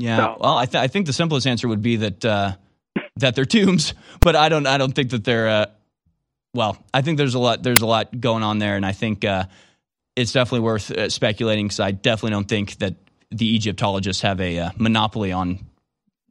[0.00, 0.36] Yeah.
[0.38, 2.52] Well, I, th- I think the simplest answer would be that uh,
[3.16, 5.48] that they're tombs, but I don't I don't think that they're.
[5.48, 5.66] Uh,
[6.52, 9.24] well, I think there's a lot there's a lot going on there, and I think
[9.24, 9.44] uh,
[10.16, 12.94] it's definitely worth uh, speculating because I definitely don't think that
[13.30, 15.60] the Egyptologists have a uh, monopoly on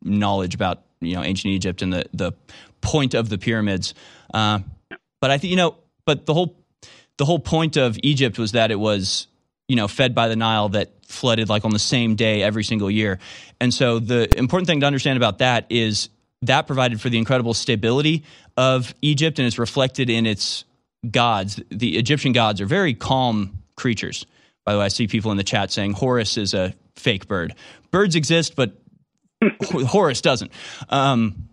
[0.04, 2.32] knowledge about you know ancient Egypt and the the
[2.82, 3.94] point of the pyramids.
[4.34, 4.60] Uh,
[5.22, 6.58] but I think you know, but the whole
[7.18, 9.28] the whole point of Egypt was that it was
[9.70, 12.92] you know fed by the Nile that flooded like on the same day every single
[12.92, 13.20] year.
[13.62, 16.10] And so the important thing to understand about that is
[16.42, 18.24] that provided for the incredible stability
[18.58, 20.66] of Egypt and it's reflected in its
[21.10, 21.62] gods.
[21.70, 24.26] The Egyptian gods are very calm creatures.
[24.66, 27.56] By the way, I see people in the chat saying Horus is a fake bird.
[27.92, 28.74] Birds exist, but
[29.72, 30.52] Horus doesn't.
[30.90, 31.50] Um,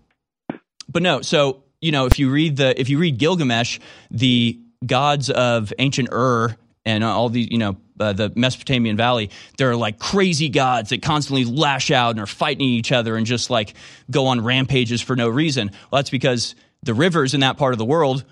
[0.89, 3.79] but no, so you know, if you read the if you read Gilgamesh,
[4.11, 9.77] the gods of ancient Ur and all these, you know, uh, the Mesopotamian Valley, they're
[9.77, 13.75] like crazy gods that constantly lash out and are fighting each other and just like
[14.11, 15.71] go on rampages for no reason.
[15.91, 18.25] Well, that's because the rivers in that part of the world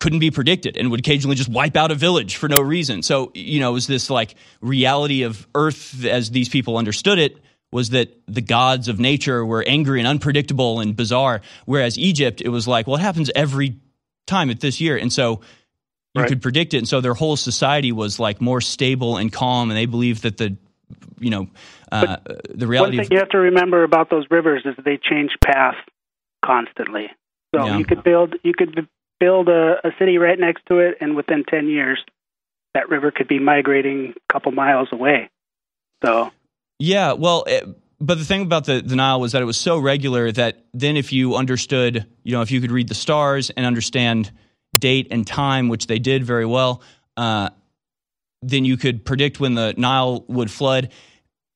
[0.00, 3.02] couldn't be predicted and would occasionally just wipe out a village for no reason.
[3.02, 7.36] So, you know, it was this like reality of Earth as these people understood it
[7.70, 11.40] was that the gods of nature were angry and unpredictable and bizarre.
[11.66, 13.76] Whereas Egypt, it was like, well, it happens every
[14.26, 14.96] time at this year.
[14.96, 15.40] And so
[16.14, 16.28] you right.
[16.28, 16.78] could predict it.
[16.78, 19.70] And so their whole society was like more stable and calm.
[19.70, 20.56] And they believed that the,
[21.18, 21.48] you know,
[21.90, 22.16] uh,
[22.48, 25.30] the reality One thing of, you have to remember about those rivers is they change
[25.44, 25.76] path
[26.44, 27.10] constantly.
[27.54, 27.78] So yeah.
[27.78, 28.88] you could build, you could
[29.20, 32.02] build a, a city right next to it, and within 10 years,
[32.74, 35.30] that river could be migrating a couple miles away.
[36.04, 36.32] So
[36.78, 37.64] yeah, well, it,
[38.00, 40.96] but the thing about the, the Nile was that it was so regular that then
[40.96, 44.32] if you understood, you know, if you could read the stars and understand
[44.78, 46.82] date and time, which they did very well,
[47.16, 47.50] uh,
[48.42, 50.90] then you could predict when the Nile would flood.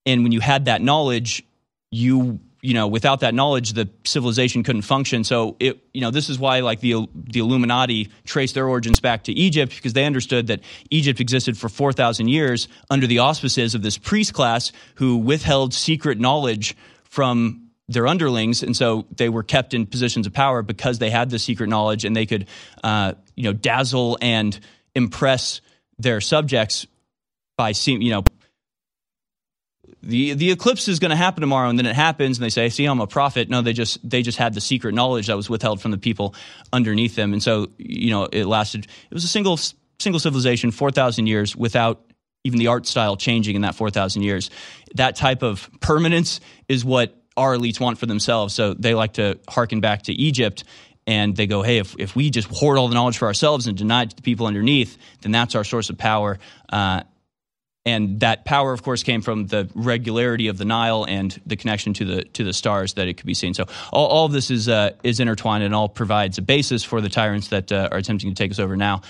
[0.05, 1.45] And when you had that knowledge,
[1.91, 5.23] you you know, without that knowledge, the civilization couldn't function.
[5.23, 9.25] So it, you know, this is why like the the Illuminati traced their origins back
[9.25, 10.61] to Egypt because they understood that
[10.91, 15.75] Egypt existed for four thousand years under the auspices of this priest class who withheld
[15.75, 20.99] secret knowledge from their underlings, and so they were kept in positions of power because
[20.99, 22.47] they had the secret knowledge and they could,
[22.83, 24.59] uh, you know, dazzle and
[24.95, 25.61] impress
[25.99, 26.87] their subjects
[27.57, 28.25] by seeing, you know,
[30.03, 32.69] the the eclipse is going to happen tomorrow and then it happens and they say
[32.69, 33.49] see i'm a prophet.
[33.49, 36.35] No they just they just had the secret knowledge that was withheld from the people
[36.73, 39.59] underneath them and so you know it lasted it was a single
[39.99, 42.07] single civilization 4000 years without
[42.47, 44.51] even the art style changing in that 4000 years.
[44.95, 49.39] That type of permanence is what our elites want for themselves so they like to
[49.49, 50.65] harken back to egypt
[51.07, 53.79] and they go, hey, if, if we just hoard all the knowledge for ourselves and
[53.79, 56.39] deny it to the people underneath, then that's our source of power.
[56.69, 57.03] Uh,
[57.85, 61.95] and that power, of course, came from the regularity of the Nile and the connection
[61.95, 63.55] to the to the stars that it could be seen.
[63.55, 67.01] So all, all of this is uh, is intertwined and all provides a basis for
[67.01, 69.03] the tyrants that uh, are attempting to take us over now.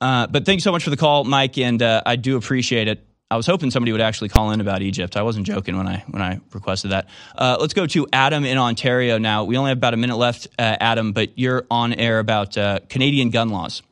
[0.00, 2.88] Uh, but thank you so much for the call, Mike, and uh, I do appreciate
[2.88, 3.06] it.
[3.30, 5.16] I was hoping somebody would actually call in about Egypt.
[5.16, 7.08] I wasn't joking when I when I requested that.
[7.36, 9.44] Uh, let's go to Adam in Ontario now.
[9.44, 12.56] We only have about a minute left, uh, Adam, but you're on air about
[12.88, 13.82] Canadian gun laws.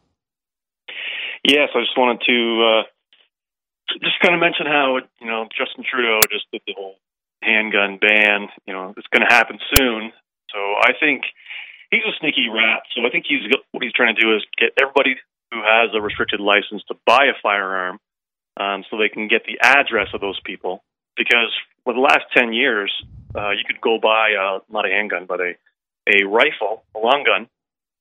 [1.42, 2.84] Yes, I just wanted to
[4.00, 6.96] just kind of mention how you know Justin Trudeau just did the whole
[7.42, 8.48] handgun ban.
[8.66, 10.12] You know, it's going to happen soon.
[10.50, 11.22] So I think
[11.90, 12.82] he's a sneaky rat.
[12.94, 13.42] So I think he's
[13.72, 15.16] what he's trying to do is get everybody
[15.52, 17.98] who has a restricted license to buy a firearm,
[18.56, 20.82] um, so they can get the address of those people.
[21.16, 21.52] Because
[21.84, 22.92] for the last ten years,
[23.34, 25.54] uh, you could go buy a, not a handgun, but a
[26.06, 27.48] a rifle, a long gun,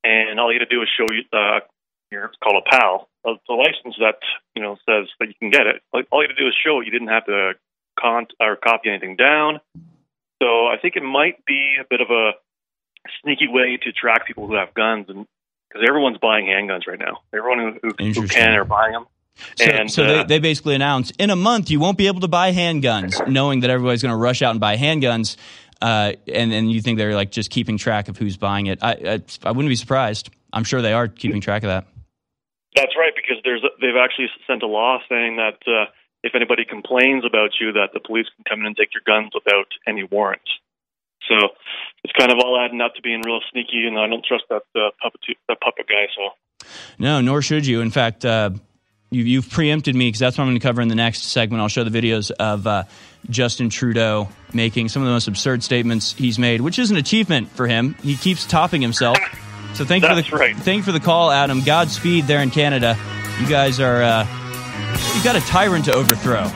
[0.03, 1.59] and all you had to do is show you uh.
[2.15, 4.19] It's called a PAL, a, a license that
[4.55, 5.81] you know says that you can get it.
[5.91, 6.85] Like, all you had to do is show it.
[6.85, 7.53] You didn't have to
[7.99, 9.59] con or copy anything down.
[10.39, 12.33] So I think it might be a bit of a
[13.23, 15.25] sneaky way to track people who have guns, and
[15.67, 19.07] because everyone's buying handguns right now, everyone who, who, who can are buying them.
[19.55, 22.21] So, and, so uh, they, they basically announced in a month you won't be able
[22.21, 25.37] to buy handguns, knowing that everybody's going to rush out and buy handguns,
[25.81, 28.79] uh, and then you think they're like just keeping track of who's buying it.
[28.81, 30.29] I, I, I wouldn't be surprised.
[30.53, 31.87] I'm sure they are keeping track of that.
[32.75, 35.85] That's right, because there's they've actually sent a law saying that uh,
[36.23, 39.31] if anybody complains about you, that the police can come in and take your guns
[39.33, 40.41] without any warrant.
[41.27, 41.35] So
[42.03, 44.63] it's kind of all adding up to being real sneaky, and I don't trust that
[44.75, 46.07] uh, puppet that puppet guy.
[46.15, 46.67] So
[46.99, 47.81] no, nor should you.
[47.81, 48.23] In fact.
[48.23, 48.51] Uh,
[49.13, 51.61] you, have preempted me because that's what I'm going to cover in the next segment.
[51.61, 52.83] I'll show the videos of uh,
[53.29, 57.49] Justin Trudeau making some of the most absurd statements he's made, which is an achievement
[57.49, 57.95] for him.
[58.03, 59.17] He keeps topping himself.
[59.75, 60.55] So thank you for the right.
[60.55, 61.61] thank you for the call, Adam.
[61.61, 62.97] Godspeed there in Canada.
[63.39, 64.27] You guys are uh,
[65.15, 66.43] you got a tyrant to overthrow.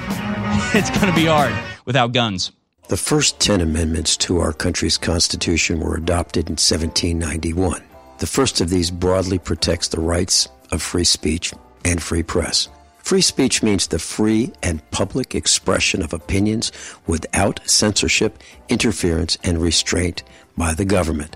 [0.74, 1.54] it's going to be hard
[1.86, 2.52] without guns.
[2.90, 7.84] The first 10 amendments to our country's constitution were adopted in 1791.
[8.20, 11.54] The first of these broadly protects the rights of free speech
[11.88, 12.70] and free press.
[13.00, 16.72] Free speech means the free and public expression of opinions
[17.08, 20.24] without censorship, interference, and restraint
[20.58, 21.36] by the government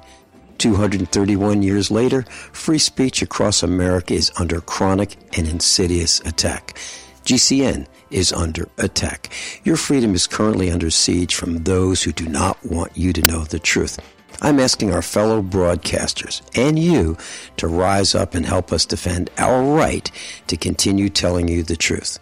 [0.61, 2.22] 231 years later,
[2.52, 6.78] free speech across America is under chronic and insidious attack.
[7.26, 9.32] GCN is under attack.
[9.64, 13.44] Your freedom is currently under siege from those who do not want you to know
[13.44, 13.99] the truth.
[14.41, 17.15] I'm asking our fellow broadcasters and you
[17.57, 20.09] to rise up and help us defend our right
[20.47, 22.18] to continue telling you the truth.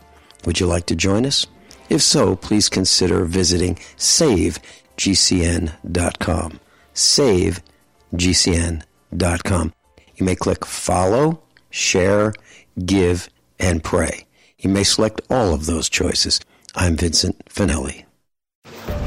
[0.45, 1.47] Would you like to join us?
[1.89, 4.59] If so, please consider visiting savegcn.com.
[6.93, 7.63] Savegcn.com.
[10.15, 12.33] You may click follow, share,
[12.85, 14.25] give, and pray.
[14.57, 16.41] You may select all of those choices.
[16.75, 18.03] I'm Vincent Finelli.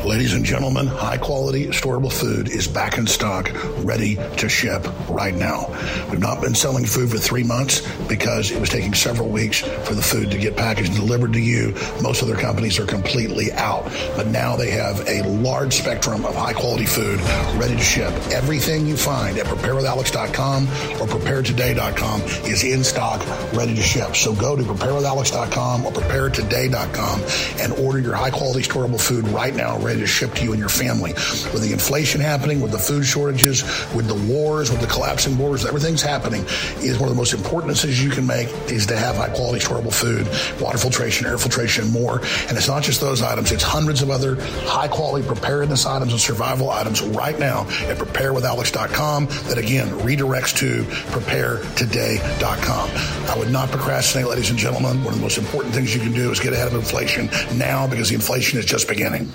[0.05, 3.49] Ladies and gentlemen, high quality storable food is back in stock,
[3.85, 5.69] ready to ship right now.
[6.11, 9.95] We've not been selling food for three months because it was taking several weeks for
[9.95, 11.77] the food to get packaged and delivered to you.
[12.03, 13.85] Most other companies are completely out,
[14.16, 17.20] but now they have a large spectrum of high quality food
[17.55, 18.12] ready to ship.
[18.33, 20.65] Everything you find at preparewithalex.com
[21.01, 23.24] or preparetoday.com is in stock,
[23.55, 24.16] ready to ship.
[24.16, 27.20] So go to preparewithalex.com or preparetoday.com
[27.61, 30.59] and order your high quality storable food right now, ready to ship to you and
[30.59, 31.12] your family.
[31.52, 33.62] With the inflation happening, with the food shortages,
[33.94, 36.47] with the wars, with the collapsing borders, everything's happening.
[36.81, 39.62] Is one of the most important decisions you can make is to have high quality
[39.62, 40.27] storable food,
[40.62, 42.20] water filtration, air filtration, and more.
[42.48, 46.20] And it's not just those items; it's hundreds of other high quality preparedness items and
[46.20, 49.27] survival items right now at preparewithalex.com.
[49.48, 52.90] That again redirects to preparetoday.com.
[53.28, 55.05] I would not procrastinate, ladies and gentlemen.
[55.05, 57.28] One of the most important things you can do is get ahead of inflation
[57.59, 59.31] now because the inflation is just beginning.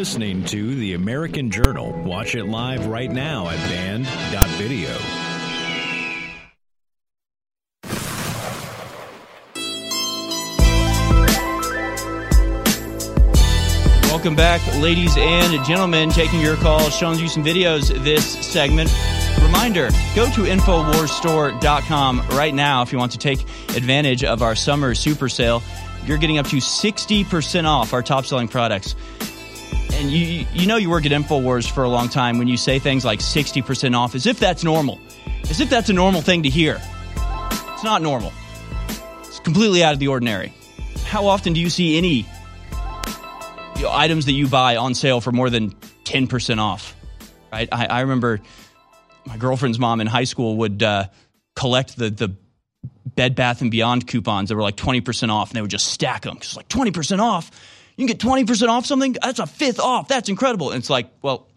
[0.00, 1.92] Listening to The American Journal.
[1.92, 4.88] Watch it live right now at banned.video.
[14.08, 16.08] Welcome back, ladies and gentlemen.
[16.08, 18.90] Taking your calls, showing you some videos this segment.
[19.42, 23.42] Reminder go to InfoWarsStore.com right now if you want to take
[23.76, 25.62] advantage of our summer super sale.
[26.06, 28.96] You're getting up to 60% off our top selling products.
[30.00, 32.78] And you, you know you work at InfoWars for a long time when you say
[32.78, 34.98] things like 60% off as if that's normal,
[35.50, 36.80] as if that's a normal thing to hear.
[37.74, 38.32] It's not normal,
[39.18, 40.54] it's completely out of the ordinary.
[41.04, 42.26] How often do you see any
[43.76, 45.72] you know, items that you buy on sale for more than
[46.04, 46.96] 10% off,
[47.52, 47.68] right?
[47.70, 48.40] I, I remember
[49.26, 51.08] my girlfriend's mom in high school would uh,
[51.54, 52.34] collect the, the
[53.04, 56.22] Bed Bath and Beyond coupons that were like 20% off and they would just stack
[56.22, 57.50] them because like 20% off.
[58.00, 59.14] You can get 20% off something?
[59.22, 60.08] That's a fifth off.
[60.08, 60.70] That's incredible.
[60.70, 61.48] And it's like, well,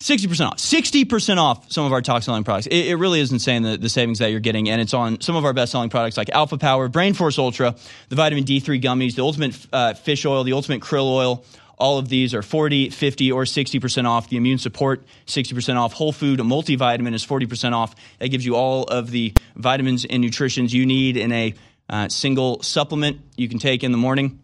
[0.00, 0.58] 60% off.
[0.58, 2.66] 60% off some of our top selling products.
[2.66, 4.68] It, it, really is insane the, the savings that you're getting.
[4.68, 7.74] And it's on some of our best selling products like Alpha Power, Brain Force Ultra,
[8.10, 11.42] the vitamin D3 gummies, the ultimate uh, fish oil, the ultimate krill oil.
[11.78, 14.28] All of these are 40, 50, or 60% off.
[14.28, 15.94] The immune support, 60% off.
[15.94, 17.94] Whole food multivitamin is 40% off.
[18.18, 21.54] That gives you all of the vitamins and nutritions you need in a
[21.88, 24.38] uh, single supplement you can take in the morning.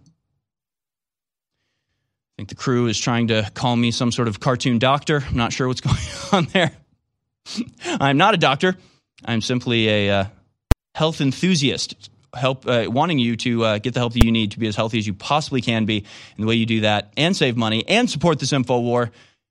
[2.39, 5.25] I think the crew is trying to call me some sort of cartoon doctor.
[5.29, 5.97] I'm not sure what's going
[6.33, 6.71] on there.
[7.85, 8.77] I'm not a doctor.
[9.25, 10.25] I'm simply a uh,
[10.95, 14.61] health enthusiast, help uh, wanting you to uh, get the help that you need to
[14.61, 16.05] be as healthy as you possibly can be.
[16.37, 19.11] And the way you do that and save money and support this info war,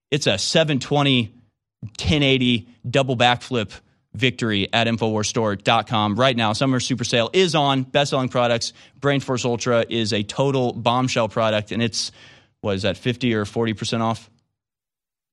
[0.09, 1.33] it's a 720
[1.81, 3.71] 1080 double backflip
[4.13, 6.53] victory at InfoWarsStore.com right now.
[6.53, 7.83] Summer Super Sale is on.
[7.83, 8.71] Best selling products.
[9.01, 12.13] Brain Force Ultra is a total bombshell product, and it's
[12.61, 14.29] was that 50 or 40% off?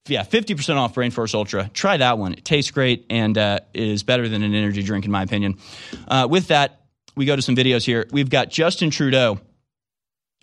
[0.06, 1.70] Yeah, 50% off Brain Force Ultra.
[1.72, 2.34] Try that one.
[2.34, 5.58] It tastes great and uh, is better than an energy drink, in my opinion.
[6.06, 6.82] Uh, with that,
[7.16, 8.06] we go to some videos here.
[8.10, 9.40] We've got Justin Trudeau,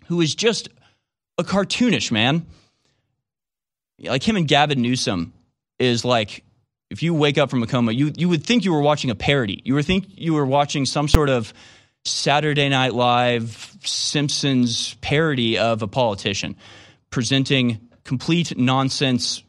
[0.06, 0.68] who is just
[1.38, 2.46] a cartoonish man.
[4.00, 5.32] Like him and Gavin Newsom
[5.78, 6.44] is like,
[6.90, 9.14] if you wake up from a coma, you, you would think you were watching a
[9.14, 9.62] parody.
[9.64, 11.54] You would think you were watching some sort of
[12.04, 16.56] Saturday Night Live Simpsons parody of a politician
[17.10, 19.42] presenting complete nonsense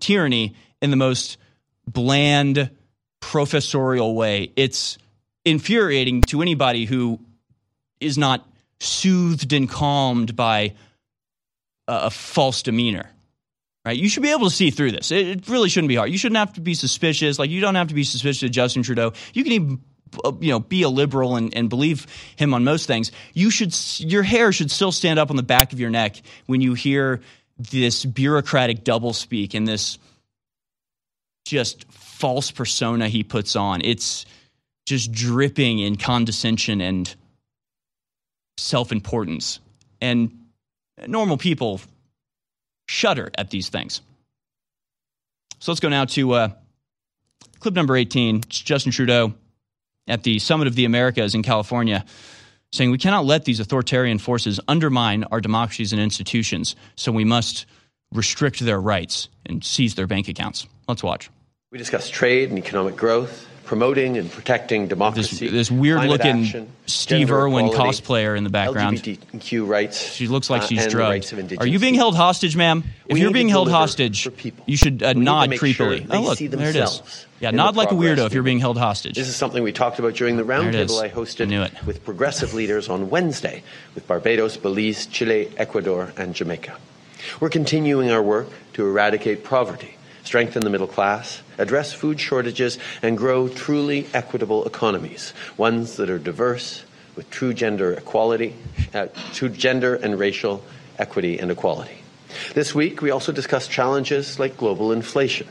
[0.00, 1.36] tyranny in the most
[1.86, 2.70] bland
[3.20, 4.52] professorial way.
[4.56, 4.98] It's
[5.44, 7.20] infuriating to anybody who
[8.00, 8.46] is not
[8.80, 10.74] soothed and calmed by
[11.88, 13.10] a, false demeanor.
[13.84, 13.96] Right?
[13.96, 15.12] You should be able to see through this.
[15.12, 16.10] It, really shouldn't be hard.
[16.10, 17.38] You shouldn't have to be suspicious.
[17.38, 19.12] Like you don't have to be suspicious of Justin Trudeau.
[19.32, 19.80] You can even
[20.40, 22.06] you know be a liberal and, and believe
[22.36, 25.72] him on most things you should your hair should still stand up on the back
[25.72, 26.16] of your neck
[26.46, 27.20] when you hear
[27.58, 29.98] this bureaucratic doublespeak and this
[31.44, 34.26] just false persona he puts on it's
[34.86, 37.14] just dripping in condescension and
[38.56, 39.60] self-importance
[40.00, 40.46] and
[41.06, 41.80] normal people
[42.88, 44.00] shudder at these things.
[45.58, 46.48] So let's go now to uh,
[47.60, 48.36] clip number 18.
[48.38, 49.34] It's Justin Trudeau
[50.08, 52.04] at the Summit of the Americas in California
[52.72, 57.66] saying we cannot let these authoritarian forces undermine our democracies and institutions, so we must
[58.12, 60.66] restrict their rights and seize their bank accounts.
[60.88, 61.30] Let's watch.
[61.72, 65.48] We discussed trade and economic growth, promoting and protecting democracy.
[65.48, 68.98] This, this weird looking action, Steve Irwin equality, cosplayer in the background.
[68.98, 70.00] LGBTQ rights.
[70.12, 71.10] She looks like uh, she's the drugged.
[71.10, 72.84] rights of indigenous Are you being held hostage, ma'am?
[73.06, 74.28] If We you're being held hostage,
[74.66, 76.06] you should uh, We need to nod sure creepily.
[76.06, 77.26] they oh, look, there it is.
[77.40, 79.14] Yeah, nod like a weirdo if you're being held hostage.
[79.16, 80.90] This is something we talked about during the There it is.
[80.92, 81.84] roundtable I hosted it.
[81.84, 83.62] with progressive leaders on Wednesday
[83.94, 86.78] with Barbados, Belize, Chile, Ecuador, and Jamaica.
[87.40, 89.95] We're continuing our work to eradicate poverty,
[90.26, 96.18] strengthen the middle class, address food shortages, and grow truly equitable economies, ones that are
[96.18, 96.84] diverse,
[97.14, 98.54] with true gender equality,
[98.92, 100.62] uh, true gender and racial
[100.98, 101.96] equity and equality.
[102.54, 105.46] This week, we also discussed challenges like global inflation.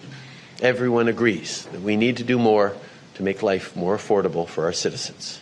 [0.61, 2.75] Everyone agrees that we need to do more
[3.15, 5.39] to make life more affordable for our citizens.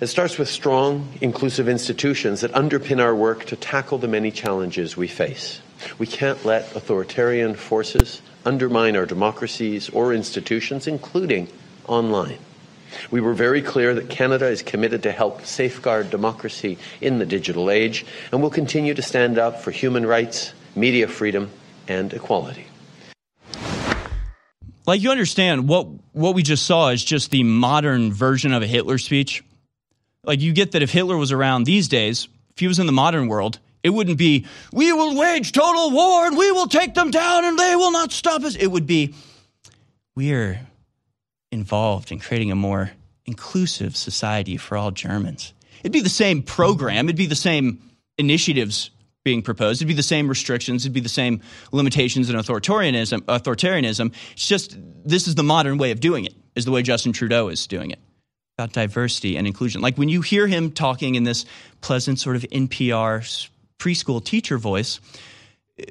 [0.00, 4.96] It starts with strong, inclusive institutions that underpin our work to tackle the many challenges
[4.96, 5.60] we face.
[5.98, 11.48] We can't let authoritarian forces undermine our democracies or institutions, including
[11.86, 12.38] online.
[13.10, 17.70] We were very clear that Canada is committed to help safeguard democracy in the digital
[17.70, 21.50] age and will continue to stand up for human rights, media freedom,
[21.86, 22.66] and equality.
[24.86, 28.66] Like you understand what what we just saw is just the modern version of a
[28.66, 29.44] Hitler speech.
[30.24, 32.92] Like you get that if Hitler was around these days, if he was in the
[32.92, 37.10] modern world, it wouldn't be we will wage total war and we will take them
[37.10, 38.56] down and they will not stop us.
[38.56, 39.14] It would be
[40.14, 40.60] we are
[41.50, 42.90] involved in creating a more
[43.26, 45.52] inclusive society for all Germans.
[45.80, 47.80] It'd be the same program, it'd be the same
[48.18, 48.90] initiatives
[49.24, 51.40] being proposed, it'd be the same restrictions, it'd be the same
[51.72, 53.20] limitations and authoritarianism.
[53.22, 54.12] Authoritarianism.
[54.32, 56.34] It's just this is the modern way of doing it.
[56.54, 58.00] Is the way Justin Trudeau is doing it
[58.58, 59.80] about diversity and inclusion.
[59.80, 61.46] Like when you hear him talking in this
[61.80, 63.24] pleasant sort of NPR
[63.80, 65.00] preschool teacher voice,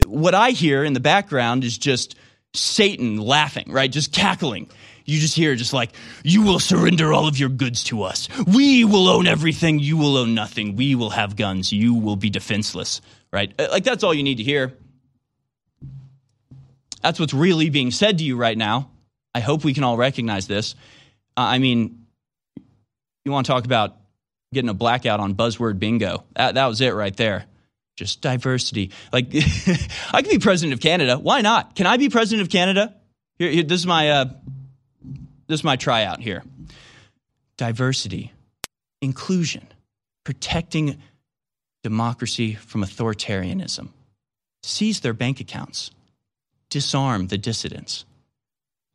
[0.06, 2.16] what I hear in the background is just
[2.54, 3.92] Satan laughing, right?
[3.92, 4.70] Just cackling.
[5.06, 5.92] You just hear just like,
[6.24, 8.30] you will surrender all of your goods to us.
[8.46, 9.80] We will own everything.
[9.80, 10.76] You will own nothing.
[10.76, 11.74] We will have guns.
[11.74, 13.02] You will be defenseless,
[13.34, 13.52] right?
[13.60, 14.74] Uh, Like that's all you need to hear.
[17.02, 18.92] That's what's really being said to you right now.
[19.34, 20.76] I hope we can all recognize this.
[21.36, 22.06] Uh, I mean,
[23.26, 23.96] you want to talk about
[24.54, 26.24] getting a blackout on buzzword bingo.
[26.36, 27.46] That, that was it right there.
[28.00, 28.92] Just diversity.
[29.12, 29.28] Like,
[30.14, 31.20] I could be president of Canada.
[31.20, 31.76] Why not?
[31.76, 32.96] Can I be president of Canada?
[33.38, 34.26] Here, here this is my uh,
[35.48, 36.44] this is my tryout here.
[37.58, 38.32] Diversity,
[39.02, 39.68] inclusion,
[40.24, 41.02] protecting
[41.84, 43.90] democracy from authoritarianism,
[44.64, 45.92] seize their bank accounts,
[46.70, 48.06] disarm the dissidents.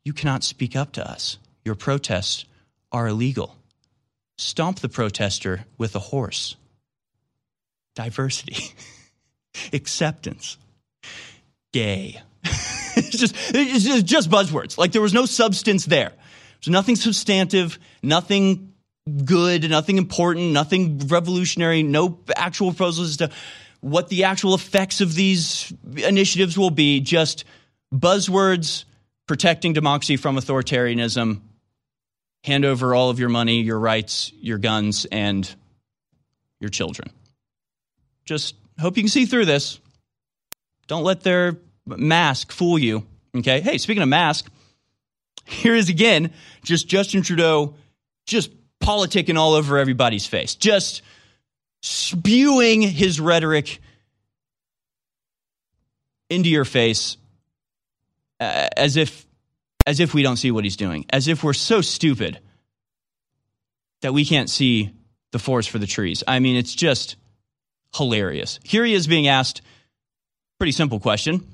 [0.03, 1.37] You cannot speak up to us.
[1.63, 2.45] Your protests
[2.91, 3.55] are illegal
[4.37, 6.55] stomp the protester with a horse.
[7.95, 8.57] Diversity,
[9.73, 10.57] acceptance,
[11.73, 12.21] gay.
[12.43, 14.77] it's just it's just, buzzwords.
[14.77, 16.11] Like there was no substance there.
[16.59, 18.73] There's nothing substantive, nothing
[19.23, 23.29] good, nothing important, nothing revolutionary, no actual proposals as to
[23.81, 27.01] what the actual effects of these initiatives will be.
[27.01, 27.45] Just
[27.93, 28.85] buzzwords
[29.27, 31.41] protecting democracy from authoritarianism,
[32.43, 35.53] hand over all of your money, your rights, your guns, and
[36.59, 37.09] your children.
[38.23, 39.79] Just hope you can see through this.
[40.87, 43.05] Don't let their mask fool you.
[43.35, 43.61] Okay.
[43.61, 44.49] Hey, speaking of mask,
[45.45, 46.31] here is again
[46.63, 47.75] just Justin Trudeau
[48.25, 51.01] just politicking all over everybody's face, just
[51.81, 53.79] spewing his rhetoric
[56.29, 57.17] into your face
[58.39, 59.25] uh, as if
[59.87, 62.39] as if we don't see what he's doing, as if we're so stupid
[64.01, 64.91] that we can't see
[65.31, 66.23] the forest for the trees.
[66.27, 67.17] I mean, it's just
[67.95, 68.59] hilarious.
[68.63, 69.61] Here he is being asked
[70.57, 71.45] pretty simple question.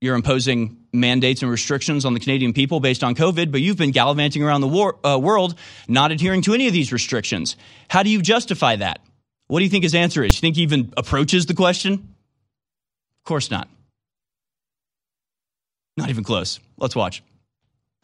[0.00, 3.90] You're imposing mandates and restrictions on the Canadian people based on COVID, but you've been
[3.90, 5.56] gallivanting around the war, uh, world
[5.88, 7.56] not adhering to any of these restrictions.
[7.88, 9.00] How do you justify that?
[9.48, 10.36] What do you think his answer is?
[10.36, 11.94] You think he even approaches the question?
[11.94, 13.68] Of course not.
[15.96, 16.60] Not even close.
[16.76, 17.22] Let's watch.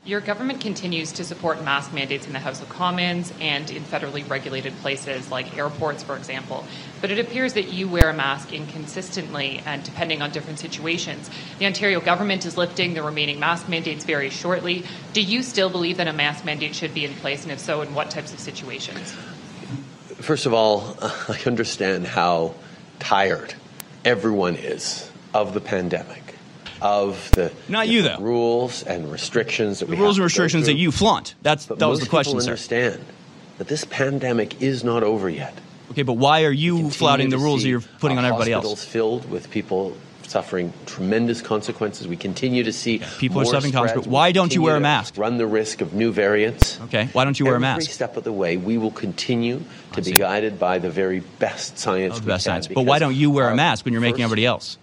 [0.07, 4.29] Your government continues to support mask mandates in the House of Commons and in federally
[4.29, 6.67] regulated places like airports, for example.
[7.01, 11.31] But it appears that you wear a mask inconsistently and depending on different situations.
[11.59, 14.85] The Ontario government is lifting the remaining mask mandates very shortly.
[15.15, 17.45] Do you still believe that a mask mandate should be in place?
[17.45, 19.11] And if so, in what types of situations?
[20.21, 22.55] First of all, I understand how
[22.99, 23.55] tired
[24.05, 26.24] everyone is of the pandemic,
[26.85, 30.93] of the Not you, though rules and restrictions that The rules and restrictions that you
[30.93, 31.35] flaunt.
[31.43, 32.51] That's But that was the question, people sir.
[32.51, 33.05] understand
[33.59, 35.59] that this pandemic is not over yet.
[35.91, 38.65] Okay, but why are you flouting the rules that you're putting on everybody else?
[38.65, 39.97] hospitals filled with people
[40.27, 42.07] suffering tremendous consequences.
[42.07, 44.11] We continue to see people are suffering consequences.
[44.11, 45.17] Why don't you wear a mask?
[45.17, 46.81] Run the risk of new variants.
[46.83, 47.83] Okay, why don't you wear a mask?
[47.83, 49.63] Every step of the way, we will continue
[49.93, 52.17] to be guided by the very best science.
[52.17, 52.69] Of the we best science.
[52.69, 54.77] But why don't you wear a mask when you're making everybody else?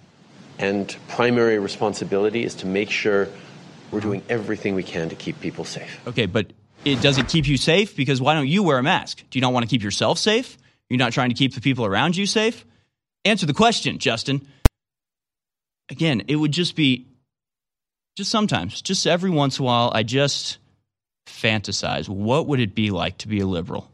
[0.61, 3.27] And primary responsibility is to make sure
[3.89, 5.99] we're doing everything we can to keep people safe.
[6.07, 6.53] Okay, but
[6.85, 7.95] it does it keep you safe?
[7.95, 9.23] Because why don't you wear a mask?
[9.31, 10.57] Do you not want to keep yourself safe?
[10.87, 12.63] You're not trying to keep the people around you safe?
[13.25, 14.47] Answer the question, Justin.
[15.89, 17.07] Again, it would just be
[18.15, 20.59] just sometimes, just every once in a while, I just
[21.25, 23.89] fantasize what would it be like to be a liberal?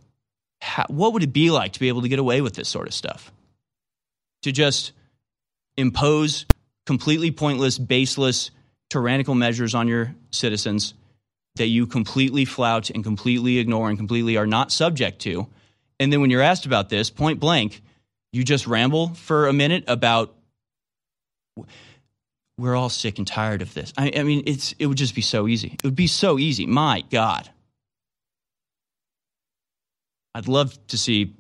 [0.61, 2.88] How, what would it be like to be able to get away with this sort
[2.88, 3.31] of stuff?
[4.44, 4.91] To just
[5.77, 6.45] impose
[6.88, 8.49] completely pointless, baseless,
[8.89, 10.95] tyrannical measures on your citizens
[11.57, 15.47] that you completely flout and completely ignore and completely are not subject to.
[15.99, 17.81] And then when you're asked about this, point blank,
[18.31, 20.34] you just ramble for a minute about
[22.57, 23.93] we're all sick and tired of this.
[23.97, 25.73] I, I mean, it's it would just be so easy.
[25.73, 26.65] It would be so easy.
[26.65, 27.49] My God.
[30.34, 31.35] I'd love to see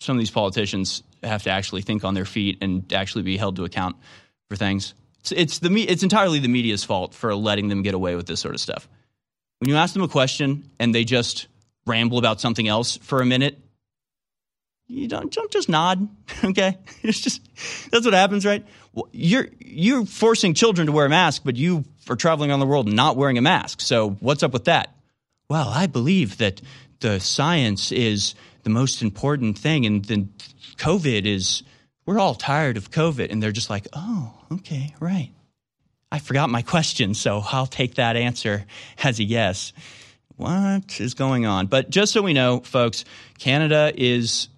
[0.00, 3.56] some of these politicians have to actually think on their feet and actually be held
[3.56, 3.96] to account
[4.48, 4.94] for things.
[5.20, 8.40] It's, it's the it's entirely the media's fault for letting them get away with this
[8.40, 8.88] sort of stuff.
[9.58, 11.46] When you ask them a question and they just
[11.86, 13.58] ramble about something else for a minute,
[14.86, 16.08] you don't, don't just nod,
[16.44, 16.78] okay?
[17.02, 17.40] It's just
[17.90, 18.64] that's what happens, right?
[19.12, 22.92] You're you're forcing children to wear a mask, but you are traveling around the world
[22.92, 23.80] not wearing a mask.
[23.80, 24.94] So what's up with that?
[25.48, 26.60] Well, I believe that
[27.00, 30.32] the science is the most important thing, and then
[30.76, 31.62] COVID is.
[32.06, 35.30] We're all tired of COVID, and they're just like, oh, okay, right.
[36.12, 38.66] I forgot my question, so I'll take that answer
[39.02, 39.72] as a yes.
[40.36, 41.66] What is going on?
[41.66, 43.04] But just so we know, folks,
[43.38, 44.48] Canada is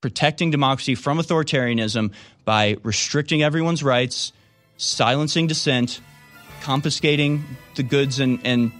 [0.00, 2.12] protecting democracy from authoritarianism
[2.44, 4.32] by restricting everyone's rights,
[4.76, 6.00] silencing dissent,
[6.62, 7.44] confiscating
[7.76, 8.72] the goods and, and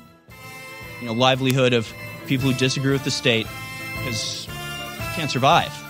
[1.00, 1.90] you know livelihood of
[2.26, 3.46] people who disagree with the state,
[3.96, 4.46] because
[5.14, 5.89] can't survive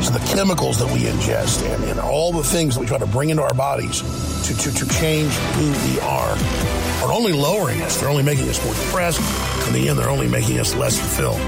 [0.00, 3.06] So the chemicals that we ingest and, and all the things that we try to
[3.06, 4.00] bring into our bodies
[4.46, 6.36] to, to, to change who we are
[7.02, 8.00] are only lowering us.
[8.00, 9.20] They're only making us more depressed.
[9.66, 11.40] In the end, they're only making us less fulfilled.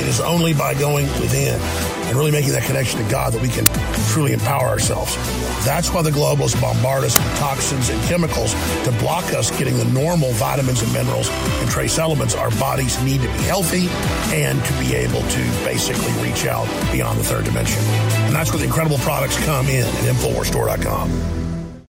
[0.00, 3.48] It is only by going within and really making that connection to God that we
[3.48, 3.66] can
[4.10, 5.16] truly empower ourselves.
[5.64, 8.54] That's why the globalists bombard us with toxins and chemicals
[8.84, 13.20] to block us getting the normal vitamins and minerals and trace elements our bodies need
[13.20, 13.88] to be healthy
[14.34, 17.82] and to be able to basically reach out beyond the third dimension.
[18.26, 21.39] And that's where the incredible products come in at InfoWarsStore.com.